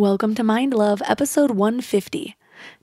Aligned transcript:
Welcome 0.00 0.34
to 0.36 0.42
Mind 0.42 0.72
Love, 0.72 1.02
episode 1.04 1.50
150. 1.50 2.34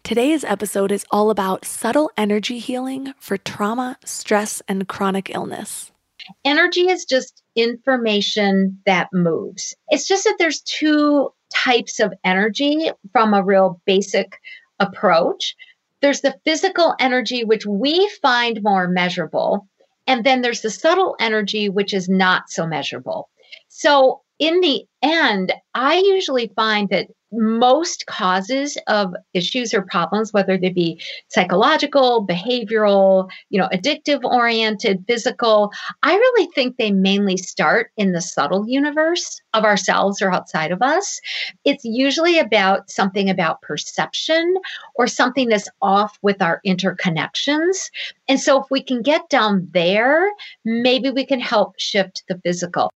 Today's 0.04 0.44
episode 0.44 0.92
is 0.92 1.04
all 1.10 1.32
about 1.32 1.66
subtle 1.66 2.12
energy 2.16 2.60
healing 2.60 3.12
for 3.20 3.38
trauma, 3.38 3.98
stress, 4.06 4.62
and 4.68 4.88
chronic 4.88 5.32
illness. 5.34 5.92
Energy 6.46 6.88
is 6.88 7.06
just 7.06 7.42
information 7.56 8.80
that 8.86 9.10
moves. 9.12 9.76
It's 9.90 10.08
just 10.08 10.26
that 10.26 10.36
there's 10.38 10.62
two 10.62 11.34
types 11.52 12.00
of 12.00 12.14
energy 12.24 12.92
from 13.12 13.34
a 13.34 13.44
real 13.44 13.82
basic 13.88 14.40
approach. 14.80 15.56
There's 16.04 16.22
the 16.22 16.40
physical 16.46 16.94
energy, 17.00 17.44
which 17.44 17.66
we 17.66 18.08
find 18.22 18.62
more 18.62 18.88
measurable. 18.88 19.68
And 20.06 20.24
then 20.24 20.44
there's 20.44 20.62
the 20.62 20.70
subtle 20.70 21.16
energy, 21.20 21.68
which 21.68 21.96
is 21.96 22.08
not 22.08 22.52
so 22.52 22.68
measurable. 22.68 23.28
So 23.70 24.22
in 24.40 24.60
the 24.62 24.86
end, 25.02 25.54
I 25.74 25.98
usually 25.98 26.52
find 26.56 26.90
that 26.90 27.08
most 27.32 28.06
causes 28.06 28.78
of 28.88 29.14
issues 29.34 29.74
or 29.74 29.82
problems, 29.82 30.32
whether 30.32 30.58
they 30.58 30.70
be 30.70 31.02
psychological, 31.28 32.26
behavioral, 32.26 33.30
you 33.50 33.60
know, 33.60 33.68
addictive 33.74 34.24
oriented, 34.24 35.04
physical, 35.08 35.72
I 36.04 36.16
really 36.16 36.50
think 36.56 36.78
they 36.78 36.92
mainly 36.92 37.36
start 37.36 37.92
in 37.98 38.14
the 38.14 38.22
subtle 38.22 38.68
universe 38.68 39.42
of 39.54 39.66
ourselves 39.66 40.22
or 40.22 40.32
outside 40.32 40.72
of 40.72 40.82
us. 40.82 41.20
It's 41.66 41.84
usually 41.84 42.40
about 42.40 42.90
something 42.90 43.30
about 43.30 43.62
perception 43.62 44.56
or 44.96 45.08
something 45.08 45.50
that's 45.50 45.70
off 45.82 46.18
with 46.22 46.42
our 46.42 46.62
interconnections. 46.66 47.90
And 48.30 48.40
so 48.40 48.62
if 48.62 48.68
we 48.72 48.82
can 48.82 49.02
get 49.02 49.28
down 49.30 49.68
there, 49.74 50.32
maybe 50.64 51.12
we 51.12 51.26
can 51.26 51.42
help 51.42 51.74
shift 51.78 52.24
the 52.30 52.40
physical. 52.44 52.90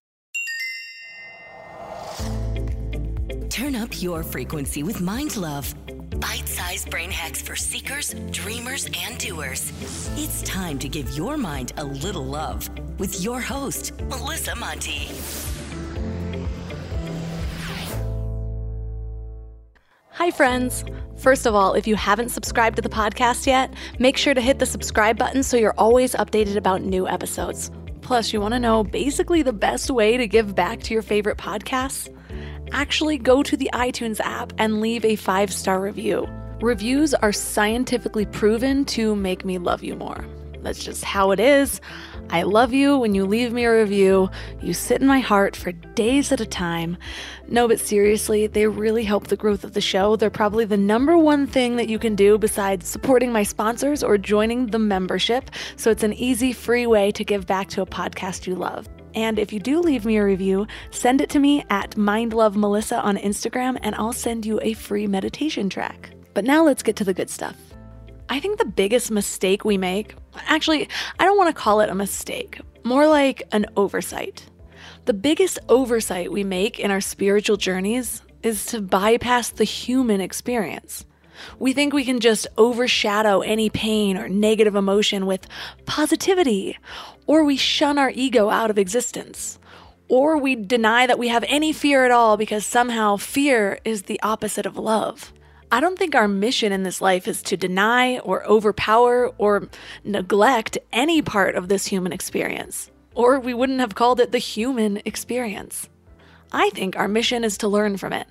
Up 3.92 4.02
your 4.02 4.24
frequency 4.24 4.84
with 4.84 5.02
Mind 5.02 5.36
Love. 5.36 5.74
Bite 6.20 6.48
sized 6.48 6.90
brain 6.90 7.12
hacks 7.12 7.42
for 7.42 7.56
seekers, 7.56 8.14
dreamers, 8.32 8.88
and 8.96 9.18
doers. 9.18 9.72
It's 10.16 10.42
time 10.44 10.80
to 10.80 10.88
give 10.88 11.18
your 11.18 11.36
mind 11.38 11.74
a 11.78 11.84
little 11.84 12.26
love 12.26 12.70
with 13.00 13.22
your 13.22 13.42
host, 13.42 13.94
Melissa 14.04 14.56
Monte. 14.56 15.10
Hi, 20.12 20.32
friends. 20.32 20.86
First 21.18 21.46
of 21.46 21.56
all, 21.56 21.74
if 21.74 21.88
you 21.88 21.96
haven't 21.96 22.30
subscribed 22.30 22.78
to 22.78 22.82
the 22.82 22.90
podcast 22.90 23.46
yet, 23.46 23.74
make 24.00 24.16
sure 24.16 24.34
to 24.34 24.42
hit 24.42 24.60
the 24.60 24.66
subscribe 24.66 25.18
button 25.18 25.44
so 25.44 25.58
you're 25.58 25.76
always 25.78 26.14
updated 26.16 26.56
about 26.56 26.82
new 26.82 27.08
episodes. 27.08 27.72
Plus, 28.02 28.32
you 28.32 28.40
want 28.40 28.54
to 28.54 28.60
know 28.60 28.84
basically 28.84 29.42
the 29.42 29.54
best 29.54 29.90
way 29.90 30.18
to 30.18 30.28
give 30.28 30.56
back 30.56 30.80
to 30.82 30.94
your 30.94 31.04
favorite 31.04 31.38
podcasts? 31.38 32.10
Actually 32.72 33.18
go 33.18 33.44
to 33.44 33.58
the 33.58 33.70
iTunes 33.74 34.20
app 34.20 34.54
and 34.58 34.82
leave 34.82 35.06
a 35.06 35.16
five 35.16 35.54
star 35.54 35.82
review. 35.82 36.28
Reviews 36.62 37.14
are 37.14 37.34
scientifically 37.34 38.26
proven 38.26 38.86
to 38.86 39.16
make 39.16 39.44
me 39.44 39.58
love 39.58 39.84
you 39.84 39.96
more. 39.96 40.26
That's 40.62 40.84
just 40.84 41.04
how 41.04 41.32
it 41.32 41.40
is. 41.40 41.82
I 42.30 42.44
love 42.44 42.72
you 42.72 42.98
when 42.98 43.14
you 43.14 43.26
leave 43.26 43.52
me 43.52 43.66
a 43.66 43.74
review. 43.74 44.30
You 44.62 44.74
sit 44.74 45.02
in 45.02 45.08
my 45.08 45.20
heart 45.20 45.56
for 45.56 45.72
days 45.72 46.32
at 46.32 46.40
a 46.40 46.46
time. 46.46 46.98
No, 47.48 47.68
but 47.68 47.80
seriously, 47.80 48.48
they 48.48 48.68
really 48.68 49.04
help 49.04 49.28
the 49.28 49.36
growth 49.36 49.64
of 49.64 49.74
the 49.74 49.82
show. 49.82 50.16
They're 50.16 50.30
probably 50.30 50.66
the 50.66 50.78
number 50.78 51.18
one 51.18 51.48
thing 51.48 51.76
that 51.76 51.90
you 51.90 52.00
can 52.00 52.16
do 52.16 52.38
besides 52.38 52.88
supporting 52.88 53.34
my 53.34 53.44
sponsors 53.44 54.04
or 54.04 54.18
joining 54.18 54.68
the 54.68 54.80
membership. 54.80 55.52
So 55.76 55.92
it's 55.92 56.04
an 56.04 56.14
easy, 56.14 56.54
free 56.54 56.88
way 56.88 57.12
to 57.12 57.24
give 57.24 57.48
back 57.48 57.68
to 57.70 57.82
a 57.82 57.86
podcast 57.86 58.48
you 58.48 58.56
love. 58.56 58.88
And 59.14 59.40
if 59.40 59.52
you 59.52 59.60
do 59.60 59.80
leave 59.80 60.06
me 60.06 60.18
a 60.18 60.24
review, 60.24 60.68
send 60.92 61.22
it 61.22 61.30
to 61.32 61.40
me 61.40 61.64
at 61.70 61.92
MindLoveMelissa 61.92 63.04
on 63.04 63.18
Instagram 63.18 63.78
and 63.82 63.96
I'll 63.96 64.14
send 64.14 64.46
you 64.46 64.60
a 64.62 64.74
free 64.74 65.08
meditation 65.08 65.70
track. 65.70 66.12
But 66.34 66.46
now 66.46 66.64
let's 66.64 66.84
get 66.84 66.96
to 66.98 67.04
the 67.04 67.14
good 67.14 67.30
stuff. 67.30 67.56
I 68.30 68.40
think 68.40 68.58
the 68.58 68.66
biggest 68.66 69.12
mistake 69.12 69.66
we 69.66 69.78
make, 69.78 70.16
actually, 70.48 70.88
I 71.20 71.26
don't 71.26 71.38
want 71.38 71.54
to 71.54 71.62
call 71.62 71.82
it 71.82 71.90
a 71.90 71.96
mistake, 71.96 72.62
more 72.84 73.08
like 73.08 73.44
an 73.52 73.66
oversight. 73.76 74.46
The 75.06 75.14
biggest 75.14 75.60
oversight 75.68 76.32
we 76.32 76.44
make 76.44 76.80
in 76.80 76.92
our 76.92 77.02
spiritual 77.02 77.58
journeys 77.58 78.22
is 78.44 78.66
to 78.68 78.82
bypass 78.82 79.50
the 79.50 79.66
human 79.66 80.22
experience. 80.22 81.06
We 81.60 81.74
think 81.74 81.94
we 81.94 82.06
can 82.06 82.20
just 82.20 82.48
overshadow 82.58 83.42
any 83.42 83.70
pain 83.70 84.18
or 84.18 84.30
negative 84.30 84.76
emotion 84.76 85.26
with 85.26 85.48
positivity, 85.86 86.78
or 87.28 87.44
we 87.44 87.58
shun 87.58 87.98
our 87.98 88.12
ego 88.14 88.50
out 88.50 88.70
of 88.70 88.78
existence, 88.78 89.60
or 90.08 90.38
we 90.38 90.56
deny 90.56 91.08
that 91.08 91.20
we 91.20 91.30
have 91.30 91.46
any 91.48 91.72
fear 91.72 92.06
at 92.06 92.12
all 92.12 92.38
because 92.38 92.66
somehow 92.66 93.16
fear 93.18 93.80
is 93.86 94.04
the 94.04 94.20
opposite 94.22 94.66
of 94.66 94.78
love. 94.78 95.32
I 95.72 95.80
don't 95.80 95.98
think 95.98 96.16
our 96.16 96.28
mission 96.28 96.74
in 96.74 96.84
this 96.84 97.00
life 97.00 97.30
is 97.30 97.42
to 97.44 97.56
deny 97.56 98.20
or 98.20 98.46
overpower 98.46 99.30
or 99.38 99.70
neglect 100.04 100.78
any 100.92 101.22
part 101.22 101.56
of 101.56 101.70
this 101.70 101.86
human 101.86 102.12
experience, 102.12 102.92
or 103.16 103.40
we 103.40 103.54
wouldn't 103.54 103.80
have 103.80 103.96
called 103.96 104.20
it 104.20 104.34
the 104.34 104.38
human 104.38 105.02
experience. 105.06 105.88
I 106.52 106.72
think 106.72 106.98
our 106.98 107.08
mission 107.08 107.46
is 107.46 107.58
to 107.60 107.70
learn 107.70 107.96
from 107.96 108.12
it 108.12 108.28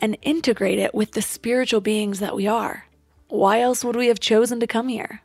and 0.00 0.18
integrate 0.22 0.80
it 0.80 0.92
with 0.92 1.12
the 1.12 1.22
spiritual 1.22 1.80
beings 1.80 2.18
that 2.18 2.34
we 2.34 2.48
are. 2.48 2.86
Why 3.28 3.60
else 3.60 3.84
would 3.84 3.94
we 3.94 4.08
have 4.08 4.18
chosen 4.18 4.58
to 4.58 4.66
come 4.66 4.88
here? 4.88 5.22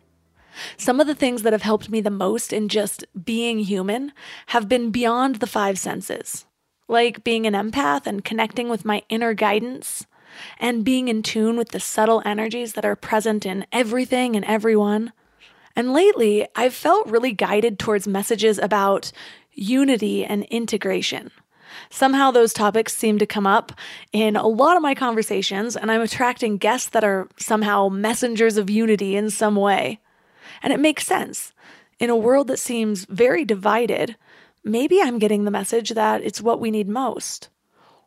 Some 0.78 1.00
of 1.00 1.08
the 1.08 1.16
things 1.16 1.42
that 1.42 1.54
have 1.54 1.62
helped 1.62 1.90
me 1.90 2.02
the 2.02 2.10
most 2.10 2.54
in 2.54 2.70
just 2.70 3.06
being 3.24 3.60
human 3.60 4.12
have 4.48 4.70
been 4.70 4.92
beyond 4.92 5.36
the 5.36 5.48
five 5.48 5.78
senses, 5.78 6.46
like 6.88 7.24
being 7.24 7.46
an 7.46 7.54
empath 7.54 8.06
and 8.06 8.24
connecting 8.24 8.70
with 8.70 8.86
my 8.86 9.04
inner 9.10 9.34
guidance, 9.34 10.06
and 10.60 10.84
being 10.84 11.08
in 11.08 11.24
tune 11.24 11.58
with 11.58 11.70
the 11.70 11.80
subtle 11.80 12.22
energies 12.26 12.74
that 12.74 12.86
are 12.86 12.96
present 12.96 13.46
in 13.46 13.66
everything 13.72 14.36
and 14.36 14.46
everyone. 14.46 15.14
And 15.76 15.94
lately, 15.94 16.48
I've 16.56 16.74
felt 16.74 17.08
really 17.08 17.34
guided 17.34 17.80
towards 17.80 18.08
messages 18.08 18.58
about 18.60 19.12
unity 19.52 20.26
and 20.26 20.44
integration. 20.46 21.32
Somehow 21.90 22.32
those 22.32 22.54
topics 22.54 22.96
seem 22.96 23.18
to 23.18 23.26
come 23.26 23.46
up 23.48 23.74
in 24.14 24.36
a 24.36 24.48
lot 24.48 24.78
of 24.78 24.84
my 24.84 24.96
conversations, 24.96 25.76
and 25.76 25.92
I'm 25.92 26.02
attracting 26.02 26.58
guests 26.58 26.90
that 26.90 27.04
are 27.04 27.28
somehow 27.38 27.90
messengers 27.90 28.58
of 28.58 28.70
unity 28.70 29.16
in 29.16 29.30
some 29.30 29.56
way. 29.56 30.00
And 30.62 30.74
it 30.74 30.80
makes 30.80 31.06
sense. 31.06 31.54
In 32.00 32.10
a 32.10 32.18
world 32.18 32.48
that 32.48 32.60
seems 32.60 33.06
very 33.06 33.46
divided, 33.46 34.16
maybe 34.64 35.02
I'm 35.02 35.20
getting 35.20 35.46
the 35.46 35.52
message 35.52 35.92
that 35.92 36.22
it's 36.24 36.42
what 36.42 36.60
we 36.60 36.72
need 36.72 36.88
most. 36.88 37.50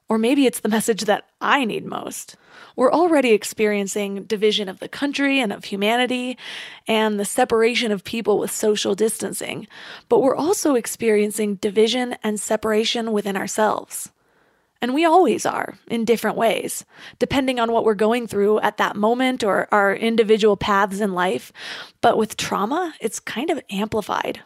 Or 0.09 0.19
maybe 0.19 0.47
it's 0.47 0.61
the 0.61 0.69
message 0.79 1.03
that 1.03 1.25
I 1.41 1.65
need 1.65 1.85
most. 1.85 2.37
We're 2.77 2.93
already 2.93 3.33
experiencing 3.33 4.25
division 4.25 4.69
of 4.69 4.79
the 4.79 4.89
country 4.89 5.41
and 5.41 5.53
of 5.53 5.65
humanity 5.65 6.39
and 6.87 7.19
the 7.19 7.25
separation 7.25 7.91
of 7.91 8.05
people 8.05 8.39
with 8.39 8.51
social 8.51 8.95
distancing, 8.95 9.67
but 10.09 10.21
we're 10.21 10.37
also 10.37 10.75
experiencing 10.75 11.57
division 11.57 12.17
and 12.23 12.39
separation 12.39 13.13
within 13.13 13.37
ourselves. 13.37 14.11
And 14.81 14.95
we 14.95 15.05
always 15.05 15.45
are 15.45 15.75
in 15.89 16.05
different 16.05 16.37
ways, 16.37 16.85
depending 17.19 17.59
on 17.59 17.73
what 17.73 17.85
we're 17.85 17.95
going 17.95 18.29
through 18.29 18.61
at 18.61 18.77
that 18.77 18.95
moment 18.95 19.43
or 19.43 19.67
our 19.73 19.95
individual 19.95 20.57
paths 20.57 21.01
in 21.01 21.15
life. 21.15 21.53
But 22.01 22.17
with 22.17 22.37
trauma, 22.37 22.95
it's 23.01 23.19
kind 23.19 23.51
of 23.51 23.61
amplified. 23.71 24.41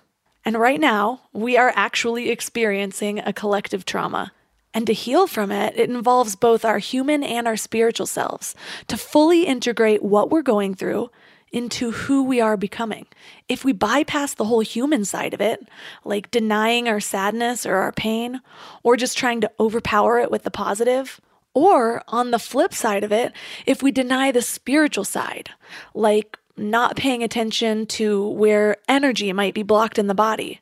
And 0.44 0.58
right 0.58 0.80
now, 0.80 1.20
we 1.32 1.56
are 1.56 1.72
actually 1.76 2.30
experiencing 2.30 3.18
a 3.18 3.32
collective 3.32 3.84
trauma. 3.84 4.32
And 4.74 4.86
to 4.86 4.94
heal 4.94 5.26
from 5.26 5.52
it, 5.52 5.74
it 5.76 5.90
involves 5.90 6.34
both 6.34 6.64
our 6.64 6.78
human 6.78 7.22
and 7.22 7.46
our 7.46 7.58
spiritual 7.58 8.06
selves 8.06 8.54
to 8.88 8.96
fully 8.96 9.44
integrate 9.44 10.02
what 10.02 10.30
we're 10.30 10.42
going 10.42 10.74
through 10.74 11.10
into 11.52 11.90
who 11.90 12.22
we 12.22 12.40
are 12.40 12.56
becoming. 12.56 13.06
If 13.48 13.64
we 13.64 13.72
bypass 13.72 14.34
the 14.34 14.46
whole 14.46 14.60
human 14.60 15.04
side 15.04 15.34
of 15.34 15.40
it, 15.40 15.68
like 16.04 16.30
denying 16.30 16.88
our 16.88 17.00
sadness 17.00 17.66
or 17.66 17.76
our 17.76 17.92
pain, 17.92 18.40
or 18.82 18.96
just 18.96 19.18
trying 19.18 19.40
to 19.42 19.50
overpower 19.60 20.18
it 20.18 20.30
with 20.30 20.44
the 20.44 20.50
positive, 20.50 21.20
or 21.54 22.02
on 22.08 22.30
the 22.30 22.38
flip 22.38 22.72
side 22.72 23.04
of 23.04 23.12
it, 23.12 23.32
if 23.66 23.82
we 23.82 23.92
deny 23.92 24.32
the 24.32 24.42
spiritual 24.42 25.04
side, 25.04 25.50
like 25.94 26.38
not 26.56 26.96
paying 26.96 27.22
attention 27.22 27.86
to 27.86 28.28
where 28.28 28.76
energy 28.88 29.32
might 29.32 29.54
be 29.54 29.62
blocked 29.62 29.98
in 29.98 30.06
the 30.06 30.14
body, 30.14 30.60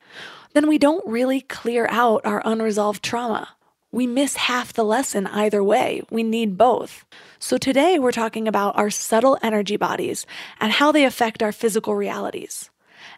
then 0.53 0.67
we 0.67 0.77
don't 0.77 1.05
really 1.07 1.41
clear 1.41 1.87
out 1.89 2.25
our 2.25 2.41
unresolved 2.45 3.03
trauma 3.03 3.49
we 3.91 4.07
miss 4.07 4.35
half 4.35 4.73
the 4.73 4.83
lesson 4.83 5.27
either 5.27 5.63
way. 5.63 6.01
We 6.09 6.23
need 6.23 6.57
both. 6.57 7.05
So 7.39 7.57
today 7.57 7.99
we're 7.99 8.11
talking 8.11 8.47
about 8.47 8.77
our 8.77 8.89
subtle 8.89 9.37
energy 9.43 9.77
bodies 9.77 10.25
and 10.59 10.71
how 10.71 10.91
they 10.91 11.05
affect 11.05 11.43
our 11.43 11.51
physical 11.51 11.95
realities. 11.95 12.69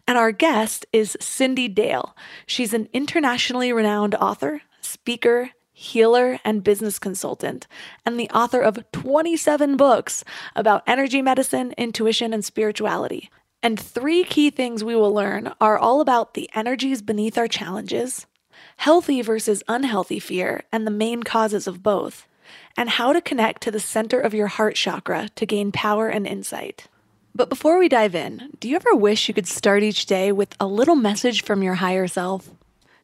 And 0.07 0.17
our 0.17 0.31
guest 0.31 0.85
is 0.91 1.17
Cyndi 1.19 1.73
Dale. 1.73 2.15
She's 2.45 2.73
an 2.73 2.89
internationally 2.93 3.71
renowned 3.71 4.15
author, 4.15 4.61
speaker, 4.81 5.51
healer, 5.71 6.39
and 6.45 6.63
business 6.63 6.99
consultant, 6.99 7.67
and 8.05 8.19
the 8.19 8.29
author 8.29 8.61
of 8.61 8.79
27 8.91 9.75
books 9.75 10.23
about 10.55 10.83
energy 10.87 11.21
medicine, 11.21 11.73
intuition, 11.77 12.33
and 12.33 12.45
spirituality. 12.45 13.29
And 13.61 13.79
three 13.79 14.23
key 14.23 14.49
things 14.49 14.83
we 14.83 14.95
will 14.95 15.13
learn 15.13 15.53
are 15.59 15.77
all 15.77 16.01
about 16.01 16.33
the 16.33 16.49
energies 16.53 17.01
beneath 17.01 17.37
our 17.37 17.47
challenges, 17.47 18.27
healthy 18.77 19.21
versus 19.21 19.63
unhealthy 19.67 20.19
fear, 20.19 20.63
and 20.71 20.85
the 20.85 20.91
main 20.91 21.23
causes 21.23 21.67
of 21.67 21.83
both, 21.83 22.27
and 22.77 22.89
how 22.89 23.13
to 23.13 23.21
connect 23.21 23.61
to 23.63 23.71
the 23.71 23.79
center 23.79 24.19
of 24.19 24.33
your 24.33 24.47
heart 24.47 24.75
chakra 24.75 25.29
to 25.35 25.45
gain 25.45 25.71
power 25.71 26.07
and 26.07 26.27
insight. 26.27 26.87
But 27.35 27.49
before 27.49 27.79
we 27.79 27.89
dive 27.89 28.13
in, 28.13 28.49
do 28.59 28.69
you 28.69 28.75
ever 28.75 28.95
wish 28.95 29.27
you 29.27 29.33
could 29.33 29.47
start 29.47 29.81
each 29.81 30.05
day 30.05 30.31
with 30.31 30.55
a 30.59 30.67
little 30.67 30.95
message 30.95 31.43
from 31.43 31.63
your 31.63 31.75
higher 31.75 32.07
self? 32.07 32.49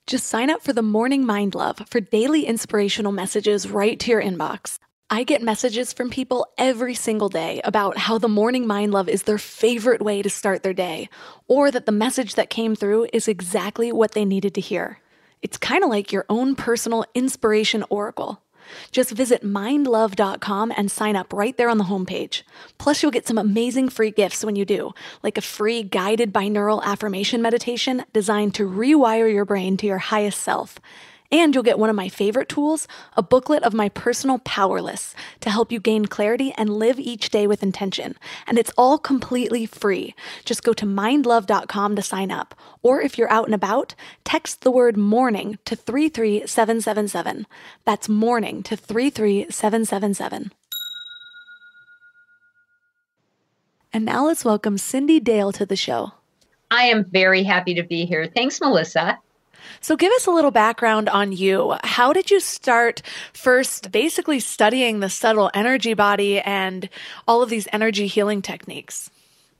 Just 0.06 0.27
sign 0.27 0.50
up 0.50 0.62
for 0.62 0.74
the 0.74 0.81
Morning 0.81 1.25
Mind 1.25 1.56
Love 1.56 1.81
for 1.88 2.00
daily 2.00 2.45
inspirational 2.45 3.12
messages 3.12 3.69
right 3.69 4.00
to 4.00 4.12
your 4.12 4.21
inbox. 4.21 4.77
I 5.12 5.24
get 5.24 5.42
messages 5.42 5.92
from 5.92 6.12
people 6.12 6.45
every 6.60 6.94
single 6.94 7.30
day 7.30 7.62
about 7.63 7.98
how 7.98 8.19
the 8.19 8.27
Morning 8.27 8.68
Mind 8.68 8.92
Love 8.92 9.10
is 9.10 9.24
their 9.24 9.39
favorite 9.39 10.04
way 10.04 10.21
to 10.21 10.30
start 10.30 10.62
their 10.62 10.74
day, 10.74 11.10
or 11.48 11.71
that 11.71 11.88
the 11.88 11.92
message 11.92 12.36
that 12.36 12.51
came 12.51 12.75
through 12.75 13.07
is 13.12 13.27
exactly 13.27 13.92
what 13.92 14.12
they 14.12 14.25
needed 14.25 14.54
to 14.54 14.62
hear. 14.62 15.00
It's 15.42 15.58
kind 15.58 15.84
of 15.84 15.90
like 15.90 16.12
your 16.12 16.26
own 16.30 16.56
personal 16.56 17.06
inspiration 17.16 17.84
oracle. 17.90 18.42
Just 18.92 19.12
visit 19.12 19.44
mindlove.com 19.44 20.74
and 20.76 20.92
sign 20.92 21.16
up 21.16 21.34
right 21.34 21.58
there 21.58 21.70
on 21.70 21.78
the 21.78 21.86
homepage. 21.86 22.44
Plus, 22.78 23.02
you'll 23.02 23.12
get 23.12 23.28
some 23.28 23.38
amazing 23.38 23.90
free 23.90 24.12
gifts 24.12 24.44
when 24.44 24.56
you 24.56 24.66
do, 24.66 24.94
like 25.24 25.38
a 25.38 25.42
free 25.42 25.84
guided 25.84 26.34
binaural 26.34 26.84
affirmation 26.84 27.42
meditation 27.42 28.04
designed 28.14 28.54
to 28.56 28.70
rewire 28.70 29.32
your 29.32 29.46
brain 29.46 29.78
to 29.78 29.88
your 29.88 29.98
highest 29.98 30.42
self. 30.42 30.80
And 31.31 31.54
you'll 31.54 31.64
get 31.64 31.78
one 31.78 31.92
of 31.92 31.96
my 31.96 32.10
favorite 32.10 32.50
tools, 32.50 32.88
a 33.16 33.22
booklet 33.22 33.62
of 33.64 33.74
my 33.74 33.90
personal 33.90 34.40
power 34.40 34.81
lists 34.81 35.14
to 35.42 35.52
help 35.52 35.72
you 35.72 35.80
gain 35.80 36.08
clarity 36.08 36.54
and 36.58 36.72
live 36.72 37.00
each 37.00 37.30
day 37.30 37.46
with 37.46 37.62
intention. 37.62 38.16
And 38.48 38.58
it's 38.58 38.72
all 38.78 38.98
completely 38.98 39.68
free. 39.68 40.16
Just 40.44 40.64
go 40.64 40.74
to 40.74 40.86
mindlove.com 40.88 41.96
to 41.96 42.02
sign 42.02 42.31
up. 42.31 42.56
Or 42.81 43.00
if 43.00 43.18
you're 43.18 43.31
out 43.31 43.46
and 43.46 43.54
about, 43.54 43.94
text 44.24 44.62
the 44.62 44.72
word 44.72 44.98
morning 44.98 45.60
to 45.66 45.76
33777. 45.76 47.46
That's 47.86 48.10
morning 48.10 48.64
to 48.64 48.76
33777. 48.76 50.52
And 53.92 54.06
now 54.06 54.26
let's 54.26 54.46
welcome 54.46 54.78
Cyndi 54.78 55.24
Dale 55.24 55.52
to 55.52 55.66
the 55.66 55.76
show. 55.76 56.14
I 56.72 56.84
am 56.86 57.06
very 57.06 57.44
happy 57.44 57.74
to 57.76 57.84
be 57.84 58.06
here. 58.06 58.28
Thanks, 58.28 58.62
Melissa. 58.62 59.20
So, 59.82 59.96
give 59.96 60.12
us 60.14 60.26
a 60.26 60.32
little 60.32 60.52
background 60.52 61.10
on 61.10 61.32
you. 61.32 61.76
How 61.84 62.14
did 62.14 62.32
you 62.32 62.40
start 62.40 63.02
first 63.34 63.92
basically 63.92 64.40
studying 64.40 65.00
the 65.00 65.10
subtle 65.10 65.52
energy 65.54 65.94
body 65.94 66.40
and 66.42 66.90
all 67.28 67.42
of 67.42 67.50
these 67.50 67.68
energy 67.72 68.08
healing 68.08 68.42
techniques? 68.42 69.10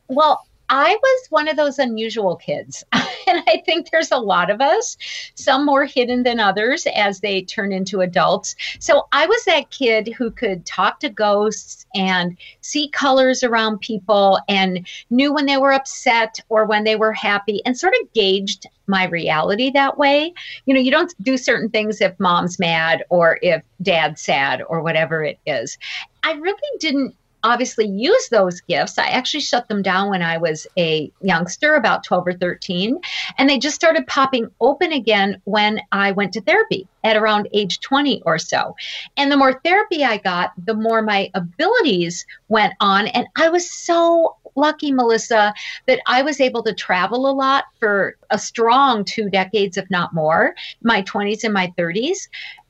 Well, 0.08 0.46
I 0.70 0.96
was 0.96 1.28
one 1.30 1.48
of 1.48 1.58
those 1.58 1.80
unusual 1.80 2.36
kids. 2.36 2.84
and 2.94 3.44
I 3.48 3.62
think 3.66 3.90
there's 3.90 4.12
a 4.12 4.18
lot 4.18 4.50
of 4.50 4.62
us, 4.62 4.98
some 5.36 5.66
more 5.66 5.86
hidden 5.86 6.24
than 6.24 6.40
others 6.40 6.88
as 6.96 7.20
they 7.20 7.42
turn 7.42 7.72
into 7.72 8.02
adults. 8.02 8.56
So 8.80 9.08
I 9.12 9.26
was 9.26 9.44
that 9.46 9.72
kid 9.72 10.14
who 10.18 10.32
could 10.32 10.66
talk 10.66 11.00
to 11.00 11.10
ghosts 11.10 11.86
and 11.96 12.38
see 12.62 12.90
colors 12.90 13.44
around 13.44 13.82
people 13.82 14.40
and 14.48 14.88
knew 15.10 15.34
when 15.34 15.46
they 15.46 15.58
were 15.58 15.74
upset 15.74 16.40
or 16.50 16.66
when 16.66 16.84
they 16.84 16.96
were 16.96 17.14
happy 17.14 17.62
and 17.66 17.78
sort 17.78 17.94
of 18.02 18.14
gauged 18.14 18.68
my 18.88 19.06
reality 19.06 19.70
that 19.72 19.98
way. 19.98 20.34
You 20.66 20.74
know, 20.74 20.80
you 20.80 20.92
don't 20.92 21.14
do 21.22 21.38
certain 21.38 21.70
things 21.70 22.02
if 22.02 22.20
mom's 22.20 22.60
mad 22.60 23.04
or 23.10 23.40
if 23.42 23.62
dad's 23.82 24.22
sad 24.22 24.64
or 24.68 24.82
whatever 24.82 25.24
it 25.24 25.40
is. 25.46 25.78
I 26.24 26.34
really 26.34 26.60
didn't 26.80 27.16
obviously 27.44 27.88
use 27.88 28.30
those 28.30 28.62
gifts. 28.62 28.98
I 28.98 29.08
actually 29.08 29.42
shut 29.42 29.68
them 29.68 29.82
down 29.82 30.10
when 30.10 30.22
I 30.22 30.38
was 30.38 30.68
a 30.78 31.12
youngster, 31.22 31.76
about 31.76 32.04
12 32.04 32.28
or 32.28 32.34
13, 32.34 33.00
and 33.38 33.50
they 33.50 33.58
just 33.58 33.76
started 33.76 34.08
popping 34.08 34.50
open 34.60 34.92
again 34.92 35.42
when 35.46 35.82
I 35.92 36.12
went 36.12 36.34
to 36.34 36.42
therapy 36.42 36.88
at 37.04 37.18
around 37.18 37.48
age 37.54 37.80
20 37.80 38.22
or 38.26 38.38
so. 38.38 38.76
And 39.18 39.32
the 39.32 39.38
more 39.38 39.60
therapy 39.64 40.04
I 40.04 40.18
got, 40.18 40.52
the 40.66 40.74
more 40.74 41.02
my 41.02 41.30
abilities 41.34 42.26
went 42.50 42.74
on. 42.80 43.08
And 43.08 43.28
I 43.36 43.50
was 43.50 43.70
so 43.70 44.36
lucky, 44.56 44.92
Melissa, 44.92 45.54
that 45.88 46.02
I 46.06 46.22
was 46.22 46.42
able 46.42 46.64
to 46.64 46.74
travel 46.74 47.30
a 47.30 47.32
lot 47.32 47.66
for 47.80 48.18
a 48.30 48.38
strong 48.38 49.06
two 49.06 49.30
decades, 49.30 49.78
if 49.78 49.90
not 49.90 50.14
more, 50.14 50.56
my 50.84 51.02
20s 51.04 51.44
and 51.44 51.54
my 51.54 51.74
30s. 51.78 52.28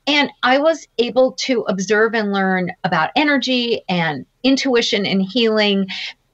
And 0.07 0.31
I 0.41 0.57
was 0.57 0.87
able 0.97 1.33
to 1.33 1.61
observe 1.63 2.15
and 2.15 2.31
learn 2.33 2.71
about 2.83 3.11
energy 3.15 3.83
and 3.87 4.25
intuition 4.43 5.05
and 5.05 5.21
healing 5.21 5.87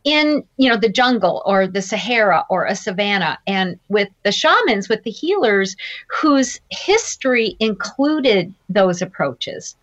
in 0.03 0.43
you 0.57 0.69
know 0.69 0.77
the 0.77 0.89
jungle 0.89 1.41
or 1.45 1.65
the 1.65 1.81
sahara 1.81 2.45
or 2.49 2.65
a 2.65 2.75
savanna 2.75 3.39
and 3.47 3.79
with 3.89 4.07
the 4.23 4.31
shamans 4.31 4.87
with 4.87 5.03
the 5.03 5.11
healers 5.11 5.75
whose 6.21 6.59
history 6.69 7.55
included 7.59 8.53
those 8.69 9.01
approaches 9.01 9.75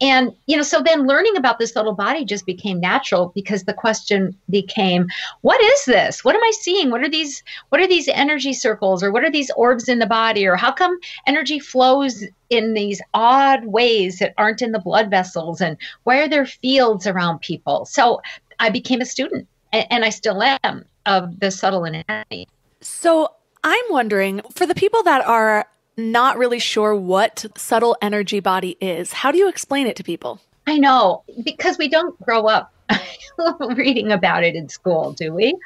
and, 0.00 0.32
you 0.46 0.56
know, 0.56 0.62
so 0.62 0.82
then 0.82 1.06
learning 1.06 1.36
about 1.36 1.58
this 1.58 1.76
little 1.76 1.94
body 1.94 2.24
just 2.24 2.44
became 2.44 2.80
natural 2.80 3.30
because 3.34 3.64
the 3.64 3.72
question 3.72 4.36
became, 4.50 5.06
what 5.42 5.62
is 5.62 5.84
this? 5.84 6.24
What 6.24 6.34
am 6.34 6.42
I 6.42 6.52
seeing? 6.60 6.90
What 6.90 7.02
are 7.02 7.08
these 7.08 7.42
what 7.68 7.80
are 7.80 7.86
these 7.86 8.08
energy 8.08 8.52
circles 8.52 9.02
or 9.02 9.12
what 9.12 9.24
are 9.24 9.30
these 9.30 9.50
orbs 9.56 9.88
in 9.88 10.00
the 10.00 10.06
body 10.06 10.46
or 10.46 10.56
how 10.56 10.72
come 10.72 10.98
energy 11.26 11.58
flows 11.58 12.24
in 12.50 12.74
these 12.74 13.00
odd 13.14 13.66
ways 13.66 14.18
that 14.18 14.34
aren't 14.36 14.62
in 14.62 14.72
the 14.72 14.80
blood 14.80 15.08
vessels 15.08 15.60
and 15.60 15.76
why 16.02 16.18
are 16.18 16.28
there 16.28 16.46
fields 16.46 17.06
around 17.06 17.40
people? 17.40 17.84
So 17.84 18.20
I 18.58 18.70
became 18.70 19.00
a 19.00 19.06
student 19.06 19.46
and, 19.72 19.86
and 19.90 20.04
I 20.04 20.10
still 20.10 20.42
am 20.42 20.84
of 21.06 21.40
the 21.40 21.50
subtle 21.50 21.84
anatomy. 21.84 22.48
So 22.80 23.28
I'm 23.64 23.84
wondering 23.90 24.42
for 24.52 24.66
the 24.66 24.74
people 24.74 25.02
that 25.04 25.24
are 25.24 25.66
not 25.96 26.38
really 26.38 26.58
sure 26.58 26.94
what 26.94 27.44
subtle 27.56 27.96
energy 28.00 28.40
body 28.40 28.76
is. 28.80 29.12
How 29.12 29.32
do 29.32 29.38
you 29.38 29.48
explain 29.48 29.86
it 29.86 29.96
to 29.96 30.04
people? 30.04 30.40
I 30.66 30.78
know, 30.78 31.24
because 31.42 31.78
we 31.78 31.88
don't 31.88 32.18
grow 32.22 32.46
up 32.46 32.72
reading 33.76 34.12
about 34.12 34.44
it 34.44 34.54
in 34.54 34.68
school, 34.68 35.12
do 35.12 35.32
we? 35.32 35.56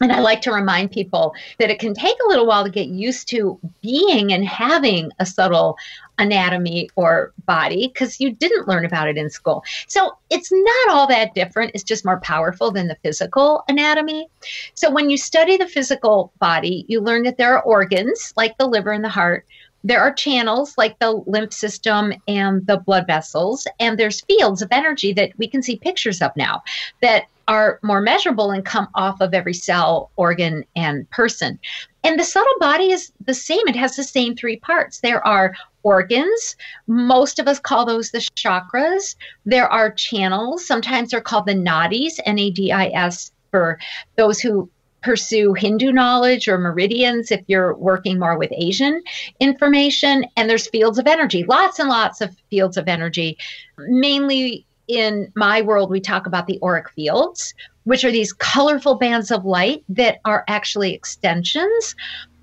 And 0.00 0.12
I 0.12 0.20
like 0.20 0.40
to 0.42 0.52
remind 0.52 0.92
people 0.92 1.34
that 1.58 1.70
it 1.70 1.80
can 1.80 1.92
take 1.92 2.16
a 2.24 2.28
little 2.28 2.46
while 2.46 2.62
to 2.62 2.70
get 2.70 2.86
used 2.86 3.28
to 3.28 3.58
being 3.82 4.32
and 4.32 4.46
having 4.46 5.10
a 5.18 5.26
subtle 5.26 5.76
anatomy 6.18 6.88
or 6.94 7.32
body 7.46 7.88
because 7.88 8.20
you 8.20 8.32
didn't 8.32 8.68
learn 8.68 8.84
about 8.84 9.08
it 9.08 9.16
in 9.16 9.28
school. 9.28 9.64
So 9.88 10.16
it's 10.30 10.50
not 10.52 10.90
all 10.90 11.06
that 11.08 11.34
different. 11.34 11.72
It's 11.74 11.82
just 11.82 12.04
more 12.04 12.20
powerful 12.20 12.70
than 12.70 12.86
the 12.86 12.96
physical 13.02 13.64
anatomy. 13.68 14.28
So 14.74 14.90
when 14.90 15.10
you 15.10 15.16
study 15.16 15.56
the 15.56 15.66
physical 15.66 16.32
body, 16.38 16.84
you 16.88 17.00
learn 17.00 17.24
that 17.24 17.36
there 17.36 17.56
are 17.56 17.62
organs 17.62 18.32
like 18.36 18.56
the 18.56 18.66
liver 18.66 18.92
and 18.92 19.04
the 19.04 19.08
heart 19.08 19.46
there 19.88 20.00
are 20.02 20.12
channels 20.12 20.76
like 20.76 20.98
the 20.98 21.12
lymph 21.26 21.54
system 21.54 22.12
and 22.28 22.66
the 22.66 22.76
blood 22.76 23.06
vessels, 23.06 23.66
and 23.80 23.98
there's 23.98 24.20
fields 24.20 24.60
of 24.60 24.68
energy 24.70 25.14
that 25.14 25.32
we 25.38 25.48
can 25.48 25.62
see 25.62 25.76
pictures 25.76 26.20
of 26.20 26.30
now 26.36 26.62
that 27.00 27.24
are 27.48 27.80
more 27.82 28.02
measurable 28.02 28.50
and 28.50 28.66
come 28.66 28.86
off 28.94 29.22
of 29.22 29.32
every 29.32 29.54
cell, 29.54 30.10
organ, 30.16 30.62
and 30.76 31.08
person. 31.08 31.58
And 32.04 32.20
the 32.20 32.24
subtle 32.24 32.52
body 32.60 32.92
is 32.92 33.10
the 33.24 33.32
same. 33.32 33.66
It 33.66 33.76
has 33.76 33.96
the 33.96 34.04
same 34.04 34.36
three 34.36 34.56
parts. 34.56 35.00
There 35.00 35.26
are 35.26 35.54
organs. 35.82 36.56
Most 36.86 37.38
of 37.38 37.48
us 37.48 37.58
call 37.58 37.86
those 37.86 38.10
the 38.10 38.18
chakras. 38.18 39.16
There 39.46 39.72
are 39.72 39.90
channels. 39.90 40.66
Sometimes 40.66 41.10
they're 41.10 41.22
called 41.22 41.46
the 41.46 41.54
nadis, 41.54 42.20
N 42.26 42.38
A 42.38 42.50
D 42.50 42.70
I 42.70 42.88
S, 42.88 43.32
for 43.50 43.78
those 44.16 44.38
who 44.38 44.68
pursue 45.02 45.54
Hindu 45.54 45.92
knowledge 45.92 46.48
or 46.48 46.58
meridians 46.58 47.30
if 47.30 47.42
you're 47.46 47.74
working 47.74 48.18
more 48.18 48.36
with 48.36 48.50
Asian 48.52 49.02
information. 49.40 50.24
And 50.36 50.50
there's 50.50 50.68
fields 50.68 50.98
of 50.98 51.06
energy, 51.06 51.44
lots 51.44 51.78
and 51.78 51.88
lots 51.88 52.20
of 52.20 52.36
fields 52.50 52.76
of 52.76 52.88
energy. 52.88 53.38
Mainly 53.78 54.66
in 54.88 55.30
my 55.36 55.60
world, 55.60 55.90
we 55.90 56.00
talk 56.00 56.26
about 56.26 56.46
the 56.46 56.58
auric 56.62 56.90
fields, 56.90 57.54
which 57.84 58.04
are 58.04 58.10
these 58.10 58.32
colorful 58.32 58.96
bands 58.96 59.30
of 59.30 59.44
light 59.44 59.84
that 59.88 60.18
are 60.24 60.44
actually 60.48 60.94
extensions 60.94 61.94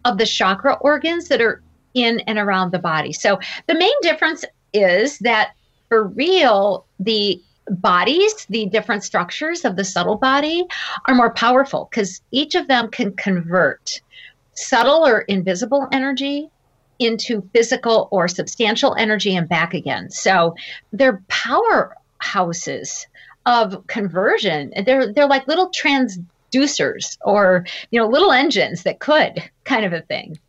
of 0.06 0.18
the 0.18 0.26
chakra 0.26 0.76
organs 0.82 1.28
that 1.28 1.42
are 1.42 1.62
in 1.94 2.20
and 2.22 2.38
around 2.38 2.72
the 2.72 2.80
body. 2.80 3.12
So 3.12 3.40
the 3.68 3.74
main 3.74 3.94
difference 4.02 4.46
is 4.74 5.18
that 5.20 5.54
for 5.90 6.08
real, 6.08 6.86
the 7.00 7.42
bodies, 7.70 8.46
the 8.50 8.68
different 8.68 9.04
structures 9.04 9.66
of 9.66 9.76
the 9.76 9.84
subtle 9.84 10.18
body, 10.18 10.66
are 11.08 11.16
more 11.16 11.34
powerful 11.34 11.88
because 11.90 12.22
each 12.32 12.56
of 12.56 12.68
them 12.68 12.90
can 12.90 13.14
convert 13.16 14.02
subtle 14.54 15.06
or 15.06 15.22
invisible 15.22 15.88
energy 15.92 16.50
into 17.00 17.48
physical 17.54 18.08
or 18.12 18.28
substantial 18.28 18.96
energy 18.96 19.36
and 19.36 19.50
back 19.50 19.74
again. 19.74 20.10
So 20.10 20.56
they're 20.94 21.22
powerhouses 21.30 23.06
of 23.46 23.86
conversion. 23.88 24.74
They're 24.86 25.12
they're 25.12 25.28
like 25.28 25.48
little 25.48 25.72
transducers 25.72 27.18
or 27.22 27.66
you 27.92 28.00
know 28.00 28.08
little 28.08 28.32
engines 28.32 28.84
that 28.84 29.00
could 29.00 29.44
kind 29.64 29.86
of 29.86 29.94
a 29.94 30.02
thing. 30.02 30.40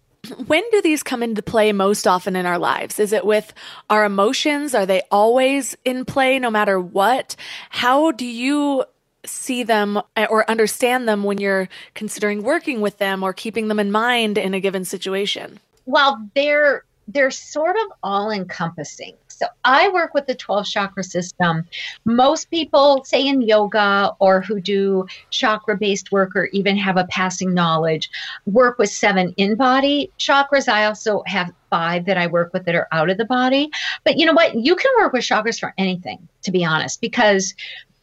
When 0.47 0.62
do 0.71 0.83
these 0.83 1.02
come 1.02 1.23
into 1.23 1.42
play 1.42 1.73
most 1.73 2.06
often 2.06 2.37
in 2.37 2.47
our 2.47 2.59
lives? 2.59 2.99
Is 2.99 3.12
it 3.12 3.25
with 3.25 3.52
our 3.90 4.04
emotions? 4.04 4.75
Are 4.75 4.87
they 4.87 5.02
always 5.11 5.76
in 5.85 6.04
play 6.04 6.38
no 6.38 6.50
matter 6.50 6.80
what? 6.80 7.37
How 7.71 8.12
do 8.12 8.26
you 8.26 8.85
see 9.25 9.62
them 9.62 10.00
or 10.30 10.49
understand 10.50 11.09
them 11.09 11.25
when 11.25 11.38
you're 11.38 11.68
considering 11.95 12.42
working 12.42 12.80
with 12.80 12.99
them 12.99 13.23
or 13.23 13.33
keeping 13.33 13.68
them 13.68 13.80
in 13.80 13.90
mind 13.90 14.38
in 14.38 14.54
a 14.54 14.61
given 14.61 14.85
situation? 14.85 15.59
Well, 15.85 16.28
they're 16.35 16.85
they're 17.09 17.30
sort 17.30 17.76
of 17.76 17.92
all 18.02 18.30
encompassing. 18.30 19.14
So 19.37 19.47
I 19.64 19.90
work 19.90 20.14
with 20.14 20.26
the 20.26 20.35
12 20.35 20.64
chakra 20.66 21.05
system. 21.05 21.64
Most 22.07 22.50
people, 22.50 23.05
say 23.05 23.26
in 23.26 23.43
yoga 23.43 24.12
or 24.19 24.40
who 24.40 24.61
do 24.61 25.07
chakra 25.31 25.76
based 25.76 26.11
work 26.11 26.35
or 26.35 26.47
even 26.47 26.76
have 26.78 26.97
a 26.97 27.05
passing 27.05 27.52
knowledge, 27.52 28.09
work 28.47 28.78
with 28.78 28.90
seven 28.90 29.35
in 29.37 29.55
body 29.55 30.11
chakras. 30.19 30.69
I 30.69 30.87
also 30.87 31.23
have 31.26 31.52
five 31.69 32.07
that 32.07 32.16
I 32.16 32.28
work 32.28 32.55
with 32.55 32.64
that 32.64 32.75
are 32.75 32.88
out 32.93 33.11
of 33.11 33.19
the 33.19 33.26
body. 33.26 33.71
But 34.05 34.19
you 34.19 34.25
know 34.25 34.33
what? 34.33 34.55
You 34.55 34.75
can 34.75 34.90
work 34.99 35.12
with 35.12 35.25
chakras 35.25 35.61
for 35.61 35.75
anything, 35.76 36.26
to 36.43 36.50
be 36.50 36.64
honest, 36.64 37.02
because 37.02 37.55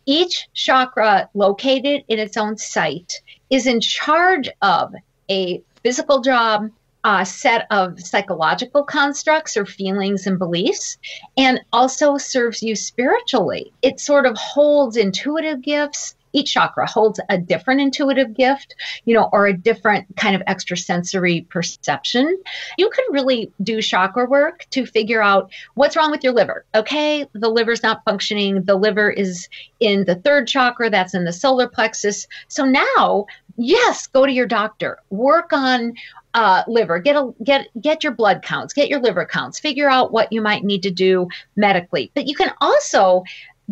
each 0.06 0.48
chakra 0.54 1.30
located 1.34 2.04
in 2.08 2.20
its 2.20 2.38
own 2.38 2.58
site 2.58 3.22
is 3.50 3.66
in 3.66 3.82
charge 3.82 4.50
of 4.62 4.94
a 5.32 5.64
physical 5.82 6.22
job, 6.22 6.70
a 7.04 7.26
set 7.26 7.68
of 7.70 8.00
psychological 8.00 8.84
constructs 8.84 9.58
or 9.58 9.66
feelings 9.66 10.26
and 10.26 10.40
beliefs, 10.40 10.98
and 11.38 11.60
also 11.74 12.18
serves 12.18 12.64
you 12.64 12.76
spiritually. 12.76 13.74
It 13.82 14.00
sort 14.00 14.26
of 14.26 14.38
holds 14.38 14.96
intuitive 14.98 15.62
gifts. 15.62 16.16
Each 16.36 16.52
chakra 16.52 16.90
holds 16.90 17.20
a 17.30 17.38
different 17.38 17.82
intuitive 17.82 18.34
gift, 18.34 18.76
you 19.06 19.14
know, 19.14 19.30
or 19.32 19.46
a 19.46 19.56
different 19.56 20.16
kind 20.18 20.36
of 20.36 20.42
extrasensory 20.48 21.42
perception. 21.42 22.42
You 22.78 22.90
can 22.90 23.06
really 23.12 23.52
do 23.62 23.84
chakra 23.84 24.26
work 24.26 24.66
to 24.72 24.88
figure 24.88 25.22
out 25.22 25.52
what's 25.76 25.96
wrong 25.96 26.10
with 26.10 26.24
your 26.24 26.34
liver. 26.34 26.66
Okay, 26.74 27.28
the 27.34 27.50
liver's 27.50 27.84
not 27.84 28.04
functioning. 28.04 28.64
The 28.64 28.76
liver 28.76 29.12
is 29.12 29.48
in 29.80 30.06
the 30.06 30.16
third 30.16 30.48
chakra, 30.48 30.90
that's 30.90 31.14
in 31.14 31.24
the 31.24 31.34
solar 31.34 31.68
plexus. 31.68 32.26
So 32.48 32.66
now 32.66 33.28
yes 33.56 34.08
go 34.08 34.26
to 34.26 34.32
your 34.32 34.48
doctor 34.48 34.98
work 35.12 35.54
on 35.54 35.94
uh, 36.34 36.64
liver. 36.68 37.00
Get 37.00 37.16
a 37.16 37.34
get 37.44 37.68
get 37.80 38.04
your 38.04 38.14
blood 38.14 38.42
counts 38.42 38.74
get 38.74 38.90
your 38.90 39.00
liver 39.00 39.26
counts. 39.26 39.60
Figure 39.60 39.90
out 39.90 40.12
what 40.12 40.32
you 40.32 40.42
might 40.42 40.64
need 40.64 40.84
to 40.84 40.92
do 40.92 41.28
medically. 41.56 42.12
But 42.16 42.28
you 42.28 42.36
can 42.36 42.52
also 42.62 43.24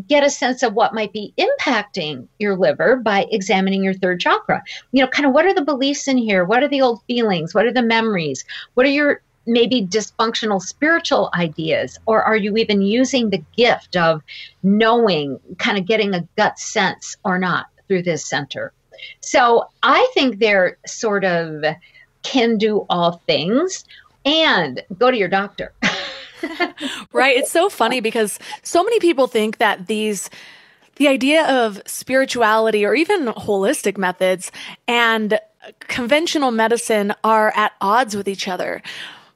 get 0.08 0.24
a 0.24 0.30
sense 0.30 0.63
of 0.63 0.74
what 0.74 0.94
might 0.94 1.12
be 1.12 1.34
impacting 1.38 2.27
your 2.39 2.56
liver 2.56 2.96
by 2.96 3.27
examining 3.32 3.84
your 3.84 3.94
third 3.94 4.20
chakra. 4.20 4.63
You 4.91 5.03
know 5.03 5.10
kind 5.10 5.25
of 5.25 5.34
what 5.34 5.46
are 5.46 5.53
the 5.53 5.65
beliefs 5.65 6.08
in 6.08 6.18
here? 6.18 6.46
What 6.46 6.63
are 6.63 6.68
the 6.68 6.82
old 6.82 7.01
feelings? 7.08 7.53
What 7.53 7.65
are 7.65 7.74
the 7.74 7.82
memories? 7.82 8.46
What 8.75 8.86
are 8.86 8.89
your 8.89 9.22
maybe 9.48 9.86
dysfunctional 9.86 10.62
spiritual 10.62 11.32
ideas? 11.34 11.98
Or 12.06 12.22
are 12.24 12.38
you 12.38 12.56
even 12.58 12.84
using 12.84 13.30
the 13.30 13.44
gift 13.58 13.98
of 13.98 14.22
knowing 14.62 15.39
kind 15.58 15.80
of 15.80 15.88
getting 15.88 16.13
a 16.13 16.27
gut 16.38 16.60
sense 16.60 17.18
or 17.25 17.39
not 17.39 17.65
through 17.88 18.03
this 18.03 18.25
center? 18.25 18.72
So 19.22 19.65
i 19.82 20.10
think 20.13 20.38
they're 20.38 20.77
sort 20.86 21.25
of 21.25 21.63
can 22.23 22.57
do 22.57 22.85
all 22.89 23.21
things 23.27 23.85
and 24.25 24.83
go 24.97 25.11
to 25.11 25.17
your 25.17 25.27
doctor. 25.27 25.73
right. 27.13 27.37
It's 27.37 27.51
so 27.51 27.69
funny 27.69 27.99
because 27.99 28.39
so 28.63 28.83
many 28.83 28.99
people 28.99 29.27
think 29.27 29.57
that 29.57 29.87
these 29.87 30.29
the 30.95 31.07
idea 31.07 31.47
of 31.47 31.81
spirituality 31.85 32.85
or 32.85 32.93
even 32.93 33.27
holistic 33.27 33.97
methods 33.97 34.51
and 34.87 35.39
conventional 35.79 36.51
medicine 36.51 37.13
are 37.23 37.51
at 37.55 37.73
odds 37.81 38.15
with 38.15 38.27
each 38.27 38.47
other. 38.47 38.81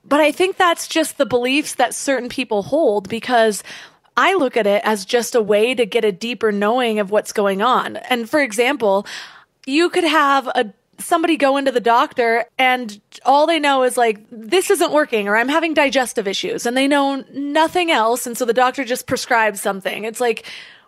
But 0.04 0.20
I 0.20 0.32
think 0.32 0.58
that's 0.58 0.88
just 0.88 1.18
the 1.18 1.26
beliefs 1.26 1.76
that 1.76 1.96
certain 1.96 2.30
people 2.30 2.64
hold 2.64 3.10
because 3.10 3.64
I 4.18 4.36
look 4.36 4.56
at 4.56 4.68
it 4.68 4.82
as 4.86 5.06
just 5.06 5.36
a 5.36 5.42
way 5.42 5.74
to 5.74 5.86
get 5.86 6.06
a 6.06 6.12
deeper 6.12 6.52
knowing 6.52 7.00
of 7.00 7.12
what's 7.12 7.34
going 7.34 7.62
on. 7.62 7.98
And 7.98 8.30
for 8.30 8.42
example, 8.42 9.06
you 9.66 9.90
could 9.90 10.04
have 10.04 10.48
a 10.48 10.72
somebody 10.98 11.38
go 11.38 11.58
into 11.58 11.72
the 11.72 11.80
doctor 11.80 12.46
and 12.58 13.00
all 13.26 13.48
they 13.48 13.60
know 13.60 13.84
is 13.84 13.98
like 13.98 14.20
this 14.32 14.70
isn't 14.70 14.92
working 14.92 15.28
or 15.28 15.36
I'm 15.36 15.50
having 15.50 15.74
digestive 15.74 16.28
issues 16.28 16.66
and 16.66 16.76
they 16.76 16.88
know 16.88 17.24
nothing 17.34 17.92
else 17.92 18.26
and 18.26 18.38
so 18.38 18.46
the 18.46 18.54
doctor 18.54 18.84
just 18.84 19.08
prescribes 19.08 19.62
something. 19.62 20.06
It's 20.06 20.22
like 20.22 20.46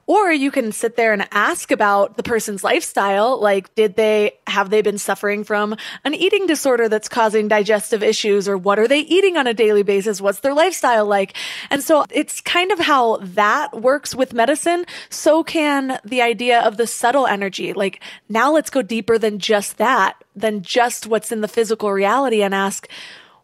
or 0.07 0.31
you 0.31 0.51
can 0.51 0.71
sit 0.71 0.95
there 0.95 1.11
and 1.11 1.27
ask 1.31 1.69
about 1.69 2.15
the 2.15 2.23
person's 2.23 2.63
lifestyle. 2.63 3.39
Like, 3.39 3.75
did 3.75 3.95
they, 3.97 4.39
have 4.47 4.69
they 4.69 4.81
been 4.81 4.97
suffering 4.97 5.43
from 5.43 5.75
an 6.05 6.13
eating 6.13 6.47
disorder 6.47 6.87
that's 6.87 7.09
causing 7.09 7.49
digestive 7.49 8.01
issues? 8.01 8.47
Or 8.47 8.57
what 8.57 8.79
are 8.79 8.87
they 8.87 9.01
eating 9.01 9.35
on 9.35 9.47
a 9.47 9.53
daily 9.53 9.83
basis? 9.83 10.21
What's 10.21 10.39
their 10.39 10.53
lifestyle 10.53 11.05
like? 11.05 11.35
And 11.69 11.83
so 11.83 12.05
it's 12.09 12.39
kind 12.39 12.71
of 12.71 12.79
how 12.79 13.17
that 13.17 13.81
works 13.81 14.15
with 14.15 14.33
medicine. 14.33 14.85
So 15.09 15.43
can 15.43 15.99
the 16.05 16.21
idea 16.21 16.61
of 16.61 16.77
the 16.77 16.87
subtle 16.87 17.27
energy. 17.27 17.73
Like, 17.73 18.01
now 18.29 18.53
let's 18.53 18.69
go 18.69 18.81
deeper 18.81 19.17
than 19.17 19.39
just 19.39 19.77
that, 19.77 20.23
than 20.35 20.61
just 20.61 21.05
what's 21.05 21.33
in 21.33 21.41
the 21.41 21.47
physical 21.49 21.91
reality 21.91 22.41
and 22.41 22.55
ask, 22.55 22.87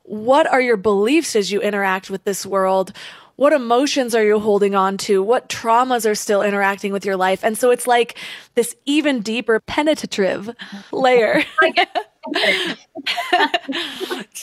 what 0.04 0.48
are 0.48 0.62
your 0.62 0.78
beliefs 0.78 1.36
as 1.36 1.52
you 1.52 1.62
interact 1.62 2.10
with 2.10 2.24
this 2.24 2.46
world? 2.46 2.94
What 3.36 3.52
emotions 3.52 4.14
are 4.14 4.24
you 4.24 4.40
holding 4.40 4.76
on 4.76 4.98
to? 4.98 5.24
What 5.24 5.50
traumas 5.50 6.10
are 6.10 6.16
still 6.16 6.44
interacting 6.44 6.94
with 6.94 7.04
your 7.04 7.18
life? 7.18 7.44
And 7.44 7.58
so 7.58 7.72
it's 7.72 7.88
like 7.88 8.18
this 8.54 8.76
even 8.86 9.22
deeper 9.22 9.60
penetrative 9.60 10.56
layer. 10.92 11.44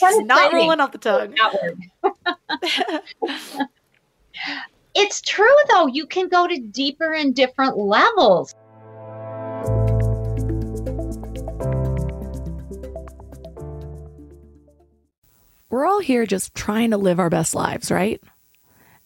not 0.01 0.53
rolling 0.53 0.81
off 0.81 0.91
the 0.91 0.97
tongue. 0.99 1.35
it's 4.93 5.21
true 5.21 5.55
though. 5.69 5.87
You 5.87 6.05
can 6.05 6.27
go 6.27 6.47
to 6.47 6.59
deeper 6.59 7.13
and 7.13 7.33
different 7.33 7.77
levels. 7.77 8.53
We're 15.69 15.85
all 15.85 15.99
here 15.99 16.25
just 16.25 16.53
trying 16.53 16.91
to 16.91 16.97
live 16.97 17.17
our 17.17 17.29
best 17.29 17.55
lives, 17.55 17.89
right? 17.89 18.21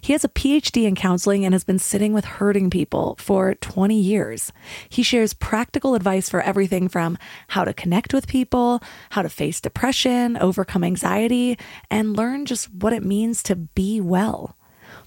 He 0.00 0.12
has 0.12 0.24
a 0.24 0.28
PhD 0.28 0.86
in 0.86 0.94
counseling 0.94 1.44
and 1.44 1.54
has 1.54 1.64
been 1.64 1.78
sitting 1.78 2.12
with 2.12 2.24
hurting 2.24 2.70
people 2.70 3.16
for 3.18 3.54
20 3.54 3.98
years. 3.98 4.52
He 4.88 5.02
shares 5.02 5.34
practical 5.34 5.94
advice 5.94 6.28
for 6.28 6.40
everything 6.40 6.88
from 6.88 7.18
how 7.48 7.64
to 7.64 7.72
connect 7.72 8.12
with 8.12 8.26
people, 8.26 8.82
how 9.10 9.22
to 9.22 9.28
face 9.28 9.60
depression, 9.60 10.36
overcome 10.36 10.84
anxiety, 10.84 11.58
and 11.90 12.16
learn 12.16 12.46
just 12.46 12.72
what 12.72 12.92
it 12.92 13.04
means 13.04 13.42
to 13.44 13.56
be 13.56 14.00
well. 14.00 14.56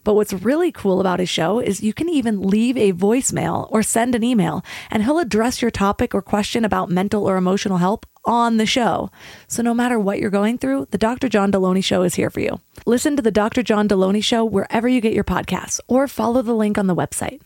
But 0.04 0.16
what's 0.16 0.34
really 0.34 0.72
cool 0.72 1.00
about 1.00 1.20
his 1.20 1.30
show 1.30 1.60
is 1.60 1.82
you 1.82 1.94
can 1.94 2.10
even 2.10 2.42
leave 2.42 2.78
a 2.78 2.94
voicemail 2.94 3.68
or 3.72 3.84
send 3.84 4.16
an 4.16 4.24
email, 4.24 4.64
and 4.90 5.04
he'll 5.04 5.20
address 5.20 5.62
your 5.62 5.72
topic 5.72 6.16
or 6.16 6.22
question 6.22 6.66
about 6.66 6.90
mental 6.90 7.28
or 7.28 7.38
emotional 7.38 7.78
help 7.78 8.06
on 8.26 8.58
the 8.58 8.66
show. 8.66 9.10
So 9.48 9.62
no 9.62 9.74
matter 9.74 10.00
what 10.00 10.20
you're 10.20 10.30
going 10.30 10.58
through, 10.58 10.88
the 10.92 10.98
Dr. 10.98 11.30
John 11.30 11.52
Delony 11.52 11.84
Show 11.84 12.04
is 12.04 12.16
here 12.16 12.30
for 12.30 12.40
you. 12.40 12.60
Listen 12.86 13.16
to 13.16 13.22
the 13.22 13.32
Dr. 13.32 13.64
John 13.64 13.88
Delony 13.88 14.24
Show 14.24 14.46
wherever 14.46 14.88
you 14.88 15.02
get 15.02 15.14
your 15.14 15.24
podcasts 15.24 15.80
or 15.88 16.08
follow 16.08 16.42
the 16.42 16.54
link 16.54 16.78
on 16.78 16.88
the 16.88 16.96
website. 16.96 17.42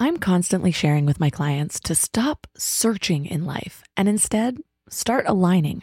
I'm 0.00 0.16
constantly 0.18 0.72
sharing 0.72 1.06
with 1.06 1.20
my 1.20 1.30
clients 1.30 1.78
to 1.80 1.94
stop 1.94 2.46
searching 2.56 3.26
in 3.26 3.44
life 3.44 3.84
and 3.96 4.08
instead 4.08 4.58
start 4.88 5.24
aligning. 5.28 5.82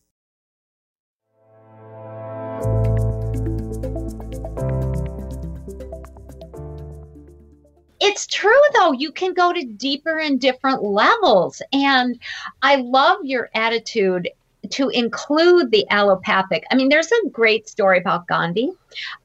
It's 8.01 8.25
true 8.27 8.51
though. 8.73 8.91
You 8.91 9.11
can 9.11 9.33
go 9.33 9.53
to 9.53 9.63
deeper 9.63 10.17
and 10.17 10.39
different 10.39 10.83
levels. 10.83 11.61
And 11.71 12.19
i 12.61 12.75
love 12.75 13.19
your 13.23 13.49
attitude 13.53 14.29
to 14.71 14.89
include 14.89 15.71
the 15.71 15.87
allopathic. 15.89 16.63
I 16.71 16.75
mean 16.75 16.89
there's 16.89 17.11
a 17.11 17.29
great 17.29 17.69
story 17.69 17.99
about 17.99 18.27
gandhi 18.27 18.71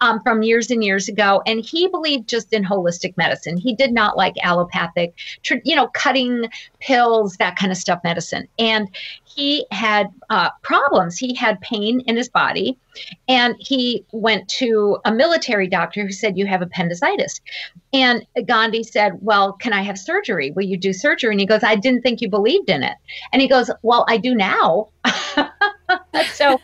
um, 0.01 0.21
from 0.23 0.43
years 0.43 0.71
and 0.71 0.85
years 0.85 1.09
ago 1.09 1.43
and 1.47 1.65
he 1.65 1.89
believed 1.89 2.29
just 2.29 2.53
in 2.53 2.65
holistic 2.65 3.17
medicine. 3.17 3.57
He 3.57 3.75
did 3.75 3.93
not 3.93 4.17
like 4.17 4.35
allopathic 4.43 5.15
you 5.65 5.77
know 5.77 5.89
cutting 5.89 6.47
pills 6.81 7.37
that 7.39 7.57
kind 7.57 7.73
of 7.73 7.79
stuff 7.79 8.01
medicine. 8.05 8.47
And 8.59 8.89
he 9.37 9.67
had 9.71 10.09
uh, 10.31 10.51
problems. 10.63 11.19
He 11.19 11.35
had 11.35 11.61
pain 11.61 12.01
in 12.01 12.17
his 12.17 12.29
body, 12.29 12.79
and 13.29 13.55
he 13.59 14.05
went 14.11 14.49
to 14.49 14.99
a 15.05 15.13
military 15.13 15.69
doctor 15.69 16.05
who 16.05 16.13
said, 16.13 16.39
You 16.39 16.47
have 16.47 16.63
appendicitis. 16.63 17.41
And 17.93 18.27
Gandhi 18.47 18.83
said, 18.83 19.19
Well, 19.21 19.53
can 19.53 19.75
I 19.75 19.83
have 19.83 19.99
surgery? 19.99 20.53
Will 20.53 20.65
you 20.65 20.79
do 20.79 20.93
surgery? 20.93 21.33
And 21.33 21.41
he 21.41 21.47
goes, 21.47 21.63
I 21.63 21.77
didn't 21.77 22.03
think 22.03 22.23
you 22.23 22.31
believed 22.31 22.71
in 22.71 22.83
it. 22.83 22.97
And 23.33 23.43
he 23.43 23.49
goes, 23.49 23.71
Well, 23.83 24.07
I 24.09 24.17
do 24.17 24.35
now. 24.35 24.89
so, 25.05 26.59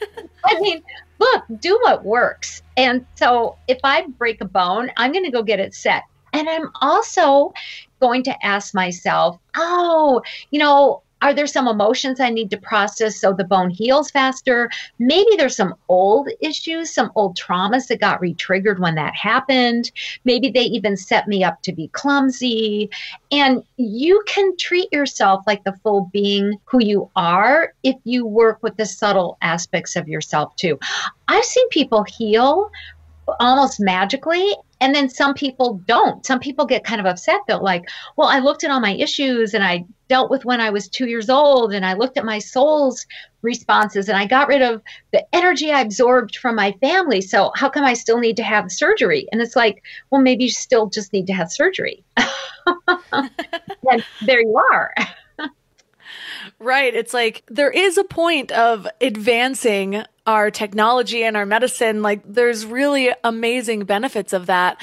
I 0.44 0.60
mean, 0.60 0.82
look, 1.18 1.44
do 1.60 1.78
what 1.82 2.04
works. 2.06 2.62
And 2.78 3.04
so, 3.16 3.58
if 3.68 3.78
I 3.84 4.06
break 4.18 4.40
a 4.40 4.46
bone, 4.46 4.90
I'm 4.96 5.12
going 5.12 5.26
to 5.26 5.30
go 5.30 5.42
get 5.42 5.60
it 5.60 5.74
set. 5.74 6.04
And 6.32 6.48
I'm 6.48 6.70
also 6.80 7.52
going 8.00 8.22
to 8.24 8.46
ask 8.46 8.74
myself, 8.74 9.38
oh, 9.54 10.22
you 10.50 10.58
know, 10.58 11.02
are 11.22 11.32
there 11.32 11.46
some 11.46 11.68
emotions 11.68 12.20
I 12.20 12.30
need 12.30 12.50
to 12.50 12.56
process 12.56 13.18
so 13.18 13.32
the 13.32 13.44
bone 13.44 13.70
heals 13.70 14.10
faster? 14.10 14.68
Maybe 14.98 15.30
there's 15.36 15.56
some 15.56 15.74
old 15.88 16.28
issues, 16.40 16.92
some 16.92 17.12
old 17.14 17.38
traumas 17.38 17.86
that 17.86 18.00
got 18.00 18.20
re-triggered 18.20 18.80
when 18.80 18.96
that 18.96 19.14
happened. 19.14 19.92
Maybe 20.24 20.50
they 20.50 20.64
even 20.64 20.96
set 20.96 21.28
me 21.28 21.44
up 21.44 21.62
to 21.62 21.72
be 21.72 21.88
clumsy. 21.88 22.90
And 23.30 23.62
you 23.76 24.22
can 24.26 24.56
treat 24.56 24.92
yourself 24.92 25.44
like 25.46 25.62
the 25.64 25.76
full 25.82 26.10
being 26.12 26.58
who 26.64 26.82
you 26.82 27.08
are 27.14 27.72
if 27.84 27.96
you 28.04 28.26
work 28.26 28.62
with 28.62 28.76
the 28.76 28.86
subtle 28.86 29.38
aspects 29.42 29.94
of 29.96 30.08
yourself 30.08 30.54
too. 30.56 30.78
I've 31.28 31.44
seen 31.44 31.68
people 31.68 32.04
heal 32.04 32.70
almost 33.38 33.80
magically 33.80 34.54
and 34.82 34.94
then 34.94 35.08
some 35.08 35.32
people 35.32 35.80
don't. 35.86 36.26
Some 36.26 36.40
people 36.40 36.66
get 36.66 36.84
kind 36.84 37.00
of 37.00 37.06
upset. 37.06 37.40
They're 37.46 37.58
like 37.58 37.88
well 38.16 38.28
i 38.28 38.38
looked 38.38 38.64
at 38.64 38.70
all 38.70 38.80
my 38.80 38.94
issues 38.94 39.54
and 39.54 39.64
i 39.64 39.84
dealt 40.08 40.30
with 40.30 40.44
when 40.44 40.60
i 40.60 40.70
was 40.70 40.88
two 40.88 41.06
years 41.06 41.30
old 41.30 41.72
and 41.72 41.86
i 41.86 41.94
looked 41.94 42.18
at 42.18 42.24
my 42.24 42.38
soul's 42.38 43.06
responses 43.42 44.08
and 44.08 44.18
i 44.18 44.26
got 44.26 44.48
rid 44.48 44.62
of 44.62 44.82
the 45.12 45.24
energy 45.34 45.72
i 45.72 45.80
absorbed 45.80 46.36
from 46.36 46.56
my 46.56 46.72
family. 46.80 47.20
So 47.20 47.52
how 47.54 47.68
come 47.68 47.84
i 47.84 47.94
still 47.94 48.18
need 48.18 48.36
to 48.36 48.42
have 48.42 48.70
surgery? 48.70 49.26
And 49.32 49.40
it's 49.40 49.56
like 49.56 49.82
well 50.10 50.20
maybe 50.20 50.44
you 50.44 50.50
still 50.50 50.86
just 50.88 51.12
need 51.12 51.26
to 51.28 51.34
have 51.34 51.50
surgery. 51.50 52.04
And 53.90 54.04
there 54.24 54.40
you 54.40 54.56
are 54.72 54.94
Right. 56.62 56.94
It's 56.94 57.12
like 57.12 57.42
there 57.48 57.70
is 57.70 57.98
a 57.98 58.04
point 58.04 58.52
of 58.52 58.86
advancing 59.00 60.04
our 60.28 60.48
technology 60.52 61.24
and 61.24 61.36
our 61.36 61.44
medicine. 61.44 62.02
Like 62.02 62.22
there's 62.24 62.64
really 62.64 63.12
amazing 63.24 63.84
benefits 63.84 64.32
of 64.32 64.46
that. 64.46 64.80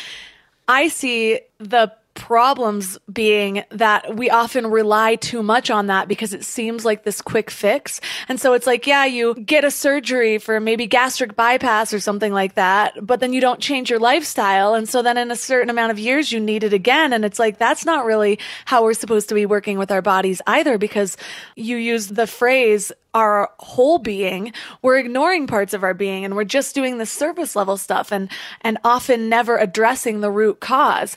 I 0.68 0.90
see 0.90 1.40
the 1.58 1.94
problems 2.20 2.98
being 3.12 3.64
that 3.70 4.16
we 4.16 4.30
often 4.30 4.68
rely 4.68 5.16
too 5.16 5.42
much 5.42 5.72
on 5.72 5.88
that 5.88 6.08
because 6.08 6.34
it 6.34 6.44
seems 6.44 6.84
like 6.84 7.04
this 7.04 7.22
quick 7.22 7.50
fix. 7.50 8.02
And 8.28 8.40
so 8.40 8.54
it's 8.54 8.68
like, 8.68 8.86
yeah, 8.86 9.06
you 9.06 9.34
get 9.36 9.64
a 9.64 9.72
surgery 9.72 10.38
for 10.38 10.60
maybe 10.60 10.86
gastric 10.86 11.36
bypass 11.36 11.94
or 11.94 12.00
something 12.00 12.34
like 12.34 12.56
that, 12.56 12.94
but 13.02 13.22
then 13.22 13.32
you 13.32 13.40
don't 13.40 13.62
change 13.62 13.90
your 13.90 14.00
lifestyle. 14.00 14.76
And 14.76 14.88
so 14.88 15.02
then 15.02 15.18
in 15.18 15.32
a 15.32 15.36
certain 15.36 15.70
amount 15.70 15.92
of 15.92 15.98
years, 15.98 16.32
you 16.32 16.42
need 16.42 16.64
it 16.64 16.74
again. 16.74 17.14
And 17.14 17.24
it's 17.24 17.40
like, 17.40 17.58
that's 17.58 17.86
not 17.86 18.06
really 18.06 18.38
how 18.66 18.84
we're 18.84 18.94
supposed 18.94 19.30
to 19.30 19.36
be 19.36 19.46
working 19.46 19.78
with 19.80 19.90
our 19.90 20.02
bodies 20.02 20.42
either 20.46 20.78
because 20.78 21.16
you 21.56 21.78
use 21.78 22.10
the 22.10 22.28
phrase, 22.28 22.92
our 23.14 23.50
whole 23.60 23.98
being, 23.98 24.54
we're 24.82 25.00
ignoring 25.00 25.48
parts 25.48 25.74
of 25.74 25.84
our 25.84 25.94
being 25.94 26.26
and 26.26 26.36
we're 26.36 26.44
just 26.44 26.76
doing 26.76 26.98
the 26.98 27.06
surface 27.06 27.56
level 27.56 27.78
stuff 27.78 28.12
and, 28.12 28.30
and 28.62 28.78
often 28.84 29.30
never 29.30 29.58
addressing 29.58 30.20
the 30.20 30.30
root 30.30 30.60
cause 30.60 31.16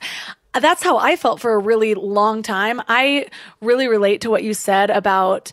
that's 0.54 0.82
how 0.82 0.98
I 0.98 1.16
felt 1.16 1.40
for 1.40 1.54
a 1.54 1.58
really 1.58 1.94
long 1.94 2.42
time. 2.42 2.82
I 2.88 3.26
really 3.60 3.88
relate 3.88 4.22
to 4.22 4.30
what 4.30 4.42
you 4.42 4.54
said 4.54 4.90
about 4.90 5.52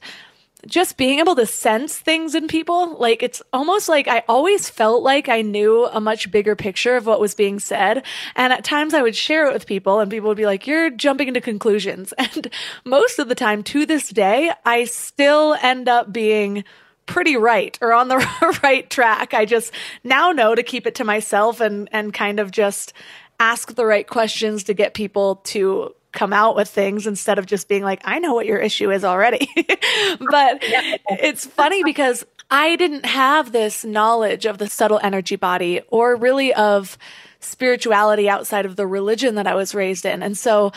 just 0.68 0.98
being 0.98 1.20
able 1.20 1.36
to 1.36 1.46
sense 1.46 1.98
things 1.98 2.36
in 2.36 2.48
people. 2.48 2.98
Like 2.98 3.24
it's 3.24 3.42
almost 3.54 3.88
like 3.88 4.08
I 4.08 4.24
always 4.28 4.70
felt 4.70 5.04
like 5.04 5.30
I 5.30 5.42
knew 5.42 5.86
a 5.86 6.02
much 6.02 6.32
bigger 6.32 6.56
picture 6.56 6.98
of 6.98 7.06
what 7.06 7.22
was 7.22 7.34
being 7.34 7.60
said. 7.60 8.04
And 8.36 8.52
at 8.52 8.66
times 8.66 8.94
I 8.94 9.02
would 9.02 9.16
share 9.16 9.48
it 9.48 9.54
with 9.54 9.66
people 9.66 10.00
and 10.00 10.12
people 10.12 10.28
would 10.28 10.38
be 10.38 10.46
like, 10.46 10.68
you're 10.68 10.90
jumping 10.90 11.30
into 11.30 11.42
conclusions. 11.42 12.14
And 12.36 12.52
most 12.86 13.18
of 13.18 13.28
the 13.28 13.36
time 13.36 13.64
to 13.64 13.86
this 13.86 14.10
day, 14.10 14.52
I 14.64 14.84
still 14.84 15.56
end 15.62 15.90
up 15.90 16.14
being 16.14 16.64
pretty 17.06 17.36
right 17.38 17.76
or 17.82 17.92
on 17.94 18.08
the 18.08 18.60
right 18.64 18.88
track. 18.90 19.34
I 19.34 19.46
just 19.46 19.74
now 20.04 20.32
know 20.32 20.54
to 20.54 20.62
keep 20.62 20.86
it 20.86 20.96
to 20.96 21.04
myself 21.04 21.60
and, 21.60 21.90
and 21.92 22.14
kind 22.14 22.40
of 22.40 22.52
just 22.52 22.94
ask 23.40 23.76
the 23.76 23.86
right 23.86 24.08
questions 24.08 24.66
to 24.66 24.74
get 24.74 24.94
people 24.94 25.38
to 25.38 25.96
come 26.12 26.34
out 26.34 26.56
with 26.56 26.70
things 26.70 27.08
instead 27.08 27.40
of 27.40 27.46
just 27.46 27.68
being 27.68 27.84
like, 27.84 28.02
I 28.04 28.20
know 28.20 28.34
what 28.34 28.46
your 28.46 28.58
issue 28.58 28.92
is 28.92 29.04
already. 29.04 29.48
but 29.56 30.60
it's 30.62 31.46
funny 31.46 31.84
because 31.84 32.26
I 32.50 32.76
didn't 32.76 33.06
have 33.06 33.52
this 33.52 33.86
knowledge 33.86 34.46
of 34.46 34.58
the 34.58 34.68
subtle 34.68 35.00
energy 35.04 35.36
body 35.36 35.82
or 35.90 36.16
really 36.16 36.54
of 36.54 36.98
spirituality 37.40 38.28
outside 38.28 38.66
of 38.66 38.76
the 38.76 38.88
religion 38.88 39.36
that 39.36 39.48
I 39.48 39.56
was 39.56 39.76
raised 39.76 40.06
in. 40.06 40.24
And 40.24 40.38
so 40.38 40.72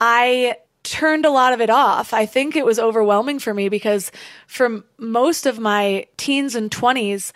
I 0.00 0.56
turned 0.84 1.26
a 1.26 1.30
lot 1.30 1.52
of 1.52 1.60
it 1.60 1.68
off. 1.68 2.14
I 2.14 2.26
think 2.26 2.54
it 2.54 2.64
was 2.64 2.78
overwhelming 2.78 3.40
for 3.40 3.52
me 3.52 3.68
because 3.68 4.12
for 4.46 4.84
most 4.98 5.44
of 5.44 5.58
my 5.58 6.06
teens 6.16 6.54
and 6.54 6.70
20s, 6.70 7.32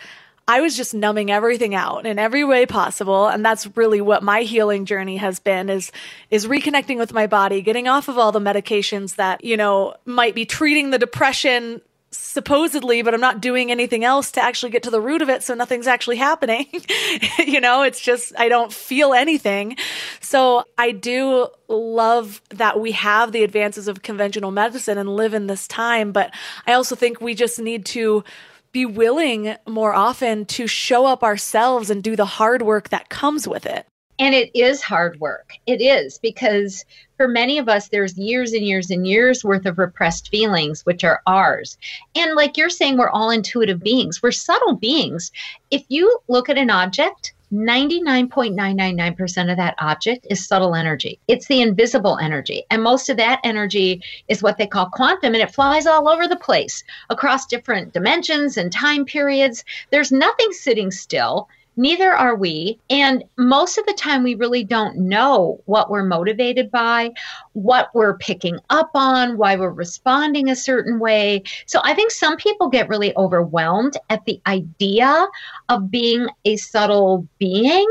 I 0.49 0.61
was 0.61 0.77
just 0.77 0.95
numbing 0.95 1.31
everything 1.31 1.75
out 1.75 2.07
in 2.07 2.19
every 2.19 2.45
way 2.45 2.67
possible. 2.67 3.29
And 3.29 3.45
that's 3.45 3.69
really 3.77 4.01
what 4.01 4.23
my 4.23 4.43
healing 4.43 4.85
journey 4.85 5.17
has 5.19 5.39
been 5.39 5.71
is, 5.71 5.93
is 6.31 6.47
reconnecting 6.47 6.99
with 6.99 7.13
my 7.13 7.27
body, 7.27 7.63
getting 7.63 7.87
off 7.87 8.09
of 8.09 8.19
all 8.19 8.33
the 8.33 8.41
medications 8.41 9.17
that, 9.17 9.45
you 9.45 9.57
know, 9.57 9.95
might 10.05 10.35
be 10.35 10.45
treating 10.45 10.91
the 10.91 10.99
depression 10.99 11.81
supposedly, 12.13 13.03
but 13.03 13.15
I'm 13.15 13.21
not 13.21 13.41
doing 13.41 13.71
anything 13.71 14.05
else 14.05 14.33
to 14.33 14.43
actually 14.43 14.71
get 14.71 14.83
to 14.85 14.91
the 14.91 15.01
root 15.01 15.23
of 15.23 15.29
it. 15.29 15.45
So 15.45 15.55
nothing's 15.55 15.87
actually 15.87 16.17
happening. 16.17 16.67
you 17.39 17.61
know, 17.61 17.83
it's 17.83 18.01
just, 18.01 18.33
I 18.37 18.49
don't 18.49 18.73
feel 18.73 19.13
anything. 19.13 19.77
So 20.21 20.65
I 20.77 20.91
do 20.91 21.47
love 21.69 22.43
that 22.51 22.81
we 22.81 22.93
have 22.93 23.31
the 23.31 23.45
advances 23.45 23.87
of 23.87 24.03
conventional 24.03 24.51
medicine 24.51 24.99
and 24.99 25.15
live 25.15 25.35
in 25.35 25.47
this 25.47 25.69
time. 25.69 26.11
But 26.11 26.35
I 26.67 26.73
also 26.73 26.97
think 26.97 27.21
we 27.21 27.35
just 27.35 27.61
need 27.61 27.87
to 27.87 28.25
be 28.73 28.87
willing 28.87 29.57
more 29.67 29.95
often 29.95 30.45
to 30.47 30.67
show 30.67 31.07
up 31.07 31.23
ourselves 31.23 31.91
and 31.91 32.03
do 32.03 32.17
the 32.17 32.27
hard 32.27 32.63
work 32.63 32.89
that 32.91 33.09
comes 33.09 33.47
with 33.49 33.67
it. 33.67 33.87
And 34.19 34.35
it 34.35 34.51
is 34.55 34.83
hard 34.83 35.19
work. 35.19 35.55
It 35.67 35.81
is 35.81 36.19
because 36.19 36.85
for 37.17 37.27
many 37.27 37.57
of 37.57 37.71
us, 37.71 37.89
there's 37.89 38.19
years 38.19 38.53
and 38.53 38.67
years 38.67 38.91
and 38.91 39.07
years 39.07 39.43
worth 39.43 39.65
of 39.65 39.79
repressed 39.79 40.29
feelings, 40.29 40.85
which 40.85 41.05
are 41.05 41.23
ours. 41.27 41.79
And 42.15 42.35
like 42.35 42.59
you're 42.59 42.69
saying, 42.69 42.99
we're 42.99 43.09
all 43.09 43.31
intuitive 43.31 43.83
beings, 43.83 44.23
we're 44.23 44.31
subtle 44.31 44.77
beings. 44.77 45.33
If 45.71 45.85
you 45.89 46.19
look 46.29 46.51
at 46.51 46.59
an 46.59 46.69
object, 46.69 47.33
99.999% 47.53 49.51
of 49.51 49.57
that 49.57 49.75
object 49.79 50.27
is 50.31 50.47
subtle 50.47 50.75
energy. 50.77 51.19
It's 51.27 51.47
the 51.47 51.61
invisible 51.63 52.17
energy. 52.19 52.65
And 52.71 52.83
most 52.83 53.09
of 53.09 53.17
that 53.17 53.41
energy 53.43 54.03
is 54.29 54.43
what 54.43 54.57
they 54.57 54.69
call 54.69 54.91
quantum, 54.91 55.35
and 55.35 55.43
it 55.43 55.53
flies 55.53 55.87
all 55.87 56.09
over 56.09 56.29
the 56.29 56.37
place 56.37 56.85
across 57.09 57.47
different 57.47 57.93
dimensions 57.93 58.57
and 58.57 58.73
time 58.73 59.05
periods. 59.05 59.65
There's 59.91 60.13
nothing 60.13 60.53
sitting 60.53 60.93
still. 60.93 61.49
Neither 61.81 62.13
are 62.13 62.37
we. 62.37 62.79
And 62.91 63.25
most 63.39 63.79
of 63.79 63.87
the 63.87 63.95
time, 63.95 64.23
we 64.23 64.35
really 64.35 64.65
don't 64.65 64.99
know 64.99 65.63
what 65.65 65.91
we're 65.91 66.05
motivated 66.05 66.71
by, 66.71 67.11
what 67.55 67.89
we're 67.95 68.19
picking 68.19 68.59
up 68.69 68.91
on, 68.93 69.39
why 69.39 69.57
we're 69.57 69.71
responding 69.71 70.51
a 70.51 70.57
certain 70.57 70.99
way. 70.99 71.43
So 71.65 71.81
I 71.83 71.95
think 71.95 72.11
some 72.11 72.37
people 72.37 72.69
get 72.69 72.91
really 72.91 73.17
overwhelmed 73.17 73.97
at 74.11 74.27
the 74.27 74.43
idea 74.47 75.27
of 75.71 75.91
being 75.91 76.27
a 76.45 76.57
subtle 76.57 77.27
being 77.39 77.89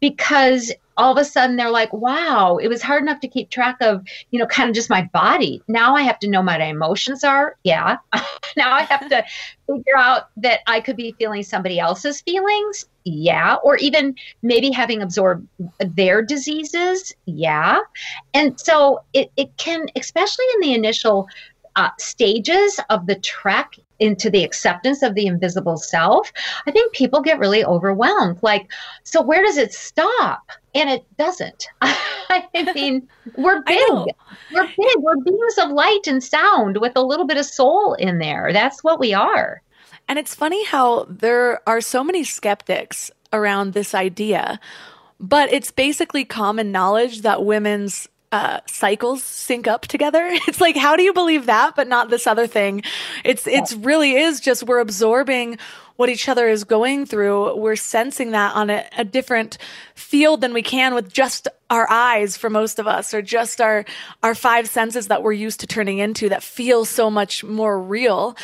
because 0.00 0.72
all 1.00 1.12
of 1.12 1.16
a 1.16 1.24
sudden 1.24 1.56
they're 1.56 1.70
like, 1.70 1.90
wow, 1.94 2.58
it 2.58 2.68
was 2.68 2.82
hard 2.82 3.02
enough 3.02 3.20
to 3.20 3.26
keep 3.26 3.48
track 3.48 3.78
of, 3.80 4.04
you 4.30 4.38
know, 4.38 4.46
kind 4.46 4.68
of 4.68 4.74
just 4.74 4.90
my 4.90 5.08
body. 5.14 5.62
Now 5.66 5.96
I 5.96 6.02
have 6.02 6.18
to 6.18 6.28
know 6.28 6.40
what 6.40 6.58
my 6.58 6.62
emotions 6.62 7.24
are. 7.24 7.56
Yeah. 7.64 7.96
now 8.56 8.74
I 8.74 8.82
have 8.82 9.08
to 9.08 9.24
figure 9.66 9.96
out 9.96 10.28
that 10.36 10.60
I 10.66 10.80
could 10.80 10.96
be 10.96 11.12
feeling 11.18 11.42
somebody 11.42 11.80
else's 11.80 12.20
feelings. 12.20 12.84
Yeah. 13.04 13.56
Or 13.64 13.78
even 13.78 14.14
maybe 14.42 14.70
having 14.70 15.00
absorbed 15.00 15.48
their 15.78 16.20
diseases. 16.20 17.14
Yeah. 17.24 17.78
And 18.34 18.60
so 18.60 19.00
it, 19.14 19.32
it 19.38 19.56
can, 19.56 19.86
especially 19.96 20.44
in 20.56 20.60
the 20.60 20.74
initial 20.74 21.28
uh, 21.76 21.90
stages 21.98 22.80
of 22.90 23.06
the 23.06 23.16
trek 23.16 23.76
into 24.00 24.30
the 24.30 24.42
acceptance 24.42 25.02
of 25.02 25.14
the 25.14 25.26
invisible 25.26 25.76
self, 25.76 26.32
I 26.66 26.70
think 26.70 26.92
people 26.94 27.20
get 27.20 27.38
really 27.38 27.64
overwhelmed. 27.64 28.38
Like, 28.42 28.70
so 29.04 29.22
where 29.22 29.44
does 29.44 29.58
it 29.58 29.72
stop? 29.72 30.50
And 30.74 30.88
it 30.88 31.04
doesn't. 31.18 31.68
I 31.82 32.72
mean, 32.74 33.06
we're 33.36 33.62
big. 33.62 33.88
We're 34.52 34.66
big. 34.66 34.96
We're 34.98 35.16
beings 35.22 35.58
of 35.58 35.70
light 35.70 36.06
and 36.06 36.22
sound 36.22 36.78
with 36.80 36.92
a 36.96 37.02
little 37.02 37.26
bit 37.26 37.36
of 37.36 37.44
soul 37.44 37.94
in 37.94 38.18
there. 38.18 38.52
That's 38.52 38.82
what 38.82 38.98
we 38.98 39.12
are. 39.12 39.62
And 40.08 40.18
it's 40.18 40.34
funny 40.34 40.64
how 40.64 41.06
there 41.08 41.60
are 41.68 41.80
so 41.80 42.02
many 42.02 42.24
skeptics 42.24 43.10
around 43.32 43.74
this 43.74 43.94
idea, 43.94 44.58
but 45.20 45.52
it's 45.52 45.70
basically 45.70 46.24
common 46.24 46.72
knowledge 46.72 47.20
that 47.20 47.44
women's 47.44 48.08
uh, 48.32 48.60
cycles 48.66 49.22
sync 49.24 49.66
up 49.66 49.82
together. 49.82 50.30
It's 50.48 50.60
like, 50.60 50.76
how 50.76 50.96
do 50.96 51.02
you 51.02 51.12
believe 51.12 51.46
that, 51.46 51.76
but 51.76 51.88
not 51.88 52.10
this 52.10 52.26
other 52.26 52.46
thing? 52.46 52.82
It's, 53.24 53.46
it's 53.46 53.74
really 53.74 54.14
is 54.14 54.40
just 54.40 54.64
we're 54.64 54.80
absorbing 54.80 55.58
what 55.96 56.08
each 56.08 56.28
other 56.28 56.48
is 56.48 56.64
going 56.64 57.06
through. 57.06 57.56
We're 57.56 57.76
sensing 57.76 58.30
that 58.30 58.54
on 58.56 58.70
a, 58.70 58.86
a 58.96 59.04
different 59.04 59.58
field 59.94 60.40
than 60.40 60.54
we 60.54 60.62
can 60.62 60.94
with 60.94 61.12
just 61.12 61.46
our 61.68 61.88
eyes 61.90 62.36
for 62.36 62.48
most 62.48 62.78
of 62.78 62.86
us 62.86 63.12
or 63.12 63.22
just 63.22 63.60
our, 63.60 63.84
our 64.22 64.34
five 64.34 64.68
senses 64.68 65.08
that 65.08 65.22
we're 65.22 65.32
used 65.32 65.60
to 65.60 65.66
turning 65.66 65.98
into 65.98 66.28
that 66.30 66.42
feel 66.42 66.84
so 66.84 67.10
much 67.10 67.44
more 67.44 67.80
real. 67.80 68.36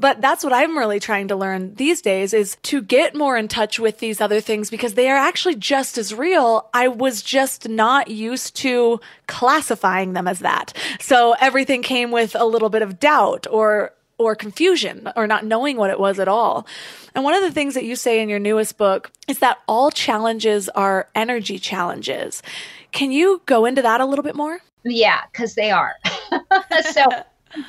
But 0.00 0.20
that's 0.20 0.44
what 0.44 0.52
I'm 0.52 0.78
really 0.78 1.00
trying 1.00 1.28
to 1.28 1.36
learn 1.36 1.74
these 1.74 2.00
days 2.00 2.32
is 2.32 2.56
to 2.64 2.80
get 2.80 3.16
more 3.16 3.36
in 3.36 3.48
touch 3.48 3.80
with 3.80 3.98
these 3.98 4.20
other 4.20 4.40
things 4.40 4.70
because 4.70 4.94
they 4.94 5.10
are 5.10 5.16
actually 5.16 5.56
just 5.56 5.98
as 5.98 6.14
real. 6.14 6.68
I 6.72 6.86
was 6.86 7.20
just 7.20 7.68
not 7.68 8.08
used 8.08 8.54
to 8.56 9.00
classifying 9.26 10.12
them 10.12 10.28
as 10.28 10.38
that. 10.38 10.72
So 11.00 11.34
everything 11.40 11.82
came 11.82 12.12
with 12.12 12.36
a 12.36 12.44
little 12.44 12.68
bit 12.68 12.82
of 12.82 13.00
doubt 13.00 13.46
or 13.50 13.92
or 14.18 14.34
confusion 14.34 15.08
or 15.14 15.28
not 15.28 15.44
knowing 15.44 15.76
what 15.76 15.90
it 15.90 16.00
was 16.00 16.18
at 16.18 16.26
all. 16.26 16.66
And 17.14 17.22
one 17.22 17.34
of 17.34 17.42
the 17.42 17.52
things 17.52 17.74
that 17.74 17.84
you 17.84 17.94
say 17.94 18.20
in 18.20 18.28
your 18.28 18.40
newest 18.40 18.76
book 18.76 19.12
is 19.28 19.38
that 19.38 19.58
all 19.68 19.90
challenges 19.92 20.68
are 20.70 21.08
energy 21.14 21.58
challenges. 21.58 22.42
Can 22.90 23.12
you 23.12 23.42
go 23.46 23.64
into 23.64 23.80
that 23.82 24.00
a 24.00 24.06
little 24.06 24.24
bit 24.24 24.34
more? 24.34 24.58
Yeah, 24.84 25.20
because 25.30 25.54
they 25.54 25.70
are. 25.70 25.94
so, 26.90 27.04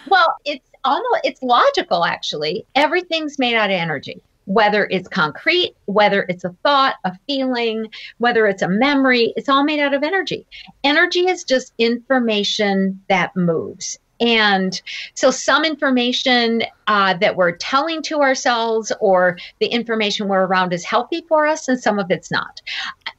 well, 0.07 0.35
it's 0.43 0.68
Oh, 0.85 0.91
almost 0.91 1.25
it's 1.25 1.41
logical 1.41 2.05
actually. 2.05 2.65
Everything's 2.75 3.39
made 3.39 3.55
out 3.55 3.69
of 3.69 3.75
energy. 3.75 4.21
Whether 4.45 4.87
it's 4.89 5.07
concrete, 5.07 5.75
whether 5.85 6.25
it's 6.27 6.43
a 6.43 6.55
thought, 6.63 6.95
a 7.03 7.11
feeling, 7.27 7.87
whether 8.17 8.47
it's 8.47 8.63
a 8.63 8.67
memory, 8.67 9.33
it's 9.35 9.47
all 9.49 9.63
made 9.63 9.79
out 9.79 9.93
of 9.93 10.03
energy. 10.03 10.47
Energy 10.83 11.27
is 11.27 11.43
just 11.43 11.73
information 11.77 13.03
that 13.09 13.35
moves. 13.35 13.99
And 14.19 14.79
so, 15.13 15.31
some 15.31 15.63
information 15.63 16.63
uh, 16.87 17.13
that 17.15 17.35
we're 17.35 17.55
telling 17.55 18.01
to 18.03 18.19
ourselves 18.19 18.91
or 18.99 19.37
the 19.59 19.67
information 19.67 20.27
we're 20.27 20.45
around 20.45 20.73
is 20.73 20.83
healthy 20.83 21.23
for 21.27 21.45
us, 21.45 21.67
and 21.67 21.79
some 21.79 21.99
of 21.99 22.11
it's 22.11 22.31
not. 22.31 22.61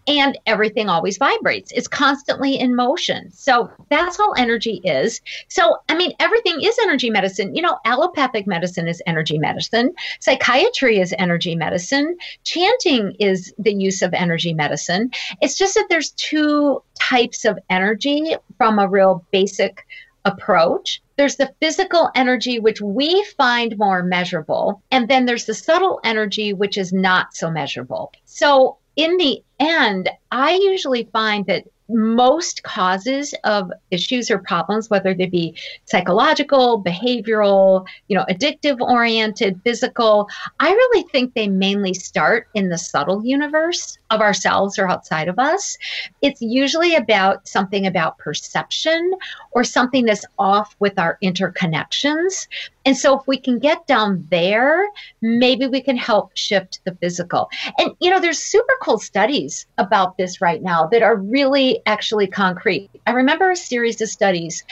And 0.07 0.37
everything 0.47 0.89
always 0.89 1.19
vibrates, 1.19 1.71
it's 1.73 1.87
constantly 1.87 2.59
in 2.59 2.75
motion. 2.75 3.31
So, 3.33 3.71
that's 3.89 4.21
all 4.21 4.35
energy 4.37 4.81
is. 4.85 5.21
So, 5.49 5.77
I 5.89 5.97
mean, 5.97 6.13
everything 6.21 6.61
is 6.63 6.77
energy 6.83 7.11
medicine. 7.11 7.55
You 7.55 7.63
know, 7.63 7.79
allopathic 7.85 8.47
medicine 8.47 8.87
is 8.87 9.03
energy 9.07 9.39
medicine, 9.39 9.95
psychiatry 10.21 10.99
is 11.01 11.15
energy 11.19 11.55
medicine, 11.55 12.17
chanting 12.45 13.15
is 13.19 13.55
the 13.59 13.73
use 13.73 14.03
of 14.03 14.13
energy 14.13 14.53
medicine. 14.53 15.11
It's 15.41 15.57
just 15.57 15.75
that 15.75 15.87
there's 15.89 16.11
two 16.11 16.83
types 17.01 17.45
of 17.45 17.59
energy 17.71 18.35
from 18.59 18.79
a 18.79 18.89
real 18.89 19.25
basic 19.31 19.87
approach. 20.25 21.03
There's 21.17 21.37
the 21.37 21.53
physical 21.61 22.11
energy, 22.15 22.59
which 22.59 22.81
we 22.81 23.25
find 23.37 23.79
more 23.79 24.03
measurable. 24.03 24.83
And 24.91 25.09
then 25.09 25.27
there's 25.27 25.47
the 25.47 25.55
subtle 25.55 26.01
energy, 26.05 26.53
which 26.53 26.79
is 26.79 26.93
not 26.93 27.35
so 27.35 27.51
measurable. 27.51 28.13
So, 28.25 28.79
in 28.97 29.17
the 29.17 29.43
end, 29.59 30.11
I 30.31 30.53
usually 30.55 31.05
find 31.13 31.47
that 31.47 31.65
most 31.89 32.63
causes 32.63 33.35
of 33.45 33.71
issues 33.91 34.31
or 34.31 34.39
problems, 34.39 34.91
whether 34.91 35.15
they 35.15 35.27
be 35.27 35.57
psychological, 35.87 36.83
behavioral, 36.83 37.87
you 38.09 38.17
know, 38.17 38.25
addictive 38.31 38.81
oriented, 38.81 39.61
physical, 39.65 40.29
I 40.61 40.71
really 40.71 41.09
think 41.11 41.35
they 41.35 41.49
mainly 41.49 41.95
start 41.95 42.49
in 42.55 42.69
the 42.69 42.79
subtle 42.79 43.25
universe 43.25 43.99
of 44.11 44.21
ourselves 44.21 44.79
or 44.79 44.89
outside 44.89 45.29
of 45.29 45.39
us. 45.39 45.79
It's 46.21 46.43
usually 46.43 46.97
about 46.97 47.47
something 47.47 47.87
about 47.87 48.19
perception 48.19 49.13
or 49.53 49.65
something 49.65 50.05
that's 50.05 50.25
off 50.39 50.75
with 50.81 50.99
our 50.99 51.19
interconnections. 51.23 52.49
And 52.85 52.97
so 52.97 53.19
if 53.19 53.27
we 53.27 53.39
can 53.39 53.59
get 53.59 53.87
down 53.87 54.27
there, 54.31 54.89
maybe 55.21 55.67
we 55.67 55.81
can 55.81 55.97
help 55.97 56.33
shift 56.35 56.81
the 56.85 56.95
physical. 56.97 57.49
And 57.79 57.93
you 58.01 58.11
know, 58.11 58.21
there's 58.21 58.39
super 58.39 58.75
cool 58.83 58.99
studies 58.99 59.67
about 59.79 60.17
this 60.17 60.41
right 60.41 60.63
now 60.63 60.87
that 60.89 61.03
are 61.03 61.17
really 61.17 61.81
actually 61.87 62.27
concrete. 62.27 62.91
I 63.07 63.13
remember 63.13 63.51
a 63.51 63.57
series 63.57 64.01
of 64.01 64.09
studies 64.09 64.65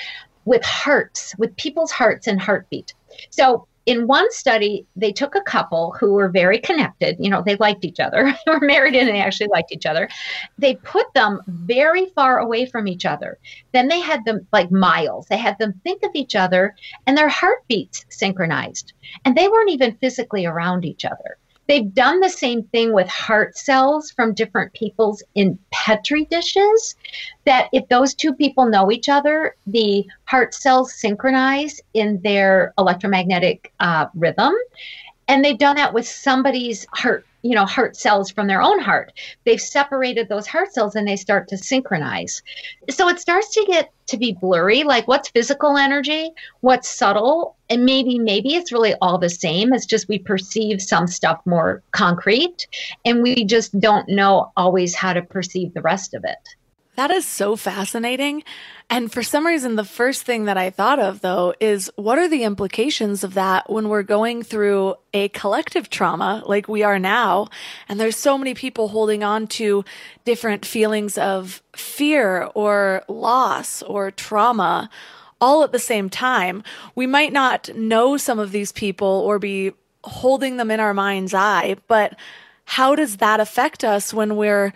with 0.44 0.64
hearts, 0.64 1.34
with 1.38 1.54
people's 1.56 1.92
hearts 1.92 2.26
and 2.26 2.40
heartbeat. 2.40 2.94
So 3.30 3.67
in 3.88 4.06
one 4.06 4.30
study, 4.30 4.86
they 4.96 5.10
took 5.10 5.34
a 5.34 5.40
couple 5.40 5.96
who 5.98 6.12
were 6.12 6.28
very 6.28 6.58
connected. 6.58 7.16
You 7.18 7.30
know, 7.30 7.40
they 7.40 7.56
liked 7.56 7.86
each 7.86 8.00
other. 8.00 8.24
they 8.44 8.52
were 8.52 8.60
married 8.60 8.94
and 8.94 9.08
they 9.08 9.18
actually 9.18 9.46
liked 9.46 9.72
each 9.72 9.86
other. 9.86 10.10
They 10.58 10.74
put 10.74 11.06
them 11.14 11.40
very 11.46 12.04
far 12.14 12.38
away 12.38 12.66
from 12.66 12.86
each 12.86 13.06
other. 13.06 13.38
Then 13.72 13.88
they 13.88 14.00
had 14.00 14.26
them 14.26 14.46
like 14.52 14.70
miles. 14.70 15.26
They 15.28 15.38
had 15.38 15.58
them 15.58 15.80
think 15.84 16.02
of 16.02 16.10
each 16.12 16.36
other 16.36 16.76
and 17.06 17.16
their 17.16 17.30
heartbeats 17.30 18.04
synchronized. 18.10 18.92
And 19.24 19.34
they 19.34 19.48
weren't 19.48 19.70
even 19.70 19.96
physically 19.96 20.44
around 20.44 20.84
each 20.84 21.06
other. 21.06 21.38
They've 21.68 21.94
done 21.94 22.20
the 22.20 22.30
same 22.30 22.62
thing 22.64 22.94
with 22.94 23.08
heart 23.08 23.56
cells 23.56 24.10
from 24.10 24.32
different 24.32 24.72
peoples 24.72 25.22
in 25.34 25.58
Petri 25.70 26.24
dishes. 26.24 26.96
That 27.44 27.68
if 27.72 27.86
those 27.88 28.14
two 28.14 28.34
people 28.34 28.66
know 28.66 28.90
each 28.90 29.08
other, 29.08 29.54
the 29.66 30.06
heart 30.24 30.54
cells 30.54 30.94
synchronize 30.94 31.80
in 31.92 32.20
their 32.22 32.72
electromagnetic 32.78 33.72
uh, 33.80 34.06
rhythm. 34.14 34.54
And 35.28 35.44
they've 35.44 35.58
done 35.58 35.76
that 35.76 35.92
with 35.92 36.08
somebody's 36.08 36.86
heart 36.94 37.26
you 37.42 37.54
know 37.54 37.66
heart 37.66 37.96
cells 37.96 38.30
from 38.30 38.46
their 38.46 38.62
own 38.62 38.80
heart. 38.80 39.12
They've 39.44 39.60
separated 39.60 40.28
those 40.28 40.46
heart 40.46 40.72
cells 40.72 40.94
and 40.94 41.06
they 41.06 41.16
start 41.16 41.48
to 41.48 41.58
synchronize. 41.58 42.42
So 42.90 43.08
it 43.08 43.20
starts 43.20 43.52
to 43.54 43.64
get 43.66 43.92
to 44.08 44.16
be 44.16 44.32
blurry 44.32 44.84
like 44.84 45.06
what's 45.06 45.28
physical 45.28 45.76
energy 45.76 46.30
what's 46.60 46.88
subtle 46.88 47.56
and 47.68 47.84
maybe 47.84 48.18
maybe 48.18 48.54
it's 48.54 48.72
really 48.72 48.94
all 49.02 49.18
the 49.18 49.28
same. 49.28 49.72
It's 49.72 49.86
just 49.86 50.08
we 50.08 50.18
perceive 50.18 50.80
some 50.80 51.06
stuff 51.06 51.40
more 51.44 51.82
concrete 51.92 52.66
and 53.04 53.22
we 53.22 53.44
just 53.44 53.78
don't 53.78 54.08
know 54.08 54.50
always 54.56 54.94
how 54.94 55.12
to 55.12 55.22
perceive 55.22 55.74
the 55.74 55.82
rest 55.82 56.14
of 56.14 56.24
it 56.24 56.56
That 56.98 57.12
is 57.12 57.28
so 57.28 57.54
fascinating. 57.54 58.42
And 58.90 59.12
for 59.12 59.22
some 59.22 59.46
reason, 59.46 59.76
the 59.76 59.84
first 59.84 60.24
thing 60.24 60.46
that 60.46 60.56
I 60.56 60.70
thought 60.70 60.98
of 60.98 61.20
though 61.20 61.54
is 61.60 61.88
what 61.94 62.18
are 62.18 62.26
the 62.26 62.42
implications 62.42 63.22
of 63.22 63.34
that 63.34 63.70
when 63.70 63.88
we're 63.88 64.02
going 64.02 64.42
through 64.42 64.96
a 65.14 65.28
collective 65.28 65.90
trauma 65.90 66.42
like 66.44 66.66
we 66.66 66.82
are 66.82 66.98
now? 66.98 67.50
And 67.88 68.00
there's 68.00 68.16
so 68.16 68.36
many 68.36 68.52
people 68.52 68.88
holding 68.88 69.22
on 69.22 69.46
to 69.58 69.84
different 70.24 70.66
feelings 70.66 71.16
of 71.16 71.62
fear 71.76 72.50
or 72.56 73.04
loss 73.06 73.80
or 73.82 74.10
trauma 74.10 74.90
all 75.40 75.62
at 75.62 75.70
the 75.70 75.78
same 75.78 76.10
time. 76.10 76.64
We 76.96 77.06
might 77.06 77.32
not 77.32 77.72
know 77.76 78.16
some 78.16 78.40
of 78.40 78.50
these 78.50 78.72
people 78.72 79.06
or 79.06 79.38
be 79.38 79.70
holding 80.02 80.56
them 80.56 80.72
in 80.72 80.80
our 80.80 80.94
mind's 80.94 81.32
eye, 81.32 81.76
but 81.86 82.18
how 82.64 82.96
does 82.96 83.18
that 83.18 83.38
affect 83.38 83.84
us 83.84 84.12
when 84.12 84.34
we're 84.34 84.72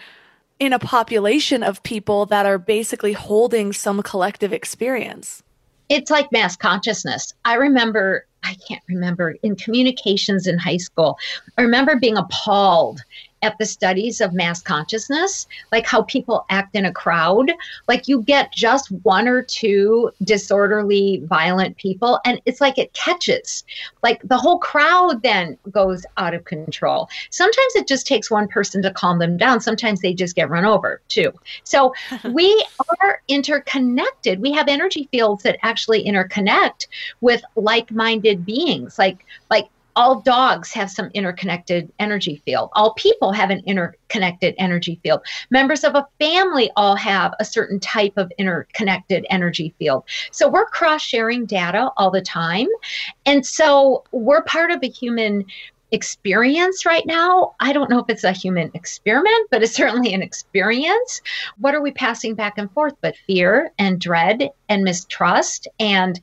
in 0.62 0.72
a 0.72 0.78
population 0.78 1.64
of 1.64 1.82
people 1.82 2.24
that 2.26 2.46
are 2.46 2.56
basically 2.56 3.12
holding 3.12 3.72
some 3.72 4.00
collective 4.00 4.52
experience. 4.52 5.42
It's 5.88 6.08
like 6.08 6.30
mass 6.30 6.56
consciousness. 6.56 7.32
I 7.44 7.54
remember, 7.54 8.26
I 8.44 8.54
can't 8.68 8.82
remember, 8.88 9.32
in 9.42 9.56
communications 9.56 10.46
in 10.46 10.60
high 10.60 10.76
school, 10.76 11.18
I 11.58 11.62
remember 11.62 11.96
being 11.96 12.16
appalled 12.16 13.00
at 13.42 13.58
the 13.58 13.66
studies 13.66 14.20
of 14.20 14.32
mass 14.32 14.62
consciousness, 14.62 15.46
like 15.72 15.86
how 15.86 16.02
people 16.02 16.46
act 16.48 16.74
in 16.74 16.84
a 16.84 16.92
crowd. 16.92 17.52
Like 17.88 18.08
you 18.08 18.22
get 18.22 18.52
just 18.52 18.90
one 19.02 19.28
or 19.28 19.42
two 19.42 20.10
disorderly, 20.22 21.22
violent 21.24 21.76
people, 21.76 22.20
and 22.24 22.40
it's 22.46 22.60
like 22.60 22.78
it 22.78 22.92
catches. 22.92 23.64
Like 24.02 24.20
the 24.22 24.38
whole 24.38 24.58
crowd 24.58 25.22
then 25.22 25.58
goes 25.70 26.06
out 26.16 26.34
of 26.34 26.44
control. 26.44 27.08
Sometimes 27.30 27.74
it 27.74 27.86
just 27.88 28.06
takes 28.06 28.30
one 28.30 28.48
person 28.48 28.82
to 28.82 28.92
calm 28.92 29.18
them 29.18 29.36
down. 29.36 29.60
Sometimes 29.60 30.00
they 30.00 30.14
just 30.14 30.36
get 30.36 30.48
run 30.48 30.64
over 30.64 31.00
too. 31.08 31.32
So 31.64 31.92
we 32.30 32.64
are 33.00 33.20
interconnected. 33.28 34.40
We 34.40 34.52
have 34.52 34.68
energy 34.68 35.08
fields 35.10 35.42
that 35.42 35.58
actually 35.62 36.04
interconnect 36.04 36.86
with 37.20 37.42
like-minded 37.56 38.46
beings. 38.46 38.98
Like 38.98 39.26
like 39.50 39.68
all 39.96 40.20
dogs 40.20 40.72
have 40.72 40.90
some 40.90 41.10
interconnected 41.14 41.92
energy 41.98 42.42
field. 42.44 42.70
All 42.72 42.94
people 42.94 43.32
have 43.32 43.50
an 43.50 43.62
interconnected 43.66 44.54
energy 44.58 44.98
field. 45.02 45.20
Members 45.50 45.84
of 45.84 45.94
a 45.94 46.06
family 46.18 46.70
all 46.76 46.96
have 46.96 47.34
a 47.40 47.44
certain 47.44 47.80
type 47.80 48.14
of 48.16 48.32
interconnected 48.38 49.26
energy 49.30 49.74
field. 49.78 50.04
So 50.30 50.48
we're 50.48 50.66
cross 50.66 51.02
sharing 51.02 51.46
data 51.46 51.90
all 51.96 52.10
the 52.10 52.22
time. 52.22 52.68
And 53.26 53.44
so 53.44 54.04
we're 54.12 54.42
part 54.42 54.70
of 54.70 54.82
a 54.82 54.88
human 54.88 55.44
experience 55.92 56.86
right 56.86 57.04
now. 57.06 57.54
I 57.60 57.72
don't 57.72 57.90
know 57.90 57.98
if 57.98 58.08
it's 58.08 58.24
a 58.24 58.32
human 58.32 58.70
experiment, 58.74 59.48
but 59.50 59.62
it's 59.62 59.74
certainly 59.74 60.14
an 60.14 60.22
experience. 60.22 61.20
What 61.58 61.74
are 61.74 61.82
we 61.82 61.92
passing 61.92 62.34
back 62.34 62.54
and 62.56 62.72
forth 62.72 62.94
but 63.02 63.14
fear 63.26 63.70
and 63.78 64.00
dread 64.00 64.48
and 64.70 64.82
mistrust 64.82 65.68
and 65.78 66.18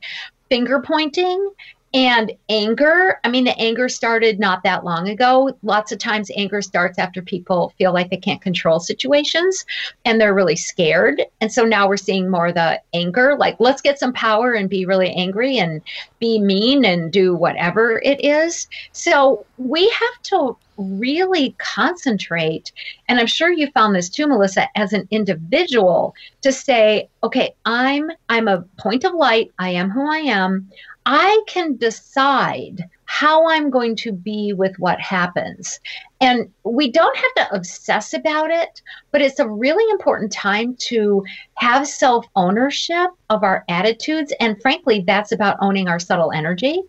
finger 0.49 0.81
pointing 0.81 1.51
and 1.93 2.31
anger, 2.49 3.19
I 3.23 3.29
mean, 3.29 3.45
the 3.45 3.57
anger 3.57 3.89
started 3.89 4.39
not 4.39 4.61
that 4.63 4.83
long 4.83 5.09
ago. 5.09 5.57
Lots 5.63 5.91
of 5.91 5.97
times, 5.97 6.29
anger 6.35 6.61
starts 6.61 6.99
after 6.99 7.21
people 7.21 7.73
feel 7.79 7.93
like 7.93 8.11
they 8.11 8.17
can't 8.17 8.41
control 8.41 8.79
situations 8.79 9.65
and 10.05 10.21
they're 10.21 10.35
really 10.35 10.55
scared. 10.55 11.23
And 11.41 11.51
so 11.51 11.65
now 11.65 11.87
we're 11.87 11.97
seeing 11.97 12.29
more 12.29 12.47
of 12.47 12.55
the 12.55 12.79
anger 12.93 13.35
like, 13.39 13.55
let's 13.59 13.81
get 13.81 13.97
some 13.97 14.13
power 14.13 14.53
and 14.53 14.69
be 14.69 14.85
really 14.85 15.11
angry 15.13 15.57
and 15.57 15.81
be 16.19 16.39
mean 16.39 16.85
and 16.85 17.11
do 17.11 17.33
whatever 17.35 17.99
it 18.03 18.23
is. 18.23 18.67
So 18.91 19.45
we 19.57 19.89
have 19.89 20.21
to 20.23 20.57
really 20.79 21.53
concentrate 21.57 22.71
and 23.09 23.19
i'm 23.19 23.27
sure 23.27 23.51
you 23.51 23.69
found 23.71 23.93
this 23.93 24.07
too 24.07 24.25
melissa 24.25 24.65
as 24.77 24.93
an 24.93 25.05
individual 25.11 26.15
to 26.41 26.53
say 26.53 27.09
okay 27.21 27.53
i'm 27.65 28.09
i'm 28.29 28.47
a 28.47 28.61
point 28.77 29.03
of 29.03 29.13
light 29.13 29.51
i 29.59 29.69
am 29.69 29.89
who 29.89 30.09
i 30.09 30.19
am 30.19 30.69
I 31.11 31.41
can 31.47 31.75
decide 31.75 32.87
how 33.05 33.49
I'm 33.49 33.71
going 33.71 33.95
to 33.95 34.11
be 34.11 34.53
with 34.53 34.75
what 34.77 35.01
happens. 35.01 35.79
And 36.21 36.51
we 36.63 36.91
don't 36.91 37.17
have 37.17 37.33
to 37.37 37.55
obsess 37.55 38.13
about 38.13 38.51
it, 38.51 38.83
but 39.09 39.19
it's 39.19 39.39
a 39.39 39.49
really 39.49 39.89
important 39.89 40.31
time 40.31 40.75
to 40.81 41.25
have 41.55 41.87
self 41.87 42.27
ownership 42.35 43.09
of 43.31 43.43
our 43.43 43.65
attitudes. 43.69 44.31
And 44.39 44.61
frankly, 44.61 45.03
that's 45.07 45.31
about 45.31 45.57
owning 45.61 45.87
our 45.87 45.97
subtle 45.97 46.31
energy 46.31 46.79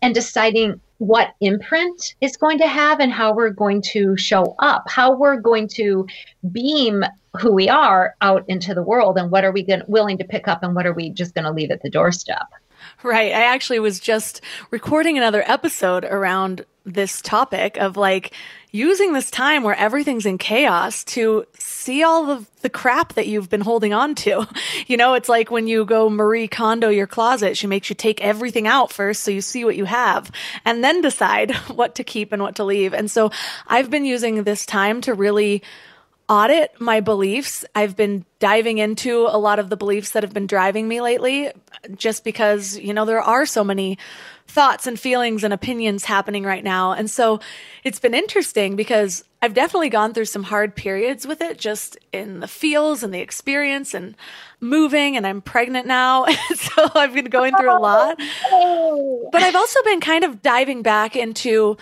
and 0.00 0.14
deciding 0.14 0.80
what 0.96 1.34
imprint 1.42 2.14
is 2.22 2.38
going 2.38 2.56
to 2.60 2.66
have 2.66 2.98
and 2.98 3.12
how 3.12 3.34
we're 3.34 3.50
going 3.50 3.82
to 3.92 4.16
show 4.16 4.54
up, 4.58 4.84
how 4.88 5.14
we're 5.14 5.38
going 5.38 5.68
to 5.68 6.06
beam 6.50 7.04
who 7.38 7.52
we 7.52 7.68
are 7.68 8.14
out 8.22 8.42
into 8.48 8.72
the 8.72 8.82
world, 8.82 9.18
and 9.18 9.30
what 9.30 9.44
are 9.44 9.52
we 9.52 9.62
going, 9.62 9.82
willing 9.86 10.16
to 10.16 10.24
pick 10.24 10.48
up 10.48 10.62
and 10.62 10.74
what 10.74 10.86
are 10.86 10.94
we 10.94 11.10
just 11.10 11.34
going 11.34 11.44
to 11.44 11.52
leave 11.52 11.70
at 11.70 11.82
the 11.82 11.90
doorstep. 11.90 12.46
Right. 13.02 13.32
I 13.32 13.44
actually 13.54 13.78
was 13.78 14.00
just 14.00 14.40
recording 14.70 15.16
another 15.16 15.42
episode 15.46 16.04
around 16.04 16.64
this 16.84 17.20
topic 17.20 17.76
of 17.78 17.96
like 17.96 18.32
using 18.70 19.12
this 19.12 19.30
time 19.30 19.62
where 19.62 19.74
everything's 19.74 20.26
in 20.26 20.38
chaos 20.38 21.02
to 21.02 21.44
see 21.58 22.02
all 22.02 22.30
of 22.30 22.48
the 22.60 22.70
crap 22.70 23.14
that 23.14 23.26
you've 23.26 23.50
been 23.50 23.60
holding 23.60 23.92
on 23.92 24.14
to. 24.14 24.46
You 24.88 24.96
know, 24.96 25.14
it's 25.14 25.28
like 25.28 25.50
when 25.50 25.66
you 25.66 25.84
go 25.84 26.08
Marie 26.08 26.46
Kondo 26.46 26.90
your 26.90 27.08
closet, 27.08 27.56
she 27.56 27.66
makes 27.66 27.88
you 27.90 27.96
take 27.96 28.20
everything 28.20 28.68
out 28.68 28.92
first 28.92 29.24
so 29.24 29.32
you 29.32 29.40
see 29.40 29.64
what 29.64 29.74
you 29.74 29.84
have 29.84 30.30
and 30.64 30.84
then 30.84 31.00
decide 31.00 31.54
what 31.74 31.96
to 31.96 32.04
keep 32.04 32.32
and 32.32 32.40
what 32.40 32.54
to 32.56 32.64
leave. 32.64 32.94
And 32.94 33.10
so 33.10 33.32
I've 33.66 33.90
been 33.90 34.04
using 34.04 34.44
this 34.44 34.64
time 34.64 35.00
to 35.00 35.14
really 35.14 35.62
audit 36.28 36.80
my 36.80 37.00
beliefs. 37.00 37.64
I've 37.74 37.96
been 37.96 38.24
diving 38.38 38.78
into 38.78 39.26
a 39.28 39.38
lot 39.38 39.58
of 39.58 39.70
the 39.70 39.76
beliefs 39.76 40.10
that 40.10 40.22
have 40.22 40.32
been 40.32 40.46
driving 40.46 40.88
me 40.88 41.00
lately 41.00 41.50
just 41.94 42.24
because, 42.24 42.76
you 42.78 42.92
know, 42.92 43.04
there 43.04 43.22
are 43.22 43.46
so 43.46 43.62
many 43.62 43.98
thoughts 44.48 44.86
and 44.86 44.98
feelings 44.98 45.44
and 45.44 45.52
opinions 45.52 46.04
happening 46.04 46.44
right 46.44 46.64
now. 46.64 46.92
And 46.92 47.10
so 47.10 47.40
it's 47.84 47.98
been 47.98 48.14
interesting 48.14 48.76
because 48.76 49.24
I've 49.42 49.54
definitely 49.54 49.88
gone 49.88 50.14
through 50.14 50.24
some 50.26 50.42
hard 50.42 50.74
periods 50.74 51.26
with 51.26 51.40
it 51.40 51.58
just 51.58 51.96
in 52.12 52.40
the 52.40 52.48
feels 52.48 53.02
and 53.02 53.12
the 53.14 53.20
experience 53.20 53.94
and 53.94 54.16
moving 54.60 55.16
and 55.16 55.26
I'm 55.26 55.40
pregnant 55.40 55.86
now. 55.86 56.26
so 56.54 56.88
I've 56.94 57.14
been 57.14 57.26
going 57.26 57.56
through 57.56 57.76
a 57.76 57.78
lot. 57.78 58.20
But 59.32 59.42
I've 59.42 59.56
also 59.56 59.82
been 59.82 60.00
kind 60.00 60.24
of 60.24 60.40
diving 60.40 60.82
back 60.82 61.16
into 61.16 61.76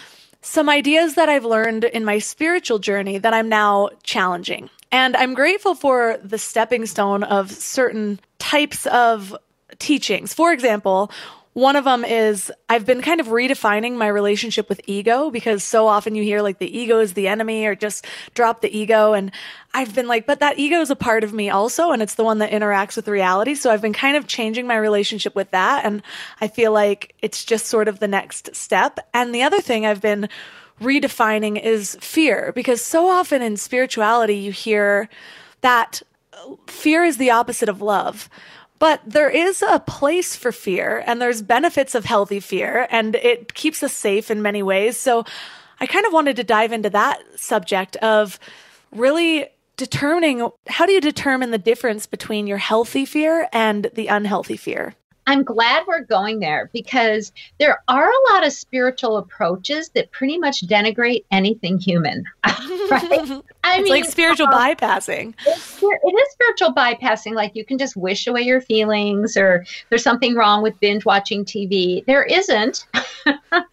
some 0.44 0.68
ideas 0.68 1.14
that 1.14 1.28
I've 1.28 1.44
learned 1.44 1.84
in 1.84 2.04
my 2.04 2.18
spiritual 2.18 2.78
journey 2.78 3.18
that 3.18 3.32
I'm 3.32 3.48
now 3.48 3.88
challenging. 4.02 4.68
And 4.92 5.16
I'm 5.16 5.34
grateful 5.34 5.74
for 5.74 6.18
the 6.22 6.38
stepping 6.38 6.86
stone 6.86 7.24
of 7.24 7.50
certain 7.50 8.20
types 8.38 8.86
of 8.86 9.34
teachings. 9.78 10.34
For 10.34 10.52
example, 10.52 11.10
one 11.54 11.76
of 11.76 11.84
them 11.84 12.04
is 12.04 12.52
I've 12.68 12.84
been 12.84 13.00
kind 13.00 13.20
of 13.20 13.28
redefining 13.28 13.96
my 13.96 14.08
relationship 14.08 14.68
with 14.68 14.80
ego 14.86 15.30
because 15.30 15.62
so 15.62 15.86
often 15.86 16.16
you 16.16 16.22
hear 16.24 16.42
like 16.42 16.58
the 16.58 16.78
ego 16.78 16.98
is 16.98 17.14
the 17.14 17.28
enemy 17.28 17.64
or 17.64 17.76
just 17.76 18.04
drop 18.34 18.60
the 18.60 18.76
ego. 18.76 19.12
And 19.12 19.30
I've 19.72 19.94
been 19.94 20.08
like, 20.08 20.26
but 20.26 20.40
that 20.40 20.58
ego 20.58 20.80
is 20.80 20.90
a 20.90 20.96
part 20.96 21.22
of 21.22 21.32
me 21.32 21.50
also. 21.50 21.92
And 21.92 22.02
it's 22.02 22.16
the 22.16 22.24
one 22.24 22.38
that 22.38 22.50
interacts 22.50 22.96
with 22.96 23.06
reality. 23.06 23.54
So 23.54 23.70
I've 23.70 23.80
been 23.80 23.92
kind 23.92 24.16
of 24.16 24.26
changing 24.26 24.66
my 24.66 24.76
relationship 24.76 25.36
with 25.36 25.52
that. 25.52 25.84
And 25.84 26.02
I 26.40 26.48
feel 26.48 26.72
like 26.72 27.14
it's 27.22 27.44
just 27.44 27.66
sort 27.66 27.86
of 27.86 28.00
the 28.00 28.08
next 28.08 28.54
step. 28.56 28.98
And 29.14 29.32
the 29.32 29.42
other 29.42 29.60
thing 29.60 29.86
I've 29.86 30.02
been 30.02 30.28
redefining 30.80 31.62
is 31.62 31.96
fear 32.00 32.50
because 32.52 32.82
so 32.82 33.06
often 33.08 33.42
in 33.42 33.56
spirituality 33.56 34.34
you 34.34 34.50
hear 34.50 35.08
that 35.60 36.02
uh, 36.32 36.56
fear 36.66 37.04
is 37.04 37.16
the 37.16 37.30
opposite 37.30 37.68
of 37.68 37.80
love. 37.80 38.28
But 38.84 39.00
there 39.06 39.30
is 39.30 39.62
a 39.66 39.80
place 39.80 40.36
for 40.36 40.52
fear 40.52 41.02
and 41.06 41.18
there's 41.18 41.40
benefits 41.40 41.94
of 41.94 42.04
healthy 42.04 42.38
fear 42.38 42.86
and 42.90 43.14
it 43.14 43.54
keeps 43.54 43.82
us 43.82 43.94
safe 43.94 44.30
in 44.30 44.42
many 44.42 44.62
ways. 44.62 44.98
So 44.98 45.24
I 45.80 45.86
kind 45.86 46.04
of 46.04 46.12
wanted 46.12 46.36
to 46.36 46.44
dive 46.44 46.70
into 46.70 46.90
that 46.90 47.18
subject 47.36 47.96
of 47.96 48.38
really 48.92 49.46
determining 49.78 50.50
how 50.66 50.84
do 50.84 50.92
you 50.92 51.00
determine 51.00 51.50
the 51.50 51.56
difference 51.56 52.04
between 52.04 52.46
your 52.46 52.58
healthy 52.58 53.06
fear 53.06 53.48
and 53.54 53.90
the 53.94 54.08
unhealthy 54.08 54.58
fear? 54.58 54.94
I'm 55.26 55.42
glad 55.42 55.84
we're 55.86 56.04
going 56.04 56.40
there 56.40 56.70
because 56.72 57.32
there 57.58 57.82
are 57.88 58.08
a 58.08 58.32
lot 58.32 58.46
of 58.46 58.52
spiritual 58.52 59.16
approaches 59.16 59.88
that 59.90 60.10
pretty 60.10 60.38
much 60.38 60.66
denigrate 60.66 61.24
anything 61.30 61.78
human. 61.78 62.24
right? 62.44 63.42
I 63.64 63.78
it's 63.78 63.84
mean, 63.84 63.92
like 63.92 64.04
spiritual 64.04 64.48
uh, 64.48 64.58
bypassing. 64.58 65.34
It's, 65.46 65.82
it 65.82 65.86
is 65.86 66.32
spiritual 66.32 66.74
bypassing. 66.74 67.32
Like 67.32 67.56
you 67.56 67.64
can 67.64 67.78
just 67.78 67.96
wish 67.96 68.26
away 68.26 68.42
your 68.42 68.60
feelings, 68.60 69.36
or 69.36 69.64
there's 69.88 70.02
something 70.02 70.34
wrong 70.34 70.62
with 70.62 70.78
binge 70.80 71.04
watching 71.04 71.44
TV. 71.44 72.04
There 72.04 72.24
isn't. 72.24 72.86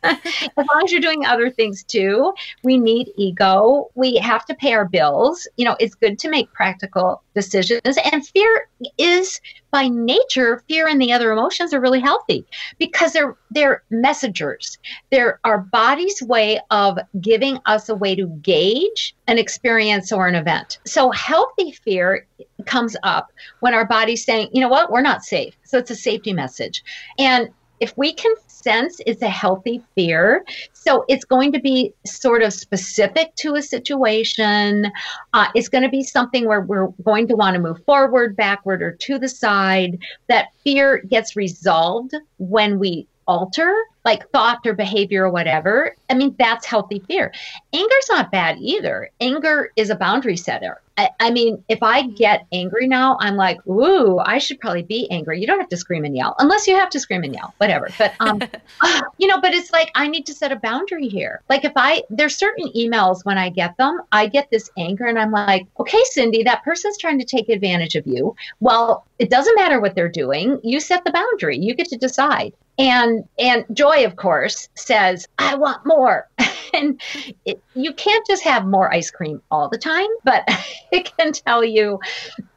as 0.03 0.17
long 0.57 0.81
as 0.83 0.91
you're 0.91 1.01
doing 1.01 1.25
other 1.25 1.49
things 1.49 1.83
too. 1.83 2.33
We 2.63 2.77
need 2.77 3.11
ego. 3.17 3.89
We 3.95 4.15
have 4.17 4.45
to 4.45 4.55
pay 4.55 4.73
our 4.73 4.85
bills. 4.85 5.47
You 5.57 5.65
know, 5.65 5.75
it's 5.79 5.95
good 5.95 6.19
to 6.19 6.29
make 6.29 6.51
practical 6.53 7.21
decisions. 7.35 7.97
And 8.11 8.25
fear 8.25 8.69
is 8.97 9.41
by 9.71 9.87
nature, 9.87 10.63
fear 10.67 10.87
and 10.87 11.01
the 11.01 11.13
other 11.13 11.31
emotions 11.31 11.73
are 11.73 11.79
really 11.79 11.99
healthy 11.99 12.45
because 12.77 13.13
they're 13.13 13.35
they're 13.49 13.83
messengers. 13.89 14.77
They're 15.09 15.39
our 15.43 15.59
body's 15.59 16.21
way 16.21 16.59
of 16.69 16.99
giving 17.19 17.59
us 17.65 17.89
a 17.89 17.95
way 17.95 18.15
to 18.15 18.27
gauge 18.27 19.15
an 19.27 19.37
experience 19.37 20.11
or 20.11 20.27
an 20.27 20.35
event. 20.35 20.79
So 20.85 21.11
healthy 21.11 21.71
fear 21.71 22.27
comes 22.65 22.95
up 23.03 23.31
when 23.61 23.73
our 23.73 23.85
body's 23.85 24.23
saying, 24.23 24.49
you 24.53 24.61
know 24.61 24.69
what, 24.69 24.91
we're 24.91 25.01
not 25.01 25.23
safe. 25.23 25.55
So 25.63 25.77
it's 25.77 25.91
a 25.91 25.95
safety 25.95 26.33
message. 26.33 26.83
And 27.17 27.49
if 27.81 27.97
we 27.97 28.13
can 28.13 28.33
sense 28.47 29.01
it's 29.05 29.21
a 29.21 29.27
healthy 29.27 29.81
fear, 29.95 30.45
so 30.71 31.03
it's 31.09 31.25
going 31.25 31.51
to 31.51 31.59
be 31.59 31.93
sort 32.05 32.43
of 32.43 32.53
specific 32.53 33.35
to 33.35 33.55
a 33.55 33.61
situation. 33.61 34.91
Uh, 35.33 35.47
it's 35.55 35.67
going 35.67 35.83
to 35.83 35.89
be 35.89 36.03
something 36.03 36.45
where 36.45 36.61
we're 36.61 36.87
going 37.03 37.27
to 37.27 37.35
want 37.35 37.55
to 37.55 37.59
move 37.59 37.83
forward, 37.83 38.37
backward, 38.37 38.81
or 38.81 38.91
to 38.91 39.17
the 39.17 39.27
side. 39.27 39.99
That 40.27 40.53
fear 40.63 40.99
gets 40.99 41.35
resolved 41.35 42.13
when 42.37 42.79
we 42.79 43.07
alter 43.27 43.75
like 44.03 44.29
thought 44.31 44.59
or 44.65 44.73
behavior 44.73 45.25
or 45.25 45.29
whatever, 45.29 45.95
I 46.09 46.15
mean, 46.15 46.35
that's 46.37 46.65
healthy 46.65 46.99
fear. 47.07 47.31
Anger's 47.73 48.09
not 48.09 48.31
bad 48.31 48.57
either. 48.59 49.09
Anger 49.19 49.71
is 49.75 49.89
a 49.89 49.95
boundary 49.95 50.37
setter. 50.37 50.81
I, 50.97 51.09
I, 51.19 51.31
mean, 51.31 51.63
if 51.69 51.81
I 51.81 52.07
get 52.07 52.45
angry 52.51 52.87
now, 52.87 53.17
I'm 53.19 53.35
like, 53.35 53.65
ooh, 53.67 54.19
I 54.19 54.37
should 54.37 54.59
probably 54.59 54.83
be 54.83 55.09
angry. 55.09 55.39
You 55.39 55.47
don't 55.47 55.59
have 55.59 55.69
to 55.69 55.77
scream 55.77 56.05
and 56.05 56.15
yell 56.15 56.35
unless 56.39 56.67
you 56.67 56.75
have 56.75 56.89
to 56.91 56.99
scream 56.99 57.23
and 57.23 57.33
yell, 57.33 57.53
whatever. 57.57 57.89
But, 57.97 58.13
um, 58.19 58.41
you 59.17 59.27
know, 59.27 59.39
but 59.39 59.53
it's 59.53 59.71
like, 59.71 59.91
I 59.95 60.07
need 60.07 60.25
to 60.27 60.33
set 60.33 60.51
a 60.51 60.57
boundary 60.57 61.07
here. 61.07 61.41
Like 61.49 61.65
if 61.65 61.73
I, 61.75 62.03
there's 62.09 62.35
certain 62.35 62.67
emails 62.75 63.25
when 63.25 63.37
I 63.37 63.49
get 63.49 63.77
them, 63.77 64.01
I 64.11 64.27
get 64.27 64.49
this 64.51 64.69
anger 64.77 65.05
and 65.05 65.17
I'm 65.17 65.31
like, 65.31 65.67
okay, 65.79 66.01
Cyndi, 66.15 66.43
that 66.45 66.63
person's 66.63 66.97
trying 66.97 67.19
to 67.19 67.25
take 67.25 67.49
advantage 67.49 67.95
of 67.95 68.05
you. 68.05 68.35
Well, 68.59 69.05
it 69.19 69.29
doesn't 69.29 69.55
matter 69.55 69.79
what 69.79 69.95
they're 69.95 70.09
doing. 70.09 70.59
You 70.63 70.79
set 70.79 71.03
the 71.03 71.11
boundary. 71.11 71.57
You 71.57 71.73
get 71.73 71.89
to 71.89 71.97
decide. 71.97 72.53
And 72.77 73.25
and 73.37 73.65
Joy, 73.73 74.05
of 74.05 74.15
course, 74.15 74.69
says, 74.75 75.27
"I 75.37 75.55
want 75.55 75.85
more." 75.85 76.27
and 76.73 77.01
it, 77.45 77.61
you 77.75 77.93
can't 77.93 78.25
just 78.27 78.43
have 78.43 78.65
more 78.65 78.93
ice 78.93 79.11
cream 79.11 79.41
all 79.51 79.69
the 79.69 79.77
time, 79.77 80.07
but 80.23 80.43
it 80.91 81.15
can 81.17 81.31
tell 81.31 81.63
you, 81.63 81.99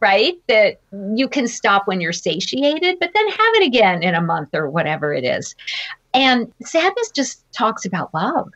right, 0.01 0.35
that 0.49 0.81
you 1.15 1.29
can 1.29 1.49
stop 1.49 1.87
when 1.87 2.01
you're 2.01 2.13
satiated, 2.13 2.99
but 3.01 3.11
then 3.15 3.29
have 3.29 3.55
it 3.55 3.67
again 3.67 4.03
in 4.03 4.15
a 4.15 4.21
month 4.21 4.51
or 4.55 4.71
whatever 4.71 5.13
it 5.13 5.25
is. 5.25 5.55
And 6.15 6.53
sadness 6.63 7.11
just 7.11 7.45
talks 7.53 7.85
about 7.85 8.15
love. 8.15 8.49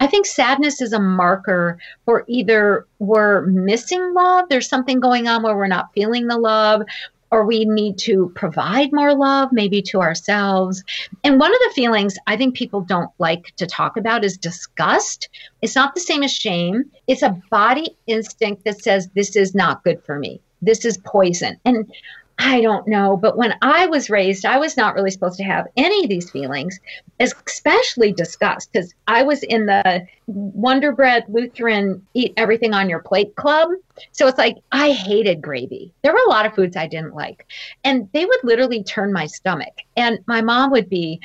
I 0.00 0.08
think 0.08 0.26
sadness 0.26 0.80
is 0.80 0.92
a 0.92 0.98
marker 0.98 1.78
for 2.04 2.24
either 2.26 2.88
we're 2.98 3.42
missing 3.42 4.14
love, 4.14 4.48
there's 4.48 4.68
something 4.68 4.98
going 4.98 5.28
on 5.28 5.44
where 5.44 5.56
we're 5.56 5.68
not 5.68 5.92
feeling 5.94 6.26
the 6.26 6.36
love, 6.36 6.82
or 7.30 7.44
we 7.44 7.64
need 7.64 7.98
to 7.98 8.30
provide 8.34 8.92
more 8.92 9.14
love, 9.14 9.50
maybe 9.52 9.82
to 9.82 10.00
ourselves. 10.00 10.84
And 11.22 11.40
one 11.40 11.52
of 11.52 11.58
the 11.60 11.74
feelings 11.74 12.16
I 12.26 12.36
think 12.36 12.54
people 12.54 12.80
don't 12.80 13.10
like 13.18 13.54
to 13.56 13.66
talk 13.66 13.96
about 13.96 14.24
is 14.24 14.36
disgust. 14.36 15.28
It's 15.62 15.74
not 15.74 15.94
the 15.94 16.00
same 16.00 16.22
as 16.22 16.32
shame, 16.32 16.90
it's 17.06 17.22
a 17.22 17.40
body 17.50 17.96
instinct 18.06 18.64
that 18.64 18.82
says, 18.82 19.08
This 19.14 19.36
is 19.36 19.54
not 19.54 19.84
good 19.84 20.02
for 20.04 20.18
me. 20.18 20.40
This 20.62 20.84
is 20.84 20.98
poison. 20.98 21.58
And 21.64 21.92
I 22.38 22.60
don't 22.60 22.88
know, 22.88 23.16
but 23.16 23.36
when 23.36 23.54
I 23.62 23.86
was 23.86 24.10
raised, 24.10 24.44
I 24.44 24.58
was 24.58 24.76
not 24.76 24.94
really 24.94 25.10
supposed 25.10 25.36
to 25.38 25.44
have 25.44 25.68
any 25.76 26.02
of 26.02 26.10
these 26.10 26.30
feelings, 26.30 26.80
especially 27.20 28.12
disgust, 28.12 28.72
because 28.72 28.92
I 29.06 29.22
was 29.22 29.44
in 29.44 29.66
the 29.66 30.06
Wonder 30.26 30.90
Bread 30.90 31.24
Lutheran 31.28 32.04
Eat 32.14 32.34
Everything 32.36 32.74
on 32.74 32.88
Your 32.88 32.98
Plate 32.98 33.36
Club. 33.36 33.68
So 34.10 34.26
it's 34.26 34.38
like 34.38 34.56
I 34.72 34.90
hated 34.90 35.42
gravy. 35.42 35.92
There 36.02 36.12
were 36.12 36.22
a 36.26 36.30
lot 36.30 36.44
of 36.44 36.54
foods 36.54 36.76
I 36.76 36.88
didn't 36.88 37.14
like, 37.14 37.46
and 37.84 38.08
they 38.12 38.24
would 38.24 38.40
literally 38.42 38.82
turn 38.82 39.12
my 39.12 39.26
stomach. 39.26 39.74
And 39.96 40.18
my 40.26 40.40
mom 40.40 40.72
would 40.72 40.88
be, 40.88 41.20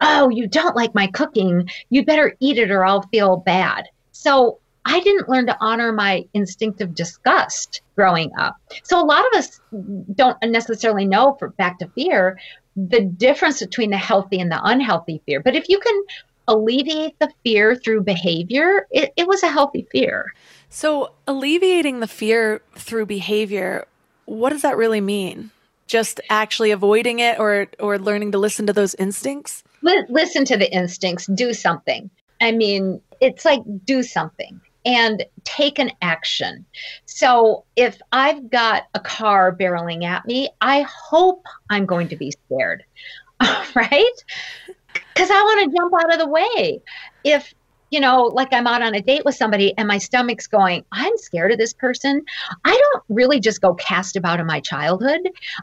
Oh, 0.00 0.28
you 0.28 0.46
don't 0.46 0.76
like 0.76 0.94
my 0.94 1.06
cooking. 1.08 1.68
You 1.90 2.04
better 2.04 2.36
eat 2.40 2.58
it 2.58 2.70
or 2.70 2.84
I'll 2.84 3.02
feel 3.02 3.36
bad. 3.36 3.88
So 4.12 4.58
I 4.84 5.00
didn't 5.00 5.28
learn 5.28 5.46
to 5.46 5.56
honor 5.60 5.92
my 5.92 6.24
instinctive 6.34 6.94
disgust 6.94 7.82
growing 7.96 8.32
up. 8.38 8.56
So 8.82 9.00
a 9.00 9.04
lot 9.04 9.24
of 9.26 9.38
us 9.38 9.60
don't 10.14 10.36
necessarily 10.44 11.06
know 11.06 11.36
for 11.38 11.48
back 11.50 11.78
to 11.78 11.88
fear 11.88 12.38
the 12.76 13.00
difference 13.00 13.60
between 13.60 13.90
the 13.90 13.96
healthy 13.96 14.40
and 14.40 14.50
the 14.50 14.60
unhealthy 14.62 15.22
fear. 15.26 15.40
But 15.40 15.56
if 15.56 15.68
you 15.68 15.78
can 15.78 16.02
alleviate 16.48 17.18
the 17.18 17.30
fear 17.42 17.74
through 17.74 18.02
behavior, 18.02 18.86
it, 18.90 19.12
it 19.16 19.26
was 19.26 19.42
a 19.42 19.48
healthy 19.48 19.86
fear. 19.90 20.34
So 20.68 21.12
alleviating 21.26 22.00
the 22.00 22.06
fear 22.06 22.60
through 22.76 23.06
behavior, 23.06 23.86
what 24.26 24.50
does 24.50 24.62
that 24.62 24.76
really 24.76 25.00
mean? 25.00 25.50
Just 25.86 26.20
actually 26.28 26.70
avoiding 26.72 27.20
it 27.20 27.38
or 27.38 27.68
or 27.78 27.98
learning 27.98 28.32
to 28.32 28.38
listen 28.38 28.66
to 28.66 28.72
those 28.72 28.94
instincts? 28.96 29.62
listen 30.08 30.46
to 30.46 30.56
the 30.56 30.72
instincts, 30.72 31.26
do 31.26 31.52
something. 31.52 32.10
I 32.40 32.52
mean, 32.52 33.02
it's 33.20 33.44
like 33.44 33.60
do 33.84 34.02
something 34.02 34.60
and 34.84 35.24
take 35.44 35.78
an 35.78 35.90
action. 36.02 36.64
So 37.06 37.64
if 37.76 38.00
I've 38.12 38.50
got 38.50 38.84
a 38.94 39.00
car 39.00 39.54
barreling 39.54 40.04
at 40.04 40.26
me, 40.26 40.50
I 40.60 40.82
hope 40.82 41.44
I'm 41.70 41.86
going 41.86 42.08
to 42.08 42.16
be 42.16 42.32
scared, 42.32 42.84
right? 43.74 44.24
Because 45.14 45.30
I 45.30 45.42
want 45.42 45.70
to 45.70 45.76
jump 45.76 45.94
out 45.94 46.12
of 46.12 46.18
the 46.18 46.28
way. 46.28 46.82
If 47.24 47.54
you 47.94 48.00
know, 48.00 48.24
like 48.24 48.52
I'm 48.52 48.66
out 48.66 48.82
on 48.82 48.92
a 48.96 49.00
date 49.00 49.24
with 49.24 49.36
somebody 49.36 49.72
and 49.78 49.86
my 49.86 49.98
stomach's 49.98 50.48
going, 50.48 50.84
I'm 50.90 51.16
scared 51.16 51.52
of 51.52 51.58
this 51.58 51.72
person. 51.72 52.22
I 52.64 52.72
don't 52.72 53.04
really 53.08 53.38
just 53.38 53.60
go 53.60 53.74
cast 53.74 54.16
about 54.16 54.40
in 54.40 54.46
my 54.46 54.58
childhood. 54.58 55.20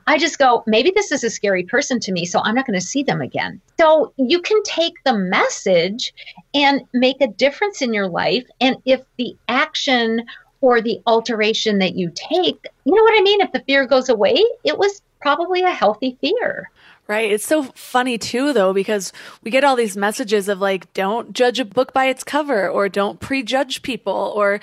I 0.08 0.18
just 0.18 0.40
go, 0.40 0.64
maybe 0.66 0.94
this 0.96 1.12
is 1.12 1.26
a 1.26 1.30
scary 1.30 1.64
person 1.64 2.00
to 2.00 2.12
me, 2.14 2.24
so 2.24 2.40
I'm 2.40 2.56
not 2.56 2.66
going 2.66 2.80
to 2.80 2.86
see 2.86 3.04
them 3.04 3.20
again. 3.20 3.60
So 3.78 4.14
you 4.16 4.42
can 4.42 4.64
take 4.64 4.94
the 5.04 5.18
message 5.18 6.14
and 6.54 6.84
make 6.94 7.20
a 7.20 7.28
difference 7.28 7.82
in 7.82 7.94
your 7.94 8.08
life. 8.08 8.46
And 8.62 8.78
if 8.86 9.02
the 9.18 9.36
action 9.50 10.24
or 10.62 10.80
the 10.80 11.02
alteration 11.08 11.80
that 11.80 11.96
you 11.96 12.14
take, 12.16 12.66
you 12.86 12.96
know 12.96 13.04
what 13.04 13.20
I 13.20 13.24
mean? 13.24 13.42
If 13.42 13.52
the 13.52 13.64
fear 13.68 13.86
goes 13.86 14.08
away, 14.08 14.42
it 14.64 14.78
was 14.78 15.02
probably 15.20 15.64
a 15.64 15.72
healthy 15.72 16.18
fear. 16.22 16.72
Right. 17.12 17.30
It's 17.30 17.46
so 17.46 17.64
funny 17.64 18.18
too, 18.18 18.54
though, 18.54 18.72
because 18.72 19.12
we 19.44 19.52
get 19.52 19.66
all 19.66 19.76
these 19.76 19.98
messages 19.98 20.48
of 20.48 20.62
like, 20.62 20.94
don't 20.94 21.34
judge 21.34 21.60
a 21.60 21.66
book 21.66 21.92
by 21.92 22.06
its 22.06 22.24
cover 22.24 22.70
or 22.70 22.88
don't 22.88 23.20
prejudge 23.20 23.82
people 23.82 24.32
or, 24.34 24.62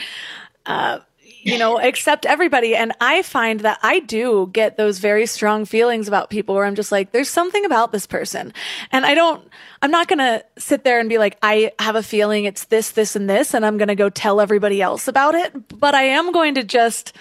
uh, 0.64 1.00
you 1.42 1.58
know, 1.58 1.78
accept 1.78 2.24
everybody. 2.24 2.74
And 2.74 2.92
I 3.02 3.20
find 3.20 3.60
that 3.60 3.78
I 3.82 3.98
do 3.98 4.48
get 4.50 4.78
those 4.78 4.98
very 4.98 5.26
strong 5.26 5.66
feelings 5.66 6.08
about 6.08 6.30
people 6.30 6.54
where 6.54 6.64
I'm 6.64 6.74
just 6.74 6.90
like, 6.90 7.12
there's 7.12 7.28
something 7.28 7.66
about 7.66 7.92
this 7.92 8.06
person. 8.06 8.54
And 8.92 9.04
I 9.04 9.12
don't, 9.12 9.46
I'm 9.82 9.90
not 9.90 10.08
going 10.08 10.20
to 10.20 10.42
sit 10.56 10.84
there 10.84 11.00
and 11.00 11.08
be 11.10 11.18
like, 11.18 11.36
I 11.42 11.72
have 11.78 11.96
a 11.96 12.02
feeling 12.02 12.46
it's 12.46 12.64
this, 12.64 12.92
this, 12.92 13.14
and 13.14 13.28
this, 13.28 13.52
and 13.52 13.66
I'm 13.66 13.76
going 13.76 13.88
to 13.88 13.94
go 13.94 14.08
tell 14.08 14.40
everybody 14.40 14.80
else 14.80 15.06
about 15.06 15.34
it. 15.34 15.78
But 15.78 15.94
I 15.94 16.04
am 16.04 16.32
going 16.32 16.54
to 16.54 16.64
just, 16.64 17.12